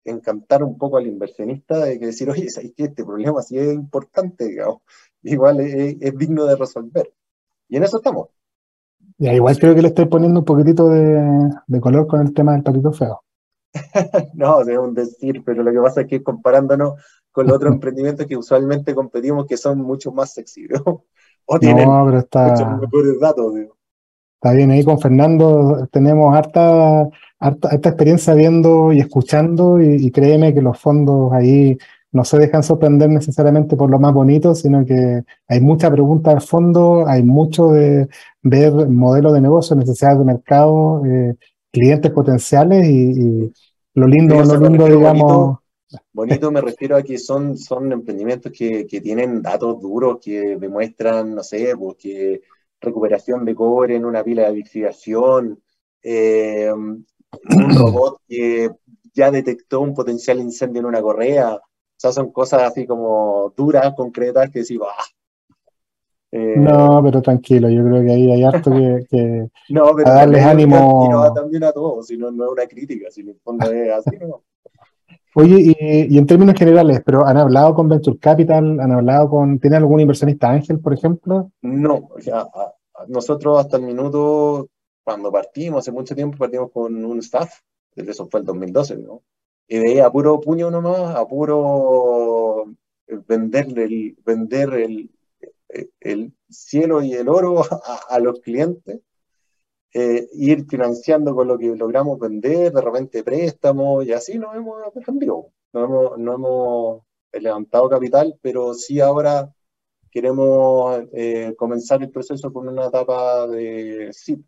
encantar 0.04 0.64
un 0.64 0.76
poco 0.78 0.96
al 0.96 1.06
inversionista 1.06 1.78
de 1.78 2.00
que 2.00 2.06
decir, 2.06 2.28
oye, 2.28 2.48
¿sabes 2.48 2.72
que 2.74 2.84
este 2.84 3.04
problema 3.04 3.40
sí 3.42 3.56
es 3.58 3.72
importante, 3.72 4.46
digamos? 4.46 4.82
Igual 5.22 5.60
es, 5.60 6.18
digno 6.18 6.46
de 6.46 6.56
resolver. 6.56 7.12
Y 7.68 7.76
en 7.76 7.84
eso 7.84 7.98
estamos. 7.98 8.30
Ya, 9.18 9.34
igual 9.34 9.58
creo 9.58 9.74
que 9.74 9.82
le 9.82 9.88
estoy 9.88 10.06
poniendo 10.06 10.40
un 10.40 10.46
poquitito 10.46 10.88
de, 10.88 11.50
de 11.66 11.80
color 11.80 12.06
con 12.06 12.20
el 12.22 12.32
tema 12.32 12.52
del 12.52 12.62
patito 12.62 12.92
feo. 12.92 13.22
no, 14.34 14.62
es 14.62 14.78
un 14.78 14.94
decir, 14.94 15.42
pero 15.44 15.62
lo 15.62 15.70
que 15.70 15.80
pasa 15.80 16.00
es 16.00 16.06
que 16.06 16.22
comparándonos 16.22 16.94
con 17.30 17.46
los 17.46 17.56
otros 17.56 17.72
emprendimientos 17.74 18.26
que 18.26 18.36
usualmente 18.36 18.94
competimos, 18.94 19.46
que 19.46 19.58
son 19.58 19.78
mucho 19.78 20.12
más 20.12 20.32
sexy, 20.32 20.66
o 21.44 21.58
tienen 21.58 21.88
muchos 21.88 22.80
mejores 22.80 23.20
datos. 23.20 23.54
Está 24.42 24.54
bien, 24.54 24.72
ahí 24.72 24.82
con 24.82 24.98
Fernando 24.98 25.88
tenemos 25.92 26.34
harta, 26.34 27.08
harta, 27.38 27.76
experiencia 27.76 28.34
viendo 28.34 28.92
y 28.92 28.98
escuchando 28.98 29.80
y, 29.80 30.10
créeme 30.10 30.52
que 30.52 30.60
los 30.60 30.80
fondos 30.80 31.32
ahí 31.32 31.78
no 32.10 32.24
se 32.24 32.38
dejan 32.38 32.64
sorprender 32.64 33.08
necesariamente 33.08 33.76
por 33.76 33.88
lo 33.88 34.00
más 34.00 34.12
bonito, 34.12 34.56
sino 34.56 34.84
que 34.84 35.22
hay 35.46 35.60
mucha 35.60 35.92
pregunta 35.92 36.32
al 36.32 36.40
fondo, 36.40 37.06
hay 37.06 37.22
mucho 37.22 37.68
de 37.68 38.08
ver 38.42 38.72
modelos 38.88 39.32
de 39.32 39.42
negocio, 39.42 39.76
necesidades 39.76 40.18
de 40.18 40.24
mercado, 40.24 41.06
eh, 41.06 41.36
clientes 41.70 42.10
potenciales 42.10 42.84
y, 42.88 43.52
lo 43.94 44.08
lindo, 44.08 44.42
lo 44.42 44.56
lindo, 44.58 44.86
digamos. 44.86 45.58
Bonito, 46.12 46.50
me 46.50 46.60
refiero 46.60 46.96
a 46.96 47.02
que 47.04 47.16
son, 47.16 47.56
son 47.56 47.92
emprendimientos 47.92 48.50
que, 48.50 48.88
que 48.88 49.00
tienen 49.00 49.40
datos 49.40 49.80
duros 49.80 50.18
que 50.20 50.56
demuestran, 50.56 51.32
no 51.32 51.44
sé, 51.44 51.76
pues, 51.78 51.96
que 51.96 52.40
recuperación 52.82 53.44
de 53.44 53.54
cobre 53.54 53.96
en 53.96 54.04
una 54.04 54.22
pila 54.22 54.46
de 54.46 54.52
vitrificación, 54.52 55.62
eh, 56.02 56.70
un 56.72 57.06
robot 57.78 58.20
que 58.28 58.70
ya 59.14 59.30
detectó 59.30 59.80
un 59.80 59.94
potencial 59.94 60.40
incendio 60.40 60.80
en 60.80 60.86
una 60.86 61.00
correa. 61.00 61.54
O 61.54 61.62
sea, 61.96 62.12
son 62.12 62.32
cosas 62.32 62.62
así 62.64 62.86
como 62.86 63.52
duras, 63.56 63.94
concretas, 63.96 64.50
que 64.50 64.60
decimos, 64.60 64.88
ah, 64.90 65.04
eh, 66.32 66.54
no, 66.56 67.02
pero 67.04 67.20
tranquilo, 67.20 67.68
yo 67.68 67.84
creo 67.84 68.02
que 68.02 68.10
ahí 68.10 68.30
hay 68.30 68.42
harto 68.42 68.70
que, 68.70 69.50
no, 69.68 69.94
pero 69.94 70.10
darles 70.10 70.42
ánimo. 70.42 71.08
No 71.10 71.32
también 71.32 71.62
a 71.64 71.72
todos, 71.72 72.06
si 72.06 72.16
no, 72.16 72.30
no 72.30 72.46
es 72.46 72.50
una 72.52 72.66
crítica, 72.66 73.10
si 73.10 73.20
en 73.20 73.28
el 73.28 73.40
fondo 73.40 73.70
es 73.70 73.92
así, 73.92 74.16
¿no? 74.18 74.42
Oye, 75.34 75.74
y, 75.78 76.18
en 76.18 76.26
términos 76.26 76.54
generales, 76.58 77.00
pero 77.04 77.26
¿han 77.26 77.38
hablado 77.38 77.74
con 77.74 77.88
Venture 77.88 78.18
Capital? 78.18 78.78
¿Han 78.80 78.92
hablado 78.92 79.30
con, 79.30 79.58
¿tiene 79.58 79.76
algún 79.76 80.00
inversionista 80.00 80.50
ángel, 80.50 80.80
por 80.80 80.92
ejemplo? 80.92 81.50
No, 81.62 81.94
o 81.94 82.74
nosotros 83.08 83.58
hasta 83.58 83.78
el 83.78 83.84
minuto, 83.84 84.68
cuando 85.02 85.32
partimos, 85.32 85.80
hace 85.80 85.92
mucho 85.92 86.14
tiempo, 86.14 86.36
partimos 86.36 86.70
con 86.70 87.04
un 87.04 87.18
staff, 87.20 87.60
eso 87.96 88.26
fue 88.26 88.40
el 88.40 88.46
2012, 88.46 88.98
¿no? 88.98 89.22
Y 89.66 89.78
de 89.78 89.88
ahí 89.88 89.98
a 90.00 90.10
puro 90.10 90.38
puño 90.40 90.70
nomás, 90.70 91.16
a 91.16 91.26
puro 91.26 92.66
vender 93.26 93.78
el, 93.78 94.16
vender 94.24 94.74
el, 94.74 95.10
el 96.00 96.32
cielo 96.50 97.02
y 97.02 97.14
el 97.14 97.28
oro 97.28 97.62
a 98.08 98.18
los 98.18 98.40
clientes 98.40 99.00
eh, 99.94 100.28
ir 100.32 100.64
financiando 100.66 101.34
con 101.34 101.48
lo 101.48 101.58
que 101.58 101.74
logramos 101.76 102.18
vender, 102.18 102.72
de 102.72 102.80
repente 102.80 103.22
préstamos 103.22 104.06
y 104.06 104.12
así 104.12 104.38
nos 104.38 104.54
hemos 104.56 104.78
defendido. 104.94 105.48
No 105.72 105.84
hemos, 105.84 106.18
no 106.18 106.34
hemos 106.34 107.02
levantado 107.32 107.88
capital, 107.88 108.38
pero 108.40 108.74
sí 108.74 109.00
ahora 109.00 109.52
queremos 110.10 111.02
eh, 111.12 111.54
comenzar 111.56 112.02
el 112.02 112.10
proceso 112.10 112.52
con 112.52 112.68
una 112.68 112.86
etapa 112.86 113.46
de 113.48 114.10
SIP. 114.12 114.44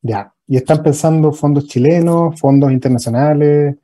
Ya, 0.00 0.32
¿y 0.46 0.56
están 0.56 0.82
pensando 0.82 1.32
fondos 1.32 1.66
chilenos, 1.66 2.38
fondos 2.38 2.70
internacionales? 2.70 3.76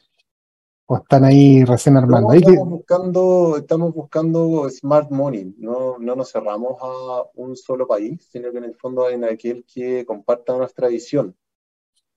¿O 0.87 0.97
están 0.99 1.25
ahí 1.25 1.65
recién 1.65 1.97
armando? 1.97 2.29
No, 2.29 2.35
estamos, 2.35 2.69
buscando, 2.69 3.57
estamos 3.57 3.95
buscando 3.95 4.69
smart 4.69 5.11
money, 5.11 5.55
no, 5.57 5.99
no 5.99 6.15
nos 6.15 6.31
cerramos 6.31 6.77
a 6.81 7.23
un 7.35 7.57
solo 7.57 7.87
país, 7.87 8.29
sino 8.31 8.53
que 8.53 8.59
en 8.59 8.65
el 8.65 8.75
fondo 8.75 9.07
hay 9.07 9.23
aquel 9.25 9.65
que 9.65 10.05
comparta 10.05 10.57
nuestra 10.57 10.89
visión, 10.89 11.35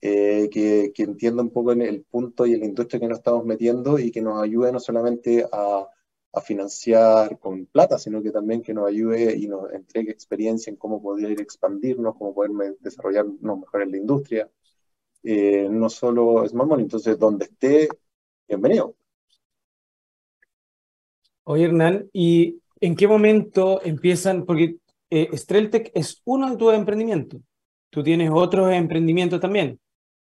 eh, 0.02 0.50
que, 0.52 0.92
que, 0.94 1.04
entienda 1.04 1.44
un 1.44 1.50
poco 1.50 1.72
en 1.72 1.82
el 1.82 2.04
punto 2.04 2.46
y 2.46 2.54
en 2.54 2.60
la 2.60 2.66
industria 2.66 3.00
que 3.00 3.08
nos 3.08 3.20
estamos 3.20 3.46
metiendo 3.46 4.00
y 4.00 4.12
que 4.12 4.22
nos 4.22 4.44
ayude 4.44 4.72
no 4.74 4.82
solamente 4.82 5.48
a, 5.50 5.88
a 6.34 6.42
financiar 6.42 7.40
con 7.40 7.66
plata, 7.68 7.98
sino 7.98 8.22
que 8.22 8.32
también 8.32 8.62
que 8.62 8.74
nos 8.74 8.88
ayude 8.88 9.36
y 9.36 9.48
nos 9.48 9.72
entregue 9.72 10.12
experiencia 10.12 10.70
en 10.70 10.78
cómo 10.78 11.02
poder 11.02 11.40
expandirnos, 11.40 12.16
cómo 12.18 12.34
poder 12.34 12.52
desarrollarnos 12.80 13.60
mejor 13.60 13.82
en 13.82 13.92
la 13.92 13.98
industria. 13.98 14.50
Eh, 15.24 15.68
no 15.70 15.90
solo 15.90 16.48
Smart 16.48 16.70
Money, 16.70 16.84
entonces 16.84 17.18
donde 17.18 17.46
esté 17.46 17.90
bienvenido. 18.48 18.96
Oye, 21.44 21.66
Hernán, 21.66 22.10
¿y 22.14 22.62
en 22.82 22.96
qué 22.96 23.08
momento 23.08 23.82
empiezan? 23.84 24.46
Porque 24.46 24.78
eh, 25.10 25.30
Streltec 25.34 25.92
es 25.94 26.22
uno 26.26 26.50
de 26.50 26.58
tus 26.58 26.74
emprendimientos. 26.74 27.42
Tú 27.90 28.04
tienes 28.04 28.30
otros 28.34 28.72
emprendimientos 28.74 29.40
también. 29.40 29.80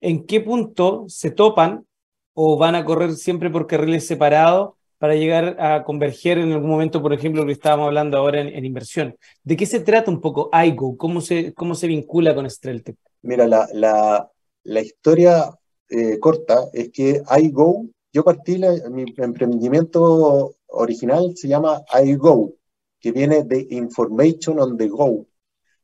¿En 0.01 0.25
qué 0.25 0.41
punto 0.41 1.05
se 1.07 1.31
topan 1.31 1.85
o 2.33 2.57
van 2.57 2.75
a 2.75 2.83
correr 2.83 3.13
siempre 3.13 3.49
por 3.49 3.65
carriles 3.65 4.05
separados 4.05 4.73
para 4.97 5.15
llegar 5.15 5.55
a 5.59 5.83
converger 5.83 6.37
en 6.37 6.51
algún 6.51 6.69
momento, 6.69 7.01
por 7.01 7.13
ejemplo, 7.13 7.41
lo 7.41 7.47
que 7.47 7.53
estábamos 7.53 7.87
hablando 7.87 8.17
ahora 8.17 8.41
en, 8.41 8.47
en 8.47 8.65
inversión? 8.65 9.15
¿De 9.43 9.55
qué 9.55 9.65
se 9.65 9.79
trata 9.79 10.11
un 10.11 10.19
poco 10.19 10.49
IGO? 10.51 10.97
¿Cómo 10.97 11.21
se, 11.21 11.53
cómo 11.53 11.75
se 11.75 11.87
vincula 11.87 12.35
con 12.35 12.49
Streltec? 12.49 12.97
Mira, 13.21 13.47
la, 13.47 13.67
la, 13.73 14.29
la 14.63 14.81
historia 14.81 15.49
eh, 15.89 16.19
corta 16.19 16.65
es 16.73 16.91
que 16.91 17.21
iGo 17.39 17.85
yo 18.15 18.23
partí, 18.23 18.57
la, 18.57 18.71
mi 18.89 19.03
emprendimiento 19.17 20.55
original 20.67 21.33
se 21.35 21.49
llama 21.49 21.83
iGo, 22.01 22.53
que 22.97 23.11
viene 23.11 23.43
de 23.43 23.67
Information 23.71 24.57
on 24.57 24.77
the 24.77 24.87
Go, 24.87 25.27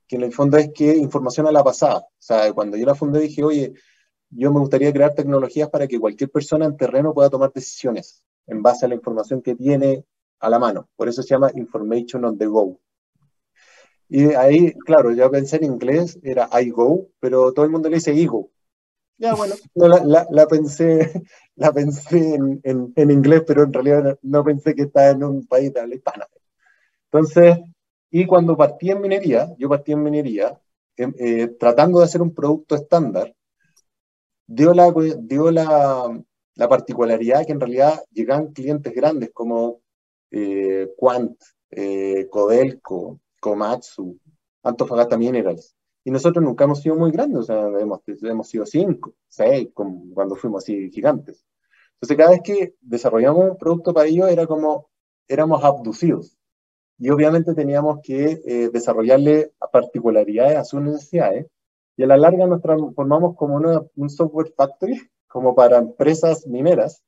que 0.08 0.16
en 0.16 0.22
el 0.22 0.32
fondo 0.32 0.56
es 0.56 0.70
que 0.74 0.96
información 0.96 1.48
a 1.48 1.52
la 1.52 1.62
pasada. 1.62 1.98
O 1.98 2.10
sea, 2.20 2.54
cuando 2.54 2.78
yo 2.78 2.86
la 2.86 2.96
fundé 2.96 3.20
dije, 3.20 3.44
oye, 3.44 3.74
yo 4.30 4.50
me 4.50 4.62
gustaría 4.62 4.94
crear 4.94 5.14
tecnologías 5.14 5.70
para 5.70 5.88
que 5.90 6.00
cualquier 6.00 6.32
persona 6.32 6.64
en 6.64 6.78
terreno 6.78 7.14
pueda 7.14 7.30
tomar 7.30 7.52
decisiones 7.52 8.24
en 8.48 8.62
base 8.62 8.86
a 8.86 8.88
la 8.88 8.96
información 8.96 9.42
que 9.42 9.54
tiene 9.54 10.06
a 10.40 10.50
la 10.50 10.58
mano. 10.58 10.88
Por 10.96 11.10
eso 11.10 11.22
se 11.24 11.32
llama 11.32 11.52
Information 11.54 12.24
on 12.24 12.38
the 12.38 12.46
Go. 12.46 12.80
Y 14.08 14.34
ahí, 14.36 14.72
claro, 14.86 15.12
yo 15.12 15.30
pensé 15.30 15.58
en 15.58 15.66
inglés, 15.66 16.18
era 16.24 16.48
iGo, 16.62 17.10
pero 17.20 17.52
todo 17.52 17.66
el 17.66 17.72
mundo 17.72 17.90
le 17.90 17.96
dice 17.96 18.14
IGO. 18.14 18.52
Ya, 19.22 19.36
bueno, 19.36 19.54
no, 19.76 19.88
la, 19.88 20.26
la, 20.32 20.48
pensé, 20.48 21.12
la 21.56 21.72
pensé 21.72 22.34
en, 22.34 22.60
en, 22.64 22.92
en, 22.96 23.12
inglés, 23.12 23.44
pero 23.46 23.64
en 23.64 23.72
realidad 23.72 24.18
no, 24.24 24.44
pensé 24.44 24.74
que 24.74 24.84
estaba 24.84 25.10
en 25.12 25.24
un 25.24 25.46
país 25.46 25.72
de 25.72 25.80
habla 25.80 25.94
hispana. 25.94 26.28
Entonces, 27.12 27.60
y 28.10 28.26
cuando 28.26 28.58
partí 28.58 28.90
en 28.90 29.00
minería, 29.00 29.54
yo 29.60 29.70
partí 29.70 29.92
en 29.92 30.02
minería, 30.02 30.60
eh, 30.98 31.08
eh, 31.20 31.48
tratando 31.60 32.00
de 32.00 32.06
hacer 32.06 32.24
un 32.24 32.34
producto 32.34 32.74
estándar, 32.74 33.36
dio 34.48 34.74
la, 34.74 34.92
dio 35.20 35.52
la, 35.52 36.20
la 36.56 36.68
particularidad 36.68 37.46
que 37.46 37.52
en 37.52 37.60
realidad 37.60 38.04
llegan 38.12 38.54
clientes 38.54 38.92
grandes 38.92 39.30
como 39.32 39.82
eh, 40.32 40.90
Quant, 40.98 41.40
eh, 41.70 42.28
Codelco, 42.28 43.20
Komatsu, 43.40 44.20
Antofagasta 44.64 45.16
Minerals, 45.16 45.76
y 46.04 46.12
nosotros 46.12 46.43
nunca 46.43 46.64
hemos 46.64 46.82
sido 46.82 46.95
muy 46.95 47.12
grandes, 47.12 47.39
o 47.39 47.43
sea, 47.43 47.68
hemos, 47.80 48.02
hemos 48.24 48.47
sido 48.47 48.66
cinco, 48.66 49.14
seis, 49.28 49.70
como 49.74 50.14
cuando 50.14 50.36
fuimos 50.36 50.64
así 50.64 50.89
gigantes. 50.91 51.45
Entonces, 51.93 52.18
cada 52.18 52.32
vez 52.32 52.41
que 52.43 52.76
desarrollamos 52.82 53.52
un 53.52 53.58
producto 53.58 53.93
para 53.93 54.08
ellos, 54.08 54.30
era 54.30 54.47
como, 54.47 54.89
éramos 55.28 55.64
abducidos. 55.64 56.38
Y 56.97 57.10
obviamente 57.10 57.54
teníamos 57.54 57.99
que 58.02 58.41
eh, 58.45 58.70
desarrollarle 58.74 59.54
particularidades 59.72 60.58
a 60.58 60.64
sus 60.64 60.82
necesidades. 60.82 61.47
Y 61.97 62.04
a 62.04 62.08
la 62.08 62.18
larga 62.18 62.47
nos 62.47 62.62
transformamos 62.62 63.36
como 63.36 63.56
una, 63.56 63.82
un 63.95 64.10
software 64.10 64.54
factory, 64.56 64.99
como 65.28 65.54
para 65.54 65.78
empresas 65.78 66.47
mineras, 66.47 67.04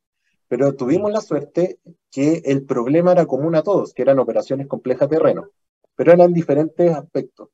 pero 0.47 0.75
tuvimos 0.75 1.11
la 1.11 1.21
suerte 1.21 1.79
que 2.11 2.43
el 2.45 2.63
problema 2.65 3.11
era 3.11 3.25
común 3.25 3.55
a 3.55 3.63
todos, 3.63 3.93
que 3.93 4.03
eran 4.03 4.19
operaciones 4.19 4.67
complejas 4.67 5.09
de 5.09 5.17
terreno, 5.17 5.49
pero 5.95 6.13
eran 6.13 6.31
diferentes 6.31 6.93
aspectos 6.93 7.49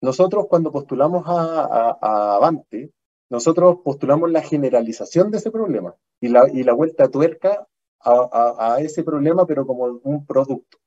nosotros 0.00 0.46
cuando 0.48 0.72
postulamos 0.72 1.24
a, 1.26 1.64
a, 1.64 1.98
a, 2.00 2.36
Avante, 2.36 2.92
nosotros 3.28 3.78
postulamos 3.84 4.30
la 4.30 4.42
generalización 4.42 5.30
de 5.30 5.38
ese 5.38 5.50
problema 5.50 5.94
y 6.20 6.28
la, 6.28 6.48
y 6.52 6.62
la 6.62 6.74
vuelta 6.74 7.04
a 7.04 7.10
tuerca 7.10 7.66
a, 8.00 8.74
a, 8.74 8.80
ese 8.80 9.02
problema, 9.02 9.46
pero 9.46 9.66
como 9.66 10.00
un 10.02 10.26
producto. 10.26 10.78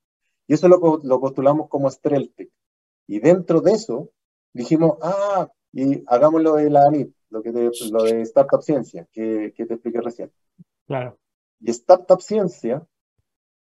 Y 0.48 0.54
eso 0.54 0.68
lo, 0.68 1.02
lo 1.04 1.20
postulamos 1.20 1.68
como 1.68 1.90
Streltec. 1.90 2.50
Y 3.08 3.20
dentro 3.20 3.62
de 3.62 3.74
eso 3.74 4.10
dijimos, 4.54 4.98
ah, 5.02 5.50
y 5.74 6.04
hagámoslo 6.08 6.56
de 6.56 6.70
la 6.70 6.86
ANIT, 6.86 7.14
lo, 7.30 7.42
que 7.42 7.52
de, 7.52 7.72
lo 7.92 8.04
de 8.04 8.22
Startup 8.22 8.62
Ciencia, 8.62 9.08
que, 9.12 9.54
que 9.56 9.66
te 9.66 9.74
expliqué 9.74 10.02
recién. 10.02 10.32
Claro. 10.88 11.18
Y 11.60 11.72
Startup 11.72 12.22
Ciencia 12.22 12.86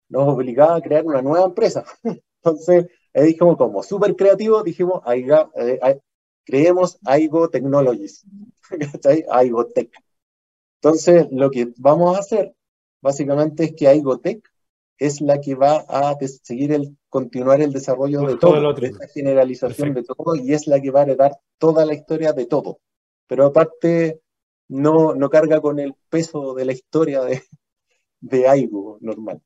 nos 0.09 0.27
obligaba 0.27 0.75
a 0.75 0.81
crear 0.81 1.05
una 1.05 1.21
nueva 1.21 1.45
empresa. 1.45 1.85
Entonces, 2.43 2.87
ahí 3.15 3.27
dijimos 3.27 3.57
como 3.57 3.81
súper 3.81 4.15
creativo, 4.15 4.61
dijimos, 4.63 5.01
aiga, 5.05 5.49
eh, 5.55 5.99
creemos 6.45 6.99
Aigo 7.05 7.49
Technologies, 7.49 8.25
Aigo 9.31 9.65
Tech. 9.67 9.91
Entonces, 10.81 11.27
lo 11.31 11.49
que 11.49 11.73
vamos 11.77 12.15
a 12.15 12.19
hacer, 12.19 12.53
básicamente, 13.01 13.63
es 13.65 13.73
que 13.73 13.87
Aigo 13.87 14.19
Tech 14.19 14.47
es 14.97 15.19
la 15.21 15.41
que 15.41 15.55
va 15.55 15.85
a 15.89 16.15
seguir 16.43 16.71
el, 16.71 16.95
continuar 17.09 17.61
el 17.61 17.73
desarrollo 17.73 18.21
de 18.21 18.37
todo, 18.37 18.53
todo 18.61 18.73
de 18.73 18.87
esta 18.87 19.07
generalización 19.07 19.93
Perfecto. 19.93 20.13
de 20.13 20.23
todo, 20.23 20.35
y 20.35 20.53
es 20.53 20.67
la 20.67 20.79
que 20.79 20.91
va 20.91 21.01
a 21.01 21.03
heredar 21.03 21.37
toda 21.57 21.85
la 21.85 21.93
historia 21.93 22.33
de 22.33 22.45
todo. 22.45 22.79
Pero 23.27 23.45
aparte, 23.45 24.21
no, 24.67 25.15
no 25.15 25.29
carga 25.29 25.59
con 25.59 25.79
el 25.79 25.95
peso 26.09 26.53
de 26.53 26.65
la 26.65 26.73
historia 26.73 27.21
de, 27.21 27.41
de 28.21 28.47
Aigo 28.47 28.97
normal. 29.01 29.41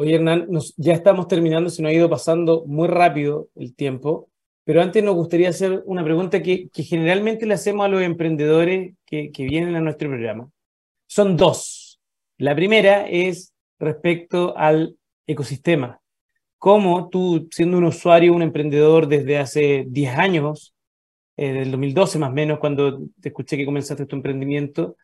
Oye, 0.00 0.14
Hernán, 0.14 0.46
nos, 0.48 0.76
ya 0.76 0.92
estamos 0.92 1.26
terminando, 1.26 1.70
se 1.70 1.82
nos 1.82 1.90
ha 1.90 1.92
ido 1.92 2.08
pasando 2.08 2.64
muy 2.66 2.86
rápido 2.86 3.48
el 3.56 3.74
tiempo, 3.74 4.30
pero 4.62 4.80
antes 4.80 5.02
nos 5.02 5.16
gustaría 5.16 5.48
hacer 5.48 5.82
una 5.86 6.04
pregunta 6.04 6.40
que, 6.40 6.68
que 6.68 6.84
generalmente 6.84 7.46
le 7.46 7.54
hacemos 7.54 7.84
a 7.84 7.88
los 7.88 8.02
emprendedores 8.02 8.94
que, 9.04 9.32
que, 9.32 9.44
vienen 9.44 9.74
a 9.74 9.80
nuestro 9.80 10.08
programa. 10.08 10.48
Son 11.08 11.36
dos. 11.36 11.98
La 12.36 12.54
primera 12.54 13.08
es 13.08 13.52
respecto 13.80 14.56
al 14.56 14.96
ecosistema. 15.26 16.00
¿Cómo 16.58 17.08
tú, 17.08 17.48
siendo 17.50 17.76
un 17.76 17.84
usuario, 17.84 18.34
un 18.34 18.42
emprendedor 18.42 19.08
desde 19.08 19.38
hace 19.38 19.84
10 19.88 20.16
años, 20.16 20.76
eh, 21.36 21.52
del 21.52 21.72
2012 21.72 22.20
más 22.20 22.30
o 22.30 22.34
menos, 22.34 22.60
cuando 22.60 23.00
te 23.20 23.30
escuché 23.30 23.56
que 23.56 23.66
comenzaste 23.66 24.06
tu 24.06 24.14
emprendimiento, 24.14 24.96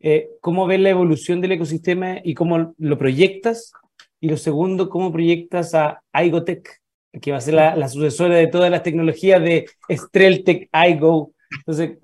eh, 0.00 0.28
cómo 0.40 0.66
ves 0.66 0.80
la 0.80 0.90
evolución 0.90 1.40
del 1.40 1.52
ecosistema 1.52 2.18
y 2.24 2.34
cómo 2.34 2.74
lo 2.76 2.98
proyectas 2.98 3.72
y 4.20 4.28
lo 4.28 4.36
segundo, 4.36 4.88
¿cómo 4.88 5.12
proyectas 5.12 5.74
a 5.74 6.02
Igotech, 6.14 6.80
que 7.20 7.32
va 7.32 7.38
a 7.38 7.40
ser 7.40 7.54
la, 7.54 7.74
la 7.74 7.88
sucesora 7.88 8.36
de 8.36 8.46
todas 8.46 8.70
las 8.70 8.82
tecnologías 8.82 9.42
de 9.42 9.66
Streltech, 9.88 10.68
iGo? 10.88 11.32
Entonces, 11.58 11.98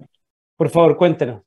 por 0.57 0.71
favor, 0.71 0.97
cuéntanos. 0.97 1.43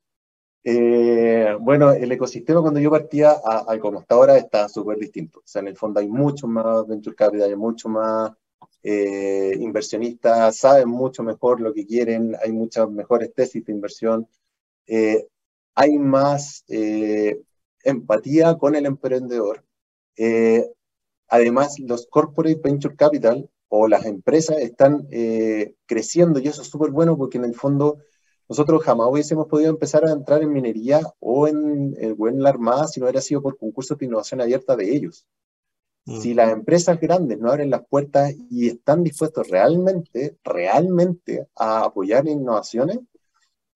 Eh, 0.62 1.56
bueno, 1.58 1.90
el 1.90 2.12
ecosistema 2.12 2.60
cuando 2.60 2.80
yo 2.80 2.90
partía 2.90 3.30
a, 3.30 3.64
a 3.66 3.78
como 3.78 4.00
está 4.00 4.14
ahora 4.14 4.36
está 4.36 4.68
súper 4.68 4.98
distinto. 4.98 5.40
O 5.40 5.42
sea, 5.44 5.60
en 5.60 5.68
el 5.68 5.76
fondo 5.76 6.00
hay 6.00 6.08
mucho 6.08 6.46
más 6.46 6.86
venture 6.86 7.16
capital, 7.16 7.48
hay 7.48 7.56
mucho 7.56 7.88
más 7.88 8.32
eh, 8.82 9.56
inversionistas, 9.58 10.56
saben 10.56 10.88
mucho 10.88 11.22
mejor 11.22 11.60
lo 11.60 11.72
que 11.72 11.86
quieren, 11.86 12.36
hay 12.42 12.52
muchas 12.52 12.90
mejores 12.90 13.32
tesis 13.34 13.64
de 13.64 13.72
inversión. 13.72 14.28
Eh, 14.86 15.26
hay 15.74 15.98
más 15.98 16.64
eh, 16.68 17.40
empatía 17.84 18.56
con 18.56 18.74
el 18.76 18.86
emprendedor. 18.86 19.64
Eh, 20.16 20.66
además, 21.28 21.78
los 21.78 22.06
corporate 22.06 22.60
venture 22.62 22.96
capital 22.96 23.48
o 23.68 23.88
las 23.88 24.04
empresas 24.04 24.58
están 24.58 25.06
eh, 25.10 25.74
creciendo 25.86 26.40
y 26.40 26.48
eso 26.48 26.62
es 26.62 26.68
súper 26.68 26.90
bueno 26.90 27.16
porque 27.16 27.38
en 27.38 27.44
el 27.44 27.54
fondo 27.54 27.98
nosotros 28.48 28.82
jamás 28.82 29.08
hubiésemos 29.08 29.46
podido 29.46 29.70
empezar 29.70 30.04
a 30.04 30.12
entrar 30.12 30.42
en 30.42 30.52
minería 30.52 31.00
o 31.20 31.46
en, 31.46 31.96
en 32.00 32.42
la 32.42 32.48
Armada 32.48 32.88
si 32.88 32.98
no 32.98 33.06
hubiera 33.06 33.20
sido 33.20 33.40
por 33.42 33.56
concursos 33.56 33.96
de 33.96 34.06
innovación 34.06 34.40
abierta 34.40 34.74
de 34.74 34.92
ellos. 34.92 35.24
Mm. 36.04 36.20
Si 36.20 36.34
las 36.34 36.50
empresas 36.50 36.98
grandes 36.98 37.38
no 37.38 37.50
abren 37.50 37.70
las 37.70 37.86
puertas 37.86 38.34
y 38.50 38.66
están 38.66 39.04
dispuestos 39.04 39.48
realmente, 39.48 40.36
realmente 40.42 41.46
a 41.54 41.84
apoyar 41.84 42.26
innovaciones, 42.26 42.98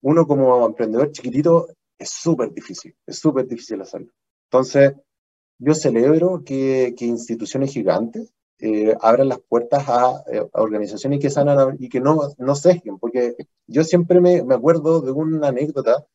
uno 0.01 0.27
como 0.27 0.65
emprendedor 0.65 1.11
chiquitito 1.11 1.67
es 1.97 2.09
súper 2.09 2.51
difícil, 2.51 2.93
es 3.05 3.17
súper 3.17 3.47
difícil 3.47 3.81
hacerlo. 3.81 4.11
Entonces, 4.49 4.93
yo 5.57 5.73
celebro 5.73 6.43
que, 6.43 6.93
que 6.97 7.05
instituciones 7.05 7.71
gigantes 7.71 8.31
eh, 8.59 8.95
abran 9.01 9.29
las 9.29 9.39
puertas 9.39 9.83
eh, 10.31 10.39
a, 10.53 10.61
organizaciones 10.61 11.19
que 11.19 11.29
sanan 11.29 11.75
y 11.79 11.89
que 11.89 11.99
no, 11.99 12.21
no 12.37 12.55
sesguen, 12.55 12.97
porque 12.99 13.35
yo 13.67 13.83
siempre 13.83 14.21
me, 14.21 14.43
me, 14.43 14.55
acuerdo 14.55 15.01
de 15.01 15.11
una 15.11 15.49
anécdota 15.49 16.05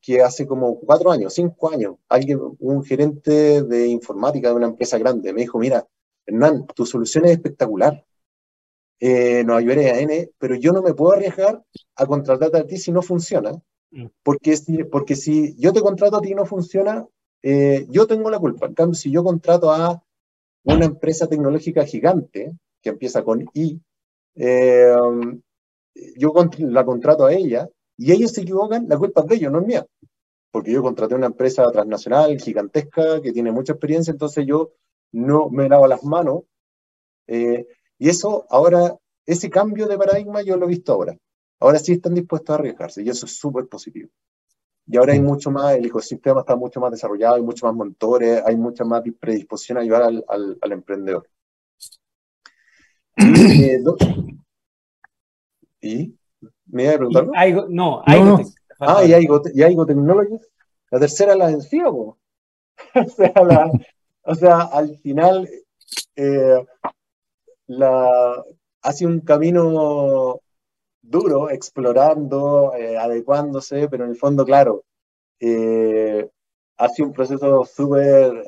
que 0.00 0.22
hace 0.22 0.46
como 0.46 0.78
cuatro 0.80 1.10
años, 1.10 1.34
cinco 1.34 1.70
años, 1.70 1.96
alguien, 2.08 2.40
un 2.58 2.84
gerente 2.84 3.62
de 3.62 3.86
informática 3.88 4.48
de 4.48 4.54
una 4.54 4.66
empresa 4.66 4.98
grande 4.98 5.32
me 5.32 5.42
dijo, 5.42 5.58
mira, 5.58 5.86
Hernán, 6.26 6.66
tu 6.74 6.86
solución 6.86 7.26
es 7.26 7.32
espectacular, 7.32 8.04
eh, 9.00 9.44
nos 9.44 9.58
ayudaré 9.58 9.90
a 9.90 10.00
N, 10.00 10.30
pero 10.38 10.54
yo 10.54 10.72
no 10.72 10.82
me 10.82 10.94
puedo 10.94 11.12
arriesgar 11.12 11.62
a 11.96 12.06
contratarte 12.06 12.58
a 12.58 12.66
ti 12.66 12.78
si 12.78 12.92
no 12.92 13.02
funciona, 13.02 13.52
mm. 13.90 14.06
porque 14.22 14.56
si, 14.56 14.84
porque 14.84 15.16
si 15.16 15.54
yo 15.58 15.72
te 15.72 15.82
contrato 15.82 16.16
a 16.16 16.20
ti 16.22 16.32
y 16.32 16.34
no 16.34 16.46
funciona, 16.46 17.06
eh, 17.46 17.86
yo 17.90 18.06
tengo 18.06 18.30
la 18.30 18.38
culpa. 18.38 18.64
En 18.64 18.72
cambio, 18.72 18.94
si 18.94 19.10
yo 19.10 19.22
contrato 19.22 19.70
a 19.70 20.02
una 20.62 20.86
empresa 20.86 21.26
tecnológica 21.26 21.84
gigante, 21.84 22.56
que 22.80 22.88
empieza 22.88 23.22
con 23.22 23.44
I, 23.52 23.78
eh, 24.36 24.96
yo 26.16 26.32
la 26.60 26.84
contrato 26.86 27.26
a 27.26 27.34
ella 27.34 27.68
y 27.98 28.12
ellos 28.12 28.32
se 28.32 28.40
equivocan, 28.40 28.88
la 28.88 28.96
culpa 28.96 29.20
es 29.20 29.26
de 29.26 29.34
ellos, 29.36 29.52
no 29.52 29.60
es 29.60 29.66
mía. 29.66 29.86
Porque 30.50 30.72
yo 30.72 30.80
contraté 30.82 31.14
una 31.14 31.26
empresa 31.26 31.70
transnacional, 31.70 32.40
gigantesca, 32.40 33.20
que 33.20 33.32
tiene 33.32 33.52
mucha 33.52 33.74
experiencia, 33.74 34.12
entonces 34.12 34.46
yo 34.46 34.72
no 35.12 35.50
me 35.50 35.68
lavo 35.68 35.86
las 35.86 36.02
manos. 36.02 36.44
Eh, 37.26 37.66
y 37.98 38.08
eso 38.08 38.46
ahora, 38.48 38.96
ese 39.26 39.50
cambio 39.50 39.86
de 39.86 39.98
paradigma 39.98 40.40
yo 40.40 40.56
lo 40.56 40.64
he 40.64 40.70
visto 40.70 40.94
ahora. 40.94 41.14
Ahora 41.60 41.78
sí 41.78 41.92
están 41.92 42.14
dispuestos 42.14 42.54
a 42.54 42.58
arriesgarse 42.58 43.02
y 43.02 43.10
eso 43.10 43.26
es 43.26 43.36
súper 43.36 43.66
positivo. 43.66 44.08
Y 44.86 44.96
ahora 44.96 45.14
hay 45.14 45.20
mucho 45.20 45.50
más, 45.50 45.74
el 45.74 45.86
ecosistema 45.86 46.40
está 46.40 46.56
mucho 46.56 46.78
más 46.80 46.90
desarrollado, 46.90 47.36
hay 47.36 47.42
mucho 47.42 47.66
más 47.66 47.74
montores, 47.74 48.42
hay 48.44 48.56
mucha 48.56 48.84
más 48.84 49.02
predisposición 49.18 49.78
a 49.78 49.80
ayudar 49.80 50.02
al, 50.02 50.24
al, 50.60 50.72
emprendedor. 50.72 51.28
¿Y? 55.80 56.14
¿Me 56.66 56.84
iba 56.84 56.92
a 56.94 56.96
preguntar? 56.96 57.28
no, 57.68 58.02
no, 58.06 58.40
Ah, 58.80 59.04
y 59.04 59.12
hay, 59.12 59.26
y 59.54 59.62
hay 59.62 59.76
La 60.90 60.98
tercera 60.98 61.34
la 61.36 61.46
vencía, 61.46 61.88
o, 61.88 62.18
sea, 63.16 63.32
o 64.22 64.34
sea, 64.34 64.60
al 64.62 64.96
final 64.98 65.48
eh, 66.16 66.64
la, 67.66 68.44
hace 68.82 69.06
un 69.06 69.20
camino 69.20 70.40
duro, 71.08 71.50
explorando, 71.50 72.72
eh, 72.74 72.96
adecuándose, 72.98 73.88
pero 73.88 74.04
en 74.04 74.10
el 74.10 74.16
fondo, 74.16 74.44
claro, 74.44 74.84
eh, 75.40 76.28
hace 76.76 77.02
un 77.02 77.12
proceso 77.12 77.64
súper 77.64 78.44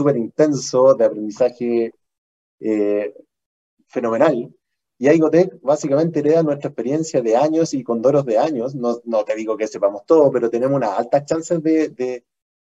o 0.00 0.16
intenso 0.16 0.94
de 0.94 1.04
aprendizaje 1.04 1.92
eh, 2.60 3.14
fenomenal. 3.88 4.54
Y 4.98 5.08
Aigotech 5.08 5.60
básicamente 5.62 6.20
hereda 6.20 6.42
nuestra 6.42 6.68
experiencia 6.68 7.20
de 7.22 7.36
años 7.36 7.74
y 7.74 7.82
con 7.82 8.00
doros 8.02 8.24
de 8.24 8.38
años. 8.38 8.74
No, 8.74 9.00
no 9.04 9.24
te 9.24 9.34
digo 9.34 9.56
que 9.56 9.66
sepamos 9.66 10.04
todo, 10.06 10.30
pero 10.30 10.50
tenemos 10.50 10.76
unas 10.76 10.98
altas 10.98 11.24
chances 11.26 11.62
de, 11.62 11.88
de, 11.90 12.24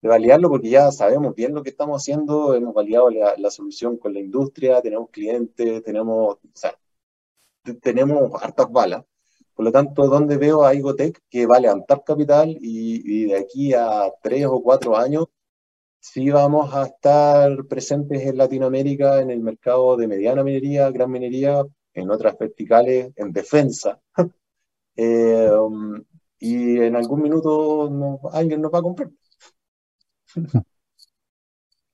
validarlo 0.04 0.50
porque 0.50 0.70
ya 0.70 0.92
sabemos 0.92 1.36
bien 1.36 1.54
lo 1.54 1.64
que 1.64 1.70
estamos 1.72 2.02
haciendo, 2.02 2.56
hemos 2.56 2.74
validado 2.74 3.10
la, 3.10 3.52
solución 3.52 3.98
con 3.98 4.14
la 4.14 4.20
industria, 4.20 4.82
tenemos 4.82 5.10
clientes, 5.10 5.84
tenemos, 5.84 6.38
sea, 6.54 6.78
tenemos 7.82 8.32
hartas 8.42 8.72
balas. 8.72 9.06
Por 9.60 9.66
lo 9.66 9.74
tanto, 9.74 10.08
¿dónde 10.08 10.38
veo 10.38 10.64
a 10.64 10.74
Igotech 10.74 11.20
que 11.30 11.46
va 11.46 11.58
a 11.58 11.60
levantar 11.60 12.02
capital 12.06 12.58
y, 12.62 13.26
de 13.26 13.36
aquí 13.36 13.74
a 13.74 14.10
tres 14.24 14.46
o 14.46 14.64
cuatro 14.64 14.96
años 14.96 15.26
sí 16.00 16.30
vamos 16.30 16.74
a 16.74 16.86
estar 16.86 17.66
presentes 17.66 18.22
en 18.22 18.38
Latinoamérica 18.38 19.20
en 19.20 19.32
el 19.32 19.42
mercado 19.42 19.98
de 19.98 20.08
mediana 20.08 20.46
minería, 20.46 20.90
gran 20.92 21.12
minería, 21.12 21.62
en 21.94 22.10
otras 22.10 22.38
verticales, 22.40 23.12
en 23.18 23.34
defensa. 23.34 24.00
Eh, 24.96 25.50
y 26.40 26.78
en 26.82 26.96
algún 26.96 27.22
minuto 27.22 28.20
alguien 28.34 28.62
nos 28.62 28.74
va 28.74 28.80
a 28.80 28.82
comprar. 28.82 29.10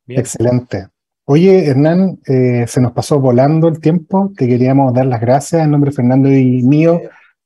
Excelente. 0.08 0.88
Oye, 1.26 1.68
Hernán, 1.68 2.20
eh, 2.28 2.66
se 2.68 2.82
nos 2.82 2.94
pasó 2.94 3.20
volando 3.20 3.68
el 3.68 3.80
tiempo. 3.80 4.32
Te 4.36 4.48
queríamos 4.48 4.92
dar 4.94 5.06
las 5.06 5.22
gracias 5.22 5.64
en 5.64 5.72
nombre 5.72 5.92
de 5.92 5.96
Fernando 5.96 6.30
y 6.32 6.64
mío 6.64 7.00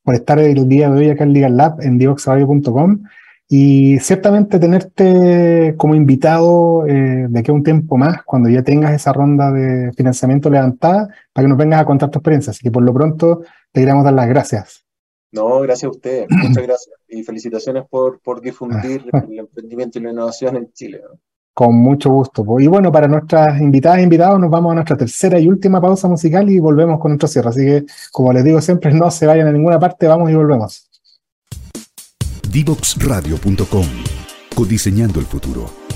por 0.10 0.16
estar 0.16 0.40
el 0.40 0.68
día 0.68 0.90
de 0.90 0.98
hoy 0.98 1.10
acá 1.12 1.24
en 1.24 1.34
Legal 1.34 1.56
Lab 1.56 1.82
en 1.82 2.00
divoxradio.com 2.00 3.04
y 3.48 4.00
ciertamente 4.00 4.58
tenerte 4.58 5.76
como 5.78 5.94
invitado 5.94 6.88
eh, 6.88 7.28
de 7.30 7.40
aquí 7.40 7.52
a 7.52 7.54
un 7.54 7.62
tiempo 7.62 7.96
más, 7.96 8.24
cuando 8.24 8.50
ya 8.50 8.64
tengas 8.64 8.92
esa 8.92 9.14
ronda 9.14 9.52
de 9.52 9.94
financiamiento 9.94 10.50
levantada, 10.50 11.10
para 11.32 11.46
que 11.46 11.50
nos 11.50 11.60
vengas 11.60 11.82
a 11.82 11.86
contar 11.86 12.10
tu 12.10 12.18
experiencia. 12.18 12.50
Así 12.50 12.64
que 12.64 12.72
por 12.72 12.82
lo 12.82 12.92
pronto 12.92 13.42
te 13.72 13.82
queríamos 13.82 14.04
dar 14.04 14.16
las 14.16 14.28
gracias. 14.28 14.84
No, 15.32 15.60
gracias 15.60 15.90
a 15.90 15.92
ustedes, 15.92 16.26
muchas 16.28 16.64
gracias. 16.64 16.96
Y 17.08 17.22
felicitaciones 17.22 17.84
por, 17.88 18.20
por 18.20 18.42
difundir 18.42 19.04
el 19.30 19.38
emprendimiento 19.38 20.00
y 20.00 20.02
la 20.02 20.10
innovación 20.10 20.56
en 20.56 20.74
Chile. 20.74 21.02
Con 21.60 21.76
mucho 21.76 22.10
gusto. 22.10 22.46
Y 22.58 22.68
bueno, 22.68 22.90
para 22.90 23.06
nuestras 23.10 23.60
invitadas 23.60 24.00
e 24.00 24.04
invitados, 24.04 24.40
nos 24.40 24.50
vamos 24.50 24.72
a 24.72 24.76
nuestra 24.76 24.96
tercera 24.96 25.38
y 25.42 25.50
última 25.50 25.82
pausa 25.82 26.08
musical 26.08 26.50
y 26.50 26.58
volvemos 26.58 27.02
con 27.02 27.12
nuestro 27.12 27.28
cierre. 27.28 27.50
Así 27.50 27.66
que, 27.66 27.86
como 28.14 28.32
les 28.32 28.46
digo 28.46 28.62
siempre, 28.62 28.94
no 28.94 29.12
se 29.12 29.28
vayan 29.28 29.46
a 29.46 29.52
ninguna 29.52 29.78
parte, 29.78 30.08
vamos 30.08 30.32
y 30.32 30.36
volvemos. 30.36 30.90
Divoxradio.com 32.50 33.86
Codiseñando 34.56 35.20
el 35.20 35.26
futuro. 35.26 35.89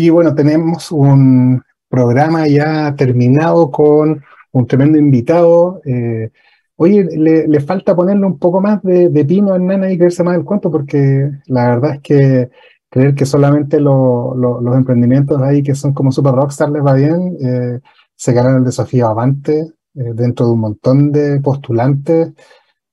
Oye, 0.00 0.10
bueno, 0.10 0.34
tenemos 0.34 0.90
un 0.92 1.62
programa 1.90 2.48
ya 2.48 2.94
terminado 2.96 3.70
con 3.70 4.22
un 4.50 4.66
tremendo 4.66 4.96
invitado, 4.96 5.82
eh, 5.84 6.30
Oye, 6.76 7.04
le, 7.04 7.60
falta 7.60 7.94
ponerle 7.94 8.24
un 8.24 8.38
poco 8.38 8.62
más 8.62 8.82
de, 8.82 9.24
pino 9.26 9.52
a 9.52 9.56
Hernán 9.56 9.90
y 9.90 9.98
creerse 9.98 10.24
más 10.24 10.38
el 10.38 10.44
cuento, 10.44 10.70
porque 10.70 11.30
la 11.48 11.68
verdad 11.68 11.96
es 11.96 12.00
que 12.00 12.50
creer 12.88 13.14
que 13.14 13.26
solamente 13.26 13.78
los 13.78 14.74
emprendimientos 14.74 15.42
ahí 15.42 15.62
que 15.62 15.74
son 15.74 15.92
como 15.92 16.10
super 16.10 16.32
rockstar 16.32 16.70
les 16.70 16.82
va 16.82 16.94
bien, 16.94 17.36
eh, 17.38 17.80
se 18.16 18.32
ganan 18.32 18.56
el 18.56 18.64
desafío 18.64 19.06
avante 19.08 19.58
eh, 19.94 20.12
dentro 20.14 20.46
de 20.46 20.52
un 20.52 20.60
montón 20.60 21.12
de 21.12 21.42
postulantes. 21.42 22.32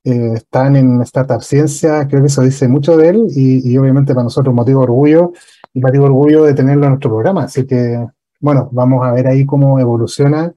Están 0.03 0.75
en 0.75 1.01
Startup 1.03 1.41
Ciencia, 1.41 2.05
creo 2.07 2.21
que 2.21 2.27
eso 2.27 2.41
dice 2.41 2.67
mucho 2.67 2.97
de 2.97 3.09
él 3.09 3.27
y, 3.29 3.77
obviamente 3.77 4.13
para 4.13 4.23
nosotros 4.25 4.53
motivo 4.53 4.81
de 4.81 4.83
orgullo 4.83 5.31
de 5.79 5.99
orgullo 5.99 6.43
de 6.43 6.53
tenerlo 6.53 6.83
en 6.83 6.89
nuestro 6.91 7.11
programa. 7.11 7.43
Así 7.43 7.65
que, 7.65 8.05
bueno, 8.39 8.69
vamos 8.71 9.05
a 9.05 9.11
ver 9.11 9.27
ahí 9.27 9.45
cómo 9.45 9.79
evoluciona 9.79 10.53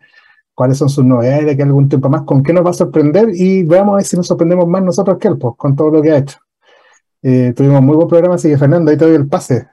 cuáles 0.54 0.76
son 0.76 0.90
sus 0.90 1.04
novedades 1.04 1.46
de 1.46 1.52
aquí 1.52 1.62
algún 1.62 1.88
tiempo 1.88 2.10
más, 2.10 2.22
con 2.22 2.42
qué 2.42 2.52
nos 2.52 2.64
va 2.66 2.70
a 2.70 2.74
sorprender 2.74 3.28
y 3.32 3.62
veamos 3.62 3.94
a 3.94 3.96
ver 3.96 4.04
si 4.04 4.16
nos 4.16 4.26
sorprendemos 4.26 4.68
más 4.68 4.82
nosotros 4.82 5.16
que 5.18 5.28
él, 5.28 5.38
pues, 5.38 5.54
con 5.56 5.74
todo 5.74 5.90
lo 5.90 6.02
que 6.02 6.10
ha 6.10 6.18
hecho. 6.18 6.38
Eh, 7.22 7.52
tuvimos 7.56 7.80
muy 7.80 7.96
buen 7.96 8.08
programa, 8.08 8.34
así 8.34 8.48
que 8.48 8.58
Fernando, 8.58 8.90
ahí 8.90 8.96
te 8.96 9.06
doy 9.06 9.14
el 9.14 9.26
pase. 9.26 9.68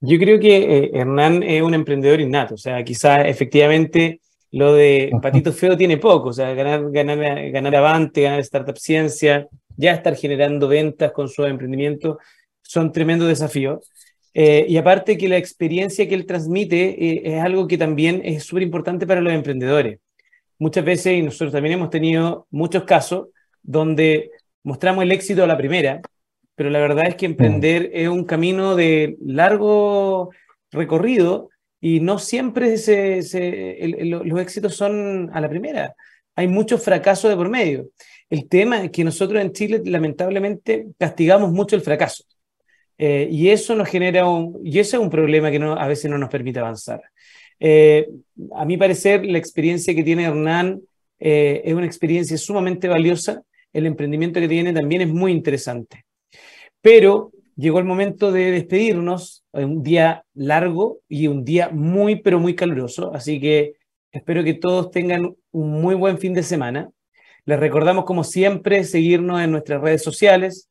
Yo 0.00 0.18
creo 0.18 0.40
que 0.40 0.56
eh, 0.56 0.90
Hernán 0.94 1.42
es 1.42 1.62
un 1.62 1.74
emprendedor 1.74 2.20
innato, 2.20 2.54
o 2.54 2.58
sea, 2.58 2.82
quizás 2.82 3.26
efectivamente 3.26 4.20
lo 4.50 4.74
de 4.74 5.12
Patito 5.22 5.52
Feo 5.52 5.76
tiene 5.76 5.98
poco, 5.98 6.30
o 6.30 6.32
sea, 6.32 6.52
ganar, 6.54 6.90
ganar, 6.90 7.50
ganar 7.50 7.76
Avante, 7.76 8.22
ganar 8.22 8.40
Startup 8.40 8.76
Ciencia, 8.76 9.48
ya 9.76 9.92
estar 9.92 10.14
generando 10.16 10.68
ventas 10.68 11.12
con 11.12 11.28
su 11.28 11.44
emprendimiento, 11.44 12.18
son 12.60 12.92
tremendos 12.92 13.28
desafíos. 13.28 13.90
Eh, 14.34 14.66
y 14.68 14.76
aparte 14.76 15.16
que 15.16 15.28
la 15.28 15.38
experiencia 15.38 16.08
que 16.08 16.14
él 16.14 16.26
transmite 16.26 17.36
es 17.36 17.40
algo 17.40 17.68
que 17.68 17.78
también 17.78 18.20
es 18.24 18.44
súper 18.44 18.64
importante 18.64 19.06
para 19.06 19.20
los 19.20 19.32
emprendedores 19.32 20.00
muchas 20.58 20.84
veces, 20.84 21.18
y 21.18 21.22
nosotros 21.22 21.52
también 21.52 21.74
hemos 21.74 21.90
tenido 21.90 22.46
muchos 22.50 22.84
casos, 22.84 23.28
donde 23.62 24.30
mostramos 24.62 25.04
el 25.04 25.12
éxito 25.12 25.44
a 25.44 25.46
la 25.46 25.56
primera, 25.56 26.00
pero 26.54 26.70
la 26.70 26.78
verdad 26.78 27.08
es 27.08 27.16
que 27.16 27.26
emprender 27.26 27.90
es 27.92 28.08
un 28.08 28.24
camino 28.24 28.76
de 28.76 29.16
largo 29.20 30.30
recorrido 30.70 31.50
y 31.80 32.00
no 32.00 32.18
siempre 32.18 32.70
los 32.70 34.40
éxitos 34.40 34.74
son 34.74 35.30
a 35.32 35.40
la 35.40 35.48
primera. 35.48 35.94
Hay 36.36 36.48
muchos 36.48 36.82
fracasos 36.82 37.30
de 37.30 37.36
por 37.36 37.48
medio. 37.48 37.88
El 38.30 38.48
tema 38.48 38.84
es 38.84 38.90
que 38.90 39.04
nosotros 39.04 39.40
en 39.42 39.52
Chile 39.52 39.82
lamentablemente 39.84 40.86
castigamos 40.98 41.52
mucho 41.52 41.76
el 41.76 41.82
fracaso. 41.82 42.24
Eh, 42.98 43.28
y 43.30 43.48
eso 43.48 43.74
nos 43.74 43.88
genera 43.88 44.26
un, 44.28 44.60
y 44.64 44.78
ese 44.78 44.96
es 44.96 45.02
un 45.02 45.10
problema 45.10 45.50
que 45.50 45.56
a 45.56 45.86
veces 45.86 46.10
no 46.10 46.18
nos 46.18 46.30
permite 46.30 46.60
avanzar. 46.60 47.02
Eh, 47.58 48.08
a 48.54 48.64
mi 48.64 48.76
parecer, 48.76 49.24
la 49.24 49.38
experiencia 49.38 49.94
que 49.94 50.02
tiene 50.02 50.24
Hernán 50.24 50.80
eh, 51.18 51.62
es 51.64 51.74
una 51.74 51.86
experiencia 51.86 52.36
sumamente 52.36 52.88
valiosa. 52.88 53.42
El 53.72 53.86
emprendimiento 53.86 54.40
que 54.40 54.48
tiene 54.48 54.72
también 54.72 55.02
es 55.02 55.08
muy 55.08 55.32
interesante. 55.32 56.04
Pero 56.80 57.32
llegó 57.56 57.78
el 57.78 57.84
momento 57.84 58.30
de 58.30 58.50
despedirnos, 58.50 59.44
un 59.52 59.82
día 59.82 60.24
largo 60.34 61.00
y 61.08 61.26
un 61.28 61.44
día 61.44 61.70
muy, 61.70 62.16
pero 62.16 62.38
muy 62.38 62.54
caluroso. 62.54 63.12
Así 63.14 63.40
que 63.40 63.74
espero 64.12 64.44
que 64.44 64.54
todos 64.54 64.90
tengan 64.90 65.34
un 65.50 65.70
muy 65.80 65.94
buen 65.94 66.18
fin 66.18 66.34
de 66.34 66.42
semana. 66.42 66.90
Les 67.46 67.58
recordamos, 67.58 68.04
como 68.04 68.24
siempre, 68.24 68.84
seguirnos 68.84 69.40
en 69.40 69.50
nuestras 69.50 69.80
redes 69.80 70.02
sociales, 70.02 70.68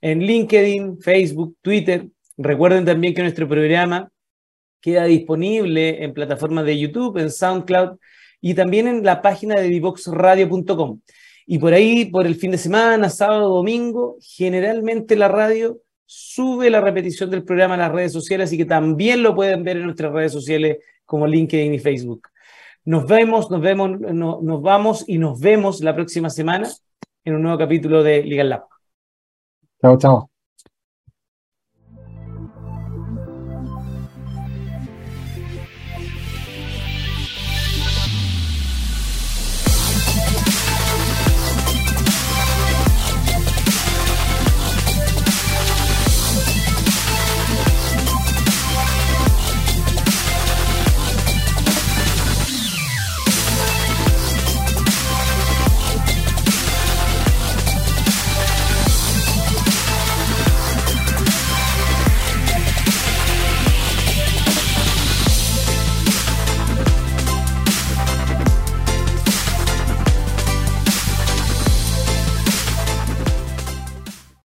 en 0.00 0.20
LinkedIn, 0.20 1.00
Facebook, 1.00 1.56
Twitter. 1.62 2.06
Recuerden 2.36 2.84
también 2.84 3.14
que 3.14 3.22
nuestro 3.22 3.48
programa 3.48 4.10
queda 4.80 5.04
disponible 5.04 6.04
en 6.04 6.14
plataformas 6.14 6.64
de 6.64 6.78
YouTube, 6.78 7.18
en 7.18 7.30
SoundCloud 7.30 7.98
y 8.40 8.54
también 8.54 8.86
en 8.86 9.04
la 9.04 9.22
página 9.22 9.60
de 9.60 9.68
divoxradio.com. 9.68 11.00
Y 11.46 11.58
por 11.58 11.72
ahí, 11.72 12.06
por 12.06 12.26
el 12.26 12.34
fin 12.34 12.50
de 12.50 12.58
semana, 12.58 13.08
sábado, 13.08 13.48
domingo, 13.48 14.16
generalmente 14.20 15.16
la 15.16 15.28
radio 15.28 15.80
sube 16.04 16.70
la 16.70 16.80
repetición 16.80 17.30
del 17.30 17.44
programa 17.44 17.74
en 17.74 17.80
las 17.80 17.92
redes 17.92 18.12
sociales, 18.12 18.48
así 18.48 18.56
que 18.56 18.64
también 18.64 19.22
lo 19.22 19.34
pueden 19.34 19.64
ver 19.64 19.76
en 19.76 19.84
nuestras 19.84 20.12
redes 20.12 20.32
sociales 20.32 20.78
como 21.04 21.26
LinkedIn 21.26 21.74
y 21.74 21.78
Facebook. 21.78 22.28
Nos 22.84 23.06
vemos, 23.06 23.50
nos 23.50 23.60
vemos, 23.60 23.90
nos 24.00 24.62
vamos 24.62 25.04
y 25.08 25.18
nos 25.18 25.40
vemos 25.40 25.80
la 25.80 25.94
próxima 25.94 26.30
semana 26.30 26.68
en 27.24 27.34
un 27.34 27.42
nuevo 27.42 27.58
capítulo 27.58 28.04
de 28.04 28.22
Legal 28.22 28.50
Lab. 28.50 28.75
Tchau, 29.86 29.96
tchau. 29.98 30.35